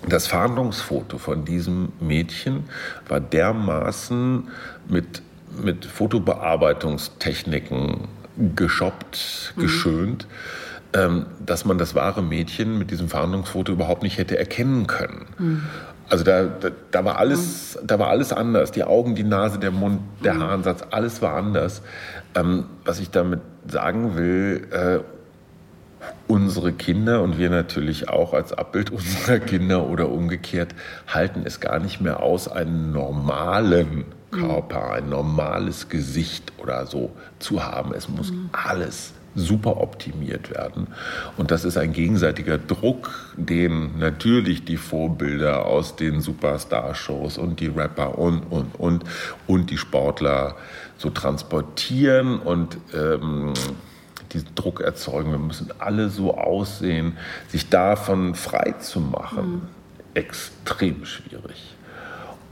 Mhm 0.05 0.09
das 0.09 0.27
Fahndungsfoto 0.27 1.19
von 1.19 1.45
diesem 1.45 1.93
Mädchen 2.01 2.65
war 3.09 3.21
dermaßen 3.21 4.49
mit, 4.89 5.23
mit 5.63 5.85
Fotobearbeitungstechniken 5.85 8.09
geschoppt, 8.57 9.55
mhm. 9.57 9.61
geschönt, 9.61 10.27
ähm, 10.93 11.27
dass 11.45 11.65
man 11.65 11.79
das 11.79 11.95
wahre 11.95 12.23
Mädchen 12.23 12.79
mit 12.79 12.91
diesem 12.91 13.09
Fahndungsfoto 13.09 13.73
überhaupt 13.73 14.03
nicht 14.03 14.19
hätte 14.19 14.39
erkennen 14.39 14.87
können. 14.87 15.27
Mhm. 15.39 15.63
Also 16.11 16.23
da, 16.23 16.45
da, 16.45 16.69
da, 16.91 17.05
war 17.05 17.19
alles, 17.19 17.79
mhm. 17.81 17.87
da 17.87 17.99
war 17.99 18.09
alles 18.09 18.33
anders. 18.33 18.73
Die 18.73 18.85
Augen, 18.85 19.15
die 19.15 19.25
Nase, 19.25 19.59
der 19.59 19.71
Mund, 19.71 20.01
der 20.23 20.35
mhm. 20.35 20.43
Haaransatz, 20.43 20.83
alles 20.91 21.23
war 21.23 21.35
anders. 21.35 21.81
Ähm, 22.35 22.65
was 22.85 23.01
ich 23.01 23.11
damit 23.11 23.41
sagen 23.67 24.17
will, 24.17 24.69
äh, 24.71 24.99
unsere 26.27 26.73
Kinder 26.73 27.23
und 27.23 27.39
wir 27.39 27.51
natürlich 27.51 28.09
auch 28.09 28.33
als 28.33 28.53
Abbild 28.53 28.91
unserer 28.91 29.39
Kinder 29.39 29.87
oder 29.87 30.09
umgekehrt 30.09 30.75
halten 31.07 31.43
es 31.45 31.61
gar 31.61 31.79
nicht 31.79 32.01
mehr 32.01 32.23
aus, 32.23 32.49
einen 32.49 32.93
normalen 32.93 34.05
Körper, 34.31 34.93
ein 34.93 35.09
normales 35.09 35.89
Gesicht 35.89 36.53
oder 36.59 36.87
so 36.87 37.13
zu 37.39 37.65
haben. 37.65 37.95
Es 37.95 38.09
muss 38.09 38.33
mhm. 38.33 38.51
alles 38.53 39.13
super 39.35 39.81
optimiert 39.81 40.51
werden. 40.51 40.89
Und 41.37 41.51
das 41.51 41.65
ist 41.65 41.77
ein 41.77 41.93
gegenseitiger 41.93 42.59
Druck, 42.59 43.33
den 43.37 43.99
natürlich 43.99 44.65
die 44.65 44.77
Vorbilder 44.77 45.67
aus 45.67 45.97
den 45.97 46.21
Superstar-Shows 46.21 47.39
und 47.39 47.61
die 47.61 47.67
Rapper 47.67 48.19
und, 48.19 48.43
und, 48.51 48.75
und, 48.79 49.05
und 49.47 49.71
die 49.71 49.79
Sportler 49.79 50.57
so 50.97 51.11
transportieren 51.11 52.39
und 52.39 52.79
ähm, 52.95 53.53
diesen 54.35 54.55
Druck 54.55 54.81
erzeugen. 54.81 55.31
Wir 55.31 55.39
müssen 55.39 55.71
alle 55.79 56.11
so 56.11 56.37
aussehen, 56.37 57.17
sich 57.49 57.71
davon 57.71 58.35
frei 58.35 58.75
zu 58.81 59.01
machen, 59.01 59.53
mhm. 59.53 59.63
extrem 60.15 61.05
schwierig. 61.05 61.75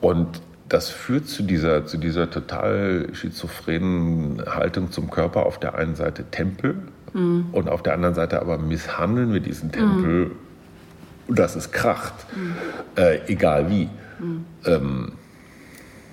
Und 0.00 0.40
das 0.68 0.88
führt 0.88 1.28
zu 1.28 1.42
dieser, 1.42 1.84
zu 1.84 1.98
dieser 1.98 2.30
total 2.30 3.08
schizophrenen 3.12 4.42
Haltung 4.46 4.90
zum 4.90 5.10
Körper. 5.10 5.44
Auf 5.44 5.58
der 5.58 5.74
einen 5.74 5.96
Seite 5.96 6.24
Tempel 6.30 6.76
mhm. 7.12 7.46
und 7.52 7.68
auf 7.68 7.82
der 7.82 7.92
anderen 7.92 8.14
Seite 8.14 8.40
aber 8.40 8.56
misshandeln 8.56 9.34
wir 9.34 9.40
diesen 9.40 9.70
Tempel, 9.70 10.30
mhm. 11.28 11.34
dass 11.34 11.56
es 11.56 11.72
kracht, 11.72 12.14
mhm. 12.34 12.54
äh, 12.96 13.18
egal 13.26 13.70
wie. 13.70 13.90
Mhm. 14.18 14.44
Ähm, 14.64 15.12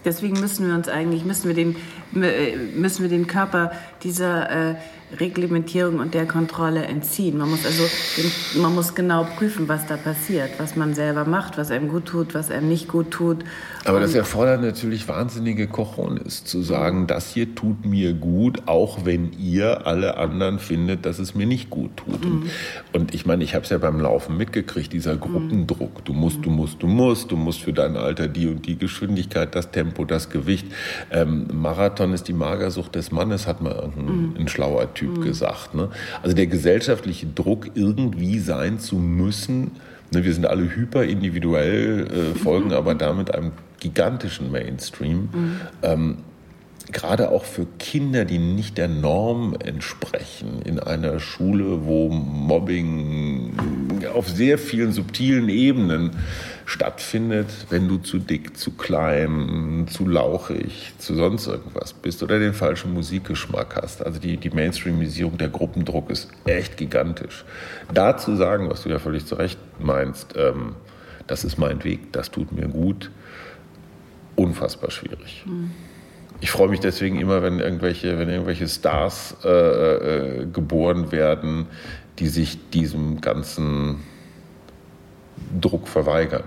Deswegen 0.05 0.39
müssen 0.39 0.67
wir 0.67 0.75
uns 0.75 0.87
eigentlich, 0.87 1.25
müssen 1.25 1.47
wir 1.47 1.55
den, 1.55 1.75
müssen 2.11 3.03
wir 3.03 3.09
den 3.09 3.27
Körper 3.27 3.71
dieser 4.03 4.71
äh, 4.71 4.75
Reglementierung 5.17 5.99
und 5.99 6.13
der 6.13 6.27
Kontrolle 6.27 6.83
entziehen. 6.83 7.37
Man 7.37 7.49
muss 7.49 7.65
also, 7.65 7.83
man 8.59 8.75
muss 8.75 8.93
genau 8.93 9.25
prüfen, 9.37 9.67
was 9.67 9.87
da 9.87 9.97
passiert, 9.97 10.51
was 10.59 10.75
man 10.75 10.93
selber 10.93 11.25
macht, 11.25 11.57
was 11.57 11.71
einem 11.71 11.89
gut 11.89 12.05
tut, 12.05 12.35
was 12.35 12.51
einem 12.51 12.69
nicht 12.69 12.87
gut 12.87 13.09
tut. 13.09 13.43
Aber 13.85 13.97
und 13.97 14.03
das 14.03 14.13
erfordert 14.13 14.61
natürlich 14.61 15.07
wahnsinnige 15.07 15.67
Kochonis, 15.67 16.43
zu 16.43 16.61
sagen, 16.61 17.07
das 17.07 17.33
hier 17.33 17.55
tut 17.55 17.85
mir 17.85 18.13
gut, 18.13 18.67
auch 18.67 19.05
wenn 19.05 19.31
ihr 19.33 19.87
alle 19.87 20.17
anderen 20.17 20.59
findet, 20.59 21.05
dass 21.07 21.17
es 21.17 21.33
mir 21.33 21.47
nicht 21.47 21.71
gut 21.71 21.97
tut. 21.97 22.23
Mhm. 22.23 22.31
Und, 22.31 22.51
und, 22.93 23.15
ich 23.15 23.25
meine, 23.25 23.43
ich 23.43 23.55
habe 23.55 23.63
es 23.63 23.71
ja 23.71 23.79
beim 23.79 23.99
Laufen 23.99 24.37
mitgekriegt, 24.37 24.93
dieser. 24.93 25.17
Gruppendruck. 25.19 26.05
Du 26.05 26.13
musst, 26.13 26.45
du 26.45 26.49
musst, 26.49 26.81
du 26.81 26.87
musst, 26.87 27.31
du 27.31 27.35
musst 27.35 27.61
für 27.61 27.73
dein 27.73 27.97
Alter 27.97 28.27
die 28.27 28.47
und 28.47 28.65
die 28.65 28.77
Geschwindigkeit, 28.77 29.53
das 29.55 29.71
Tempo, 29.71 30.05
das 30.05 30.29
Gewicht. 30.29 30.67
Ähm, 31.11 31.47
Marathon 31.51 31.98
ist 32.13 32.27
die 32.27 32.33
Magersucht 32.33 32.95
des 32.95 33.11
Mannes, 33.11 33.47
hat 33.47 33.61
mal 33.61 33.91
ein, 33.95 34.35
ein 34.37 34.47
schlauer 34.47 34.93
Typ 34.93 35.17
mhm. 35.17 35.21
gesagt. 35.21 35.75
Ne? 35.75 35.89
Also 36.23 36.35
der 36.35 36.47
gesellschaftliche 36.47 37.27
Druck, 37.27 37.71
irgendwie 37.75 38.39
sein 38.39 38.79
zu 38.79 38.95
müssen, 38.95 39.71
ne, 40.11 40.23
wir 40.23 40.33
sind 40.33 40.45
alle 40.45 40.63
hyperindividuell, 40.63 42.07
äh, 42.07 42.35
folgen 42.35 42.67
mhm. 42.67 42.73
aber 42.73 42.95
damit 42.95 43.33
einem 43.33 43.51
gigantischen 43.79 44.51
Mainstream. 44.51 45.29
Mhm. 45.31 45.61
Ähm, 45.83 46.17
gerade 46.91 47.29
auch 47.29 47.43
für 47.43 47.67
Kinder, 47.77 48.25
die 48.25 48.39
nicht 48.39 48.77
der 48.77 48.87
Norm 48.87 49.55
entsprechen, 49.63 50.61
in 50.63 50.79
einer 50.79 51.19
Schule, 51.19 51.85
wo 51.85 52.09
Mobbing 52.09 53.53
auf 54.13 54.27
sehr 54.27 54.57
vielen 54.57 54.91
subtilen 54.91 55.49
Ebenen 55.49 56.11
stattfindet, 56.65 57.47
wenn 57.69 57.87
du 57.87 57.97
zu 57.97 58.19
dick, 58.19 58.57
zu 58.57 58.71
klein, 58.71 59.87
zu 59.89 60.07
lauchig, 60.07 60.93
zu 60.97 61.15
sonst 61.15 61.47
irgendwas 61.47 61.93
bist 61.93 62.23
oder 62.23 62.39
den 62.39 62.53
falschen 62.53 62.93
Musikgeschmack 62.93 63.75
hast. 63.75 64.03
Also 64.05 64.19
die, 64.19 64.37
die 64.37 64.49
Mainstreamisierung, 64.49 65.37
der 65.37 65.49
Gruppendruck 65.49 66.09
ist 66.09 66.29
echt 66.45 66.77
gigantisch. 66.77 67.45
Da 67.93 68.17
zu 68.17 68.35
sagen, 68.35 68.69
was 68.69 68.83
du 68.83 68.89
ja 68.89 68.99
völlig 68.99 69.25
zu 69.25 69.35
Recht 69.35 69.59
meinst, 69.79 70.33
ähm, 70.35 70.75
das 71.27 71.43
ist 71.43 71.57
mein 71.57 71.83
Weg, 71.83 72.11
das 72.13 72.31
tut 72.31 72.51
mir 72.51 72.67
gut, 72.67 73.11
unfassbar 74.35 74.89
schwierig. 74.89 75.43
Mhm. 75.45 75.71
Ich 76.41 76.51
freue 76.51 76.69
mich 76.69 76.79
deswegen 76.79 77.19
immer, 77.19 77.41
wenn 77.43 77.59
irgendwelche, 77.59 78.17
wenn 78.17 78.29
irgendwelche 78.29 78.67
Stars 78.67 79.35
äh, 79.43 79.49
äh, 79.49 80.45
geboren 80.45 81.11
werden, 81.11 81.67
die 82.19 82.27
sich 82.27 82.69
diesem 82.69 83.21
ganzen 83.21 84.03
Druck 85.59 85.87
verweigern 85.87 86.43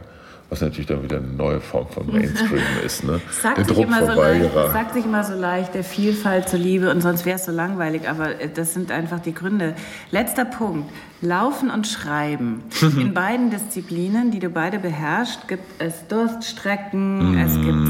was 0.53 0.61
natürlich 0.61 0.87
dann 0.87 1.03
wieder 1.03 1.17
eine 1.17 1.29
neue 1.29 1.61
Form 1.61 1.89
von 1.89 2.13
Mainstream 2.13 2.61
ist. 2.85 3.05
Ne? 3.05 3.23
Sagt 3.31 3.57
der 3.57 3.65
Druckverweigerer. 3.65 4.67
So 4.67 4.73
sagt 4.73 4.93
sich 4.93 5.07
immer 5.07 5.25
so 5.25 5.33
leicht, 5.33 5.75
der 5.75 5.83
Vielfalt 5.83 6.47
zuliebe 6.47 6.91
und 6.91 7.01
sonst 7.01 7.25
wäre 7.25 7.37
es 7.37 7.47
so 7.47 7.53
langweilig, 7.53 8.07
aber 8.07 8.39
äh, 8.39 8.51
das 8.53 8.75
sind 8.75 8.93
einfach 8.93 9.21
die 9.21 9.33
Gründe. 9.33 9.75
Letzter 10.11 10.45
Punkt. 10.45 10.93
Laufen 11.23 11.71
und 11.71 11.87
Schreiben. 11.87 12.65
In 12.83 13.15
beiden 13.15 13.49
Disziplinen, 13.49 14.31
die 14.31 14.41
du 14.41 14.51
beide 14.51 14.79
beherrschst, 14.79 15.49
gibt 15.49 15.65
es 15.79 16.07
Durststrecken, 16.09 17.39
es 17.39 17.55
gibt 17.55 17.89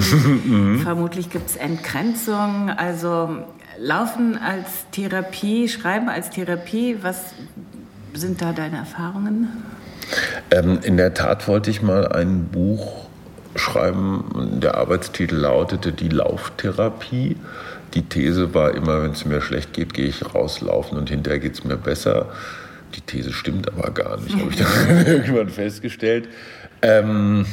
Sinnkrisen, 0.00 0.78
vermutlich 0.82 1.30
gibt 1.30 1.50
es 1.50 1.56
Entgrenzung. 1.56 2.70
Also 2.70 3.30
Laufen 3.78 4.38
als 4.38 4.86
Therapie, 4.92 5.68
Schreiben 5.68 6.08
als 6.08 6.30
Therapie, 6.30 6.96
was 7.02 7.34
sind 8.14 8.40
da 8.40 8.52
deine 8.52 8.78
Erfahrungen? 8.78 9.48
Ähm, 10.50 10.78
in 10.82 10.96
der 10.96 11.14
Tat 11.14 11.46
wollte 11.48 11.70
ich 11.70 11.82
mal 11.82 12.08
ein 12.08 12.46
Buch 12.46 13.06
schreiben. 13.54 14.60
Der 14.60 14.76
Arbeitstitel 14.76 15.36
lautete 15.36 15.92
Die 15.92 16.08
Lauftherapie. 16.08 17.36
Die 17.94 18.02
These 18.02 18.54
war 18.54 18.74
immer, 18.74 19.02
wenn 19.02 19.12
es 19.12 19.24
mir 19.24 19.40
schlecht 19.40 19.72
geht, 19.72 19.94
gehe 19.94 20.06
ich 20.06 20.34
rauslaufen 20.34 20.98
und 20.98 21.08
hinterher 21.08 21.38
geht 21.40 21.54
es 21.54 21.64
mir 21.64 21.76
besser. 21.76 22.26
Die 22.94 23.00
These 23.00 23.32
stimmt 23.32 23.68
aber 23.68 23.90
gar 23.90 24.18
nicht, 24.20 24.36
habe 24.36 24.50
ich 24.50 24.56
dann 24.56 25.06
irgendwann 25.06 25.48
festgestellt. 25.48 26.28
Ähm, 26.82 27.46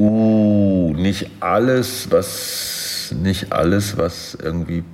uh, 0.00 0.92
nicht 0.94 1.30
alles, 1.40 2.10
was 2.10 3.14
nicht 3.20 3.52
alles, 3.52 3.96
was 3.96 4.36
irgendwie 4.40 4.84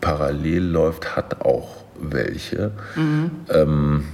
parallel 0.00 0.64
läuft, 0.64 1.16
hat 1.16 1.42
auch 1.42 1.84
welche. 1.98 2.72
Mhm. 2.96 3.30
Ähm, 3.48 4.04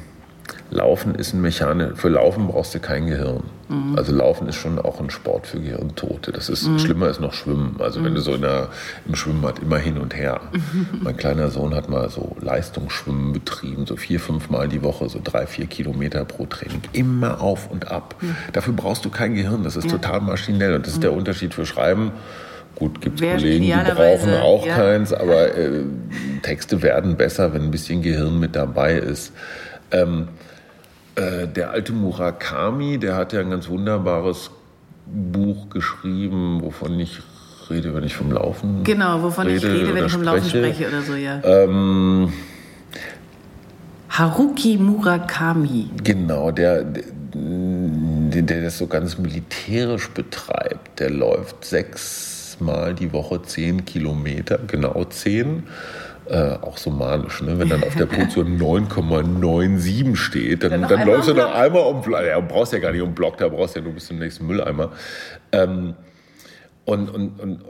Laufen 0.71 1.15
ist 1.15 1.33
ein 1.33 1.41
Mechanik. 1.41 1.97
Für 1.97 2.09
Laufen 2.09 2.49
brauchst 2.49 2.75
du 2.75 2.79
kein 2.79 3.07
Gehirn. 3.07 3.43
Mhm. 3.69 3.97
Also 3.97 4.15
Laufen 4.15 4.49
ist 4.49 4.57
schon 4.57 4.79
auch 4.79 5.01
ein 5.01 5.09
Sport 5.09 5.47
für 5.47 5.61
Gehirntote. 5.61 6.31
Das 6.31 6.49
ist 6.49 6.67
mhm. 6.67 6.79
schlimmer 6.79 7.07
als 7.07 7.21
noch 7.21 7.33
Schwimmen. 7.33 7.77
Also 7.79 8.01
mhm. 8.01 8.05
wenn 8.05 8.15
du 8.15 8.21
so 8.21 8.35
in 8.35 8.43
der, 8.43 8.69
im 9.07 9.15
Schwimmbad 9.15 9.61
immer 9.61 9.79
hin 9.79 9.97
und 9.97 10.15
her. 10.15 10.41
Mein 11.01 11.17
kleiner 11.17 11.49
Sohn 11.49 11.75
hat 11.75 11.89
mal 11.89 12.11
so 12.11 12.37
Leistungsschwimmen 12.41 13.33
betrieben, 13.33 13.87
so 13.87 13.97
vier, 13.97 14.21
fünf 14.21 14.51
Mal 14.51 14.69
die 14.69 14.83
Woche, 14.83 15.09
so 15.09 15.21
drei, 15.23 15.47
vier 15.47 15.67
Kilometer 15.67 16.25
pro 16.27 16.45
Training. 16.45 16.83
Immer 16.93 17.41
auf 17.41 17.71
und 17.71 17.91
ab. 17.91 18.17
Mhm. 18.21 18.37
Dafür 18.53 18.75
brauchst 18.75 19.05
du 19.05 19.11
kein 19.11 19.35
Gehirn. 19.35 19.65
Das 19.65 19.77
ist 19.77 19.89
total 19.89 20.21
maschinell. 20.21 20.75
Und 20.75 20.87
das 20.87 20.95
ist 20.95 21.03
der 21.03 21.13
mhm. 21.13 21.19
Unterschied 21.19 21.55
für 21.55 21.65
Schreiben. 21.65 22.13
Gut, 22.75 23.01
gibt 23.01 23.21
es 23.21 23.29
Kollegen, 23.29 23.65
die 23.65 23.93
brauchen 23.93 24.35
auch 24.35 24.65
ja. 24.65 24.77
keins, 24.77 25.13
aber 25.13 25.53
äh, 25.57 25.83
Texte 26.43 26.81
werden 26.83 27.17
besser, 27.17 27.53
wenn 27.53 27.63
ein 27.63 27.71
bisschen 27.73 28.03
Gehirn 28.03 28.39
mit 28.39 28.55
dabei 28.55 28.95
ist. 28.95 29.33
Ähm, 29.91 30.29
äh, 31.19 31.49
der 31.49 31.71
alte 31.71 31.93
Murakami, 31.93 32.99
der 32.99 33.17
hat 33.17 33.33
ja 33.33 33.41
ein 33.41 33.51
ganz 33.51 33.69
wunderbares 33.69 34.51
Buch 35.07 35.69
geschrieben, 35.71 36.61
wovon 36.63 36.99
ich 37.01 37.21
rede, 37.71 37.95
wenn 37.95 38.05
ich 38.05 38.15
vom 38.15 38.31
Laufen 38.31 38.85
Genau, 38.85 39.23
wovon 39.23 39.47
rede, 39.47 39.57
ich 39.57 39.81
rede, 39.81 39.95
wenn 39.95 40.07
ich 40.07 40.13
vom 40.13 40.23
Laufen 40.23 40.49
spreche 40.49 40.89
oder 40.89 41.03
so, 41.03 41.15
ja. 41.15 41.43
Ähm, 41.45 42.33
Haruki 44.11 44.79
Murakami. 44.79 45.91
Genau, 46.03 46.51
der, 46.51 46.85
der, 46.85 48.43
der 48.43 48.63
das 48.63 48.79
so 48.79 48.87
ganz 48.87 49.19
militärisch 49.19 50.09
betreibt. 50.11 51.01
Der 51.01 51.11
läuft 51.11 51.65
sechsmal 51.65 52.95
die 52.95 53.13
Woche 53.13 53.43
zehn 53.43 53.85
Kilometer, 53.85 54.59
genau 54.67 55.05
zehn 55.05 55.65
äh, 56.29 56.59
auch 56.61 56.77
so 56.77 56.91
manisch, 56.91 57.43
ne? 57.43 57.59
wenn 57.59 57.69
dann 57.69 57.83
auf 57.83 57.95
der 57.95 58.07
Position 58.07 58.59
9,97 58.61 60.17
steht, 60.17 60.63
dann, 60.63 60.83
dann, 60.83 60.89
dann 60.89 61.07
läufst 61.07 61.29
du 61.29 61.35
noch 61.35 61.55
einmal 61.55 61.83
um 61.83 62.03
Block. 62.03 62.21
Ja, 62.27 62.39
brauchst 62.41 62.73
ja 62.73 62.79
gar 62.79 62.93
nicht 62.93 63.03
um 63.03 63.15
Block, 63.15 63.39
da 63.39 63.49
brauchst 63.49 63.77
du 63.77 63.81
ja 63.81 63.85
nur 63.85 63.95
bis 63.95 64.07
zum 64.07 64.19
nächsten 64.19 64.47
Mülleimer. 64.47 64.93
Ähm, 65.53 65.95
und, 66.85 67.09
und, 67.11 67.41
und 67.41 67.61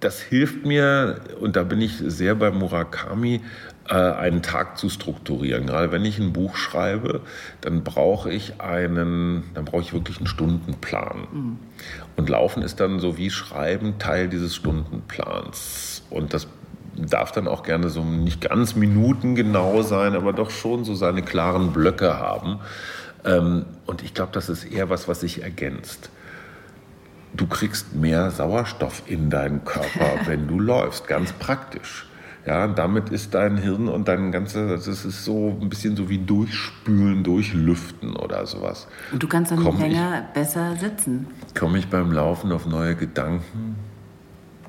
das 0.00 0.20
hilft 0.20 0.64
mir, 0.64 1.20
und 1.40 1.56
da 1.56 1.62
bin 1.62 1.80
ich 1.80 1.96
sehr 1.98 2.34
bei 2.34 2.50
Murakami, 2.50 3.42
äh, 3.88 3.94
einen 3.94 4.42
Tag 4.42 4.78
zu 4.78 4.88
strukturieren. 4.88 5.66
Gerade 5.66 5.92
wenn 5.92 6.04
ich 6.04 6.18
ein 6.18 6.32
Buch 6.32 6.56
schreibe, 6.56 7.20
dann 7.60 7.84
brauche 7.84 8.32
ich 8.32 8.60
einen, 8.60 9.44
dann 9.54 9.64
brauche 9.64 9.82
ich 9.82 9.92
wirklich 9.92 10.18
einen 10.18 10.26
Stundenplan. 10.26 11.26
Mhm. 11.32 11.58
Und 12.16 12.28
Laufen 12.28 12.62
ist 12.62 12.80
dann 12.80 13.00
so 13.00 13.18
wie 13.18 13.30
Schreiben 13.30 13.98
Teil 13.98 14.28
dieses 14.28 14.54
Stundenplans. 14.54 16.04
Und 16.08 16.34
das 16.34 16.46
darf 17.08 17.32
dann 17.32 17.48
auch 17.48 17.62
gerne 17.62 17.88
so 17.88 18.04
nicht 18.04 18.40
ganz 18.40 18.74
minutengenau 18.74 19.82
sein, 19.82 20.14
aber 20.14 20.32
doch 20.32 20.50
schon 20.50 20.84
so 20.84 20.94
seine 20.94 21.22
klaren 21.22 21.72
Blöcke 21.72 22.18
haben. 22.18 22.60
Ähm, 23.24 23.64
und 23.86 24.02
ich 24.02 24.14
glaube, 24.14 24.32
das 24.32 24.48
ist 24.48 24.64
eher 24.64 24.90
was, 24.90 25.08
was 25.08 25.20
sich 25.20 25.42
ergänzt. 25.42 26.10
Du 27.34 27.46
kriegst 27.46 27.94
mehr 27.94 28.30
Sauerstoff 28.30 29.02
in 29.06 29.30
deinen 29.30 29.64
Körper, 29.64 30.10
wenn 30.26 30.48
du 30.48 30.58
läufst, 30.58 31.06
ganz 31.06 31.32
praktisch. 31.32 32.06
Ja, 32.46 32.66
damit 32.68 33.10
ist 33.10 33.34
dein 33.34 33.58
Hirn 33.58 33.88
und 33.88 34.08
dein 34.08 34.32
ganzes, 34.32 34.86
es 34.86 35.04
ist 35.04 35.24
so 35.24 35.58
ein 35.60 35.68
bisschen 35.68 35.94
so 35.94 36.08
wie 36.08 36.18
durchspülen, 36.18 37.22
durchlüften 37.22 38.16
oder 38.16 38.46
sowas. 38.46 38.88
Und 39.12 39.22
du 39.22 39.28
kannst 39.28 39.52
dann 39.52 39.62
komm 39.62 39.78
länger 39.78 40.24
ich, 40.28 40.34
besser 40.34 40.74
sitzen. 40.76 41.26
Komme 41.58 41.78
ich 41.78 41.88
beim 41.88 42.12
Laufen 42.12 42.50
auf 42.50 42.64
neue 42.64 42.96
Gedanken? 42.96 43.76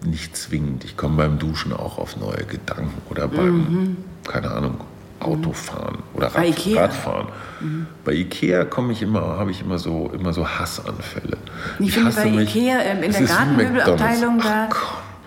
Nicht 0.06 0.36
zwingend. 0.36 0.84
Ich 0.84 0.98
komme 0.98 1.18
beim 1.18 1.40
Duschen 1.40 1.74
auch 1.74 1.98
auf 1.98 2.18
neue 2.18 2.46
Gedanken 2.46 3.02
oder 3.10 3.28
beim, 3.28 3.58
mhm. 3.58 3.98
keine 4.28 4.52
Ahnung, 4.52 4.82
Autofahren 5.20 6.00
oder 6.14 6.28
Rad, 6.28 6.76
Radfahren. 6.76 7.28
Mhm. 7.60 7.88
Bei 8.04 8.14
Ikea 8.14 8.66
komme 8.66 8.94
ich 8.94 9.02
immer, 9.02 9.22
habe 9.38 9.52
ich 9.52 9.62
immer 9.62 9.78
so, 9.78 10.12
immer 10.14 10.34
so 10.34 10.48
Hassanfälle. 10.48 11.38
Ich, 11.80 11.88
ich 11.88 11.94
finde 11.94 12.12
bei 12.12 12.26
mich, 12.26 12.56
Ikea 12.56 12.82
ähm, 12.82 13.04
in 13.04 13.12
der 13.12 13.22
Gartenmöbelabteilung 13.22 14.40
da, 14.40 14.70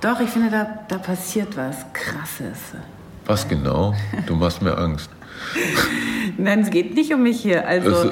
doch, 0.00 0.20
ich 0.20 0.28
finde 0.28 0.50
da, 0.50 0.66
da 0.88 0.98
passiert 0.98 1.56
was 1.56 1.76
Krasses. 1.92 2.74
Was 3.26 3.48
genau? 3.48 3.94
Du 4.26 4.34
machst 4.34 4.60
mir 4.60 4.76
Angst. 4.76 5.08
Nein, 6.36 6.60
es 6.60 6.70
geht 6.70 6.94
nicht 6.94 7.12
um 7.14 7.22
mich 7.22 7.40
hier. 7.40 7.66
Also. 7.66 8.10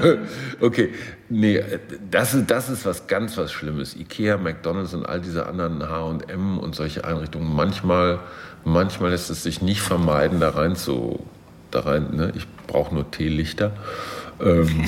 okay, 0.60 0.90
nee, 1.28 1.62
das, 2.10 2.36
das 2.46 2.68
ist 2.68 2.86
was 2.86 3.06
ganz 3.06 3.36
was 3.36 3.52
Schlimmes. 3.52 3.96
Ikea, 3.96 4.36
McDonalds 4.36 4.94
und 4.94 5.06
all 5.06 5.20
diese 5.20 5.46
anderen 5.46 5.88
H&M 5.88 6.58
und 6.58 6.74
solche 6.74 7.04
Einrichtungen. 7.04 7.54
Manchmal, 7.54 8.20
manchmal 8.64 9.10
lässt 9.10 9.30
es 9.30 9.42
sich 9.42 9.62
nicht 9.62 9.80
vermeiden, 9.80 10.40
da 10.40 10.50
rein 10.50 10.76
zu, 10.76 11.26
da 11.70 11.80
rein, 11.80 12.08
ne? 12.12 12.32
ich 12.34 12.46
brauche 12.66 12.94
nur 12.94 13.10
Teelichter. 13.10 13.72
Ähm, 14.40 14.84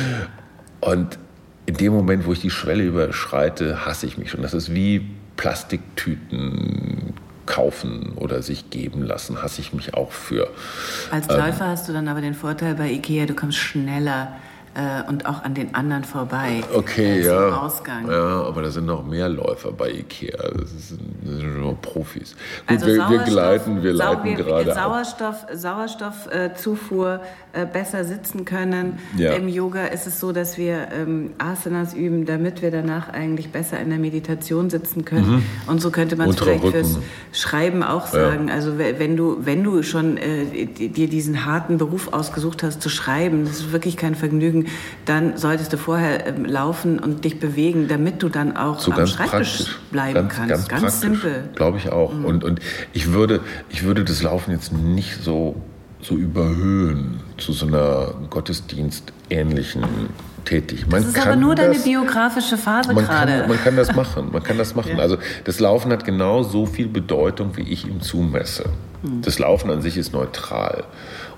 und 0.80 1.18
in 1.66 1.76
dem 1.76 1.92
Moment, 1.92 2.26
wo 2.26 2.32
ich 2.32 2.40
die 2.40 2.50
Schwelle 2.50 2.84
überschreite, 2.84 3.86
hasse 3.86 4.06
ich 4.06 4.18
mich 4.18 4.30
schon. 4.30 4.42
Das 4.42 4.54
ist 4.54 4.74
wie 4.74 5.08
Plastiktüten 5.36 7.14
kaufen 7.46 8.12
oder 8.16 8.42
sich 8.42 8.70
geben 8.70 9.02
lassen, 9.02 9.42
hasse 9.42 9.60
ich 9.60 9.72
mich 9.72 9.94
auch 9.94 10.12
für. 10.12 10.48
Als 11.10 11.28
Läufer 11.28 11.64
ähm, 11.64 11.70
hast 11.70 11.88
du 11.88 11.92
dann 11.92 12.08
aber 12.08 12.20
den 12.20 12.34
Vorteil 12.34 12.74
bei 12.74 12.90
Ikea, 12.90 13.26
du 13.26 13.34
kommst 13.34 13.58
schneller 13.58 14.36
äh, 14.74 15.08
und 15.08 15.26
auch 15.26 15.42
an 15.42 15.54
den 15.54 15.74
anderen 15.74 16.04
vorbei. 16.04 16.62
Okay, 16.72 17.20
äh, 17.20 17.26
ja. 17.26 17.56
Ausgang. 17.56 18.10
Ja, 18.10 18.42
aber 18.42 18.62
da 18.62 18.70
sind 18.70 18.86
noch 18.86 19.04
mehr 19.04 19.28
Läufer 19.28 19.72
bei 19.72 19.90
Ikea. 19.90 20.36
Das, 20.36 20.88
sind, 20.88 21.00
das 21.22 21.42
nur 21.42 21.61
Profis. 21.92 22.34
Gut, 22.66 22.76
also 22.76 22.86
wir, 22.86 23.10
wir 23.10 23.18
gleiten, 23.18 23.82
wir 23.82 23.92
leiten 23.92 24.24
wir, 24.24 24.36
gerade. 24.36 24.74
Sauerstoff, 24.74 25.46
Sauerstoffzufuhr 25.52 27.20
äh, 27.52 27.66
besser 27.66 28.04
sitzen 28.04 28.44
können. 28.44 28.98
Ja. 29.16 29.32
Im 29.32 29.48
Yoga 29.48 29.86
ist 29.86 30.06
es 30.06 30.20
so, 30.20 30.32
dass 30.32 30.58
wir 30.58 30.88
ähm, 30.92 31.30
Asanas 31.38 31.94
üben, 31.94 32.26
damit 32.26 32.62
wir 32.62 32.70
danach 32.70 33.08
eigentlich 33.08 33.50
besser 33.50 33.78
in 33.80 33.90
der 33.90 33.98
Meditation 33.98 34.70
sitzen 34.70 35.04
können. 35.04 35.36
Mhm. 35.36 35.42
Und 35.66 35.80
so 35.80 35.90
könnte 35.90 36.16
man 36.16 36.30
es 36.30 36.36
vielleicht 36.36 36.64
Rücken. 36.64 36.72
fürs 36.72 36.98
Schreiben 37.32 37.82
auch 37.82 38.06
sagen. 38.06 38.48
Ja. 38.48 38.54
Also 38.54 38.78
wenn 38.78 39.16
du, 39.16 39.38
wenn 39.40 39.62
du 39.62 39.82
schon 39.82 40.16
äh, 40.16 40.66
dir 40.66 41.08
diesen 41.08 41.44
harten 41.44 41.78
Beruf 41.78 42.12
ausgesucht 42.12 42.62
hast 42.62 42.82
zu 42.82 42.88
schreiben, 42.88 43.44
das 43.44 43.60
ist 43.60 43.72
wirklich 43.72 43.96
kein 43.96 44.14
Vergnügen 44.14 44.66
dann 45.04 45.36
solltest 45.36 45.72
du 45.72 45.78
vorher 45.78 46.26
ähm, 46.26 46.44
laufen 46.44 46.98
und 46.98 47.24
dich 47.24 47.40
bewegen, 47.40 47.88
damit 47.88 48.22
du 48.22 48.28
dann 48.28 48.56
auch 48.56 48.78
so 48.78 48.92
am 48.92 49.06
Schreibtisch 49.06 49.78
bleiben 49.90 50.14
ganz, 50.14 50.34
kannst. 50.34 50.68
Ganz, 50.68 50.82
ganz 50.82 51.00
simpel. 51.00 51.48
Glaube 51.54 51.78
ich 51.78 51.81
auch. 51.90 52.12
Mhm. 52.12 52.24
Und, 52.24 52.44
und 52.44 52.60
ich, 52.92 53.12
würde, 53.12 53.40
ich 53.70 53.82
würde 53.82 54.04
das 54.04 54.22
Laufen 54.22 54.52
jetzt 54.52 54.72
nicht 54.72 55.22
so, 55.22 55.56
so 56.00 56.16
überhöhen 56.16 57.20
zu 57.38 57.52
so 57.52 57.66
einer 57.66 58.14
Gottesdienstähnlichen 58.30 59.82
tätig. 60.44 60.86
Man 60.88 61.02
das 61.02 61.12
ist 61.12 61.26
aber 61.26 61.36
nur 61.36 61.54
das, 61.54 61.66
deine 61.66 61.78
biografische 61.78 62.56
Phase 62.56 62.92
man 62.92 63.04
gerade. 63.04 63.40
Kann, 63.40 63.48
man 63.48 63.58
kann 63.58 63.76
das 63.76 63.94
machen. 63.94 64.30
Man 64.32 64.42
kann 64.42 64.58
das 64.58 64.74
machen. 64.76 64.96
Ja. 64.96 64.98
Also 64.98 65.18
das 65.44 65.60
Laufen 65.60 65.92
hat 65.92 66.04
genau 66.04 66.42
so 66.42 66.66
viel 66.66 66.88
Bedeutung, 66.88 67.56
wie 67.56 67.62
ich 67.62 67.86
ihm 67.86 68.00
zumesse. 68.00 68.64
Hm. 69.02 69.22
Das 69.22 69.38
Laufen 69.38 69.70
an 69.70 69.82
sich 69.82 69.96
ist 69.96 70.12
neutral. 70.12 70.84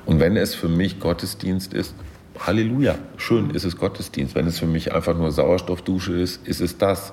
Und 0.07 0.21
wenn 0.21 0.37
es 0.37 0.55
für 0.55 0.69
mich 0.69 1.01
Gottesdienst 1.01 1.73
ist, 1.73 1.95
Halleluja, 2.39 2.97
schön 3.17 3.51
ist 3.51 3.65
es 3.65 3.77
Gottesdienst. 3.77 4.35
Wenn 4.35 4.47
es 4.47 4.59
für 4.59 4.67
mich 4.67 4.93
einfach 4.93 5.17
nur 5.17 5.31
Sauerstoffdusche 5.31 6.13
ist, 6.15 6.47
ist 6.47 6.61
es 6.61 6.79
das. 6.79 7.13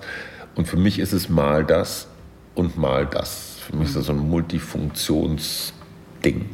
Und 0.56 0.68
für 0.68 0.78
mich 0.78 1.00
ist 1.00 1.14
es 1.14 1.30
mal 1.30 1.64
das 1.64 2.08
und 2.56 2.78
mal 2.78 3.06
das. 3.06 3.58
Für 3.66 3.76
mich 3.76 3.90
ist 3.90 3.98
das 3.98 4.06
so 4.06 4.14
ein 4.14 4.20
Multifunktionsding. 4.20 6.46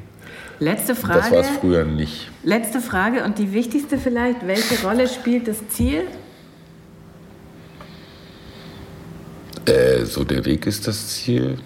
Letzte 0.59 0.95
Frage. 0.95 1.19
Das 1.19 1.31
war 1.31 1.39
es 1.39 1.49
früher 1.49 1.85
nicht. 1.85 2.31
Letzte 2.43 2.81
Frage 2.81 3.23
und 3.23 3.37
die 3.37 3.53
wichtigste 3.53 3.97
vielleicht. 3.97 4.45
Welche 4.47 4.85
Rolle 4.85 5.07
spielt 5.07 5.47
das 5.47 5.67
Ziel? 5.69 6.03
Äh, 9.65 10.05
so 10.05 10.23
der 10.23 10.45
Weg 10.45 10.65
ist 10.65 10.87
das 10.87 11.09
Ziel. 11.09 11.57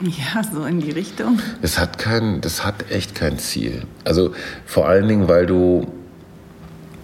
Ja, 0.00 0.42
so 0.42 0.64
in 0.64 0.80
die 0.80 0.92
Richtung. 0.92 1.38
Das 1.60 1.78
hat 1.78 1.98
kein, 1.98 2.40
das 2.40 2.64
hat 2.64 2.90
echt 2.90 3.14
kein 3.14 3.38
Ziel. 3.38 3.82
Also 4.04 4.32
vor 4.64 4.88
allen 4.88 5.06
Dingen, 5.06 5.28
weil 5.28 5.46
du 5.46 5.86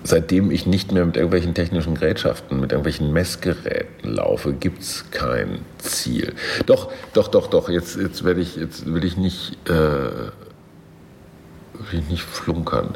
seitdem 0.07 0.51
ich 0.51 0.67
nicht 0.67 0.93
mehr 0.93 1.05
mit 1.05 1.17
irgendwelchen 1.17 1.55
technischen 1.55 1.95
Gerätschaften, 1.95 2.61
mit 2.61 2.73
irgendwelchen 2.73 3.13
Messgeräten 3.13 4.13
laufe, 4.13 4.53
gibt 4.53 4.83
es 4.83 5.11
kein 5.11 5.61
Ziel. 5.79 6.35
Doch, 6.67 6.93
doch, 7.13 7.29
doch, 7.29 7.49
doch, 7.49 7.69
jetzt, 7.69 7.97
jetzt, 7.97 8.25
werde 8.25 8.41
ich, 8.41 8.57
jetzt 8.57 8.93
will 8.93 9.05
ich 9.05 9.17
nicht, 9.17 9.57
äh, 9.69 9.73
will 9.73 10.33
ich 12.01 12.09
nicht 12.09 12.23
flunkern. 12.23 12.95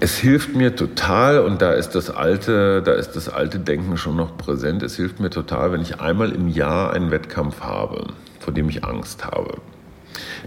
es 0.00 0.16
hilft 0.16 0.56
mir 0.56 0.76
total, 0.76 1.40
und 1.40 1.60
da 1.60 1.72
ist 1.72 1.90
das 1.90 2.10
alte, 2.10 2.82
da 2.82 2.92
ist 2.92 3.12
das 3.12 3.28
alte 3.28 3.58
Denken 3.58 3.98
schon 3.98 4.16
noch 4.16 4.38
präsent, 4.38 4.82
es 4.82 4.96
hilft 4.96 5.20
mir 5.20 5.30
total, 5.30 5.72
wenn 5.72 5.82
ich 5.82 6.00
einmal 6.00 6.32
im 6.32 6.48
Jahr 6.48 6.92
einen 6.92 7.10
Wettkampf 7.10 7.60
habe, 7.60 8.06
vor 8.40 8.54
dem 8.54 8.70
ich 8.70 8.84
Angst 8.84 9.26
habe 9.26 9.58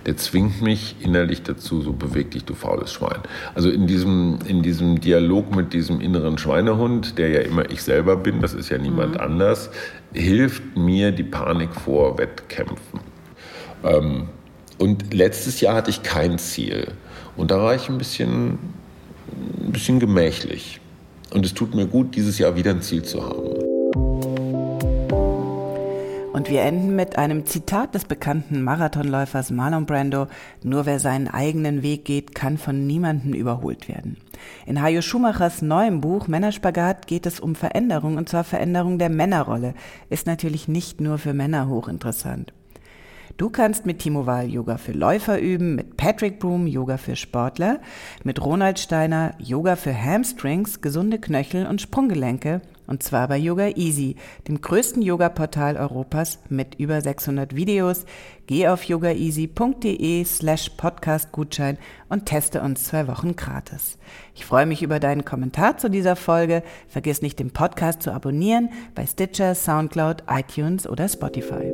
der 0.05 0.17
zwingt 0.17 0.61
mich 0.61 0.95
innerlich 0.99 1.43
dazu, 1.43 1.81
so 1.81 1.93
beweg 1.93 2.31
dich, 2.31 2.45
du 2.45 2.53
faules 2.53 2.91
Schwein. 2.93 3.19
Also 3.55 3.69
in 3.69 3.87
diesem, 3.87 4.39
in 4.47 4.61
diesem 4.61 5.01
Dialog 5.01 5.55
mit 5.55 5.73
diesem 5.73 6.01
inneren 6.01 6.37
Schweinehund, 6.37 7.17
der 7.17 7.29
ja 7.29 7.39
immer 7.41 7.69
ich 7.69 7.83
selber 7.83 8.15
bin, 8.15 8.41
das 8.41 8.53
ist 8.53 8.69
ja 8.69 8.77
niemand 8.77 9.15
mhm. 9.15 9.21
anders, 9.21 9.69
hilft 10.13 10.75
mir 10.75 11.11
die 11.11 11.23
Panik 11.23 11.73
vor 11.73 12.17
Wettkämpfen. 12.17 12.99
Ähm, 13.83 14.29
und 14.77 15.13
letztes 15.13 15.59
Jahr 15.61 15.75
hatte 15.75 15.89
ich 15.89 16.03
kein 16.03 16.37
Ziel. 16.37 16.93
Und 17.35 17.51
da 17.51 17.61
war 17.61 17.75
ich 17.75 17.89
ein 17.89 17.97
bisschen, 17.97 18.59
ein 19.63 19.71
bisschen 19.71 19.99
gemächlich. 19.99 20.79
Und 21.33 21.45
es 21.45 21.53
tut 21.53 21.75
mir 21.75 21.87
gut, 21.87 22.15
dieses 22.15 22.37
Jahr 22.37 22.55
wieder 22.55 22.71
ein 22.71 22.81
Ziel 22.81 23.03
zu 23.03 23.23
haben. 23.23 23.56
Und 26.37 26.51
wir 26.51 26.61
enden 26.61 26.95
mit 26.95 27.17
einem 27.17 27.47
Zitat 27.47 27.95
des 27.95 28.05
bekannten 28.05 28.61
Marathonläufers 28.61 29.49
Marlon 29.49 29.87
Brando. 29.87 30.27
Nur 30.61 30.85
wer 30.85 30.99
seinen 30.99 31.27
eigenen 31.27 31.81
Weg 31.81 32.05
geht, 32.05 32.35
kann 32.35 32.59
von 32.59 32.85
niemandem 32.85 33.33
überholt 33.33 33.89
werden. 33.89 34.17
In 34.67 34.79
Hajo 34.79 35.01
Schumachers 35.01 35.63
neuem 35.63 35.99
Buch 35.99 36.27
Männerspagat 36.27 37.07
geht 37.07 37.25
es 37.25 37.39
um 37.39 37.55
Veränderung 37.55 38.17
und 38.17 38.29
zwar 38.29 38.43
Veränderung 38.43 38.99
der 38.99 39.09
Männerrolle. 39.09 39.73
Ist 40.11 40.27
natürlich 40.27 40.67
nicht 40.67 41.01
nur 41.01 41.17
für 41.17 41.33
Männer 41.33 41.69
hochinteressant. 41.69 42.53
Du 43.37 43.49
kannst 43.49 43.87
mit 43.87 43.97
Timo 43.97 44.27
Wahl 44.27 44.47
Yoga 44.47 44.77
für 44.77 44.91
Läufer 44.91 45.39
üben, 45.39 45.73
mit 45.73 45.97
Patrick 45.97 46.37
Broom 46.37 46.67
Yoga 46.67 46.97
für 46.97 47.15
Sportler, 47.15 47.79
mit 48.23 48.45
Ronald 48.45 48.77
Steiner 48.77 49.33
Yoga 49.39 49.75
für 49.75 49.99
Hamstrings, 49.99 50.81
gesunde 50.81 51.17
Knöchel 51.17 51.65
und 51.65 51.81
Sprunggelenke 51.81 52.61
und 52.87 53.03
zwar 53.03 53.27
bei 53.27 53.37
Yoga 53.37 53.67
Easy, 53.75 54.15
dem 54.47 54.61
größten 54.61 55.01
Yoga-Portal 55.01 55.77
Europas 55.77 56.39
mit 56.49 56.75
über 56.75 57.01
600 57.01 57.55
Videos. 57.55 58.05
Geh 58.47 58.67
auf 58.69 58.83
yogaeasy.de 58.83 60.23
slash 60.23 60.69
Podcast-Gutschein 60.71 61.77
und 62.09 62.25
teste 62.25 62.61
uns 62.61 62.85
zwei 62.85 63.07
Wochen 63.07 63.35
gratis. 63.35 63.97
Ich 64.33 64.45
freue 64.45 64.65
mich 64.65 64.81
über 64.81 64.99
deinen 64.99 65.25
Kommentar 65.25 65.77
zu 65.77 65.89
dieser 65.89 66.15
Folge. 66.15 66.63
Vergiss 66.87 67.21
nicht, 67.21 67.39
den 67.39 67.51
Podcast 67.51 68.01
zu 68.01 68.11
abonnieren 68.11 68.69
bei 68.95 69.05
Stitcher, 69.05 69.53
Soundcloud, 69.53 70.23
iTunes 70.29 70.87
oder 70.87 71.07
Spotify. 71.09 71.73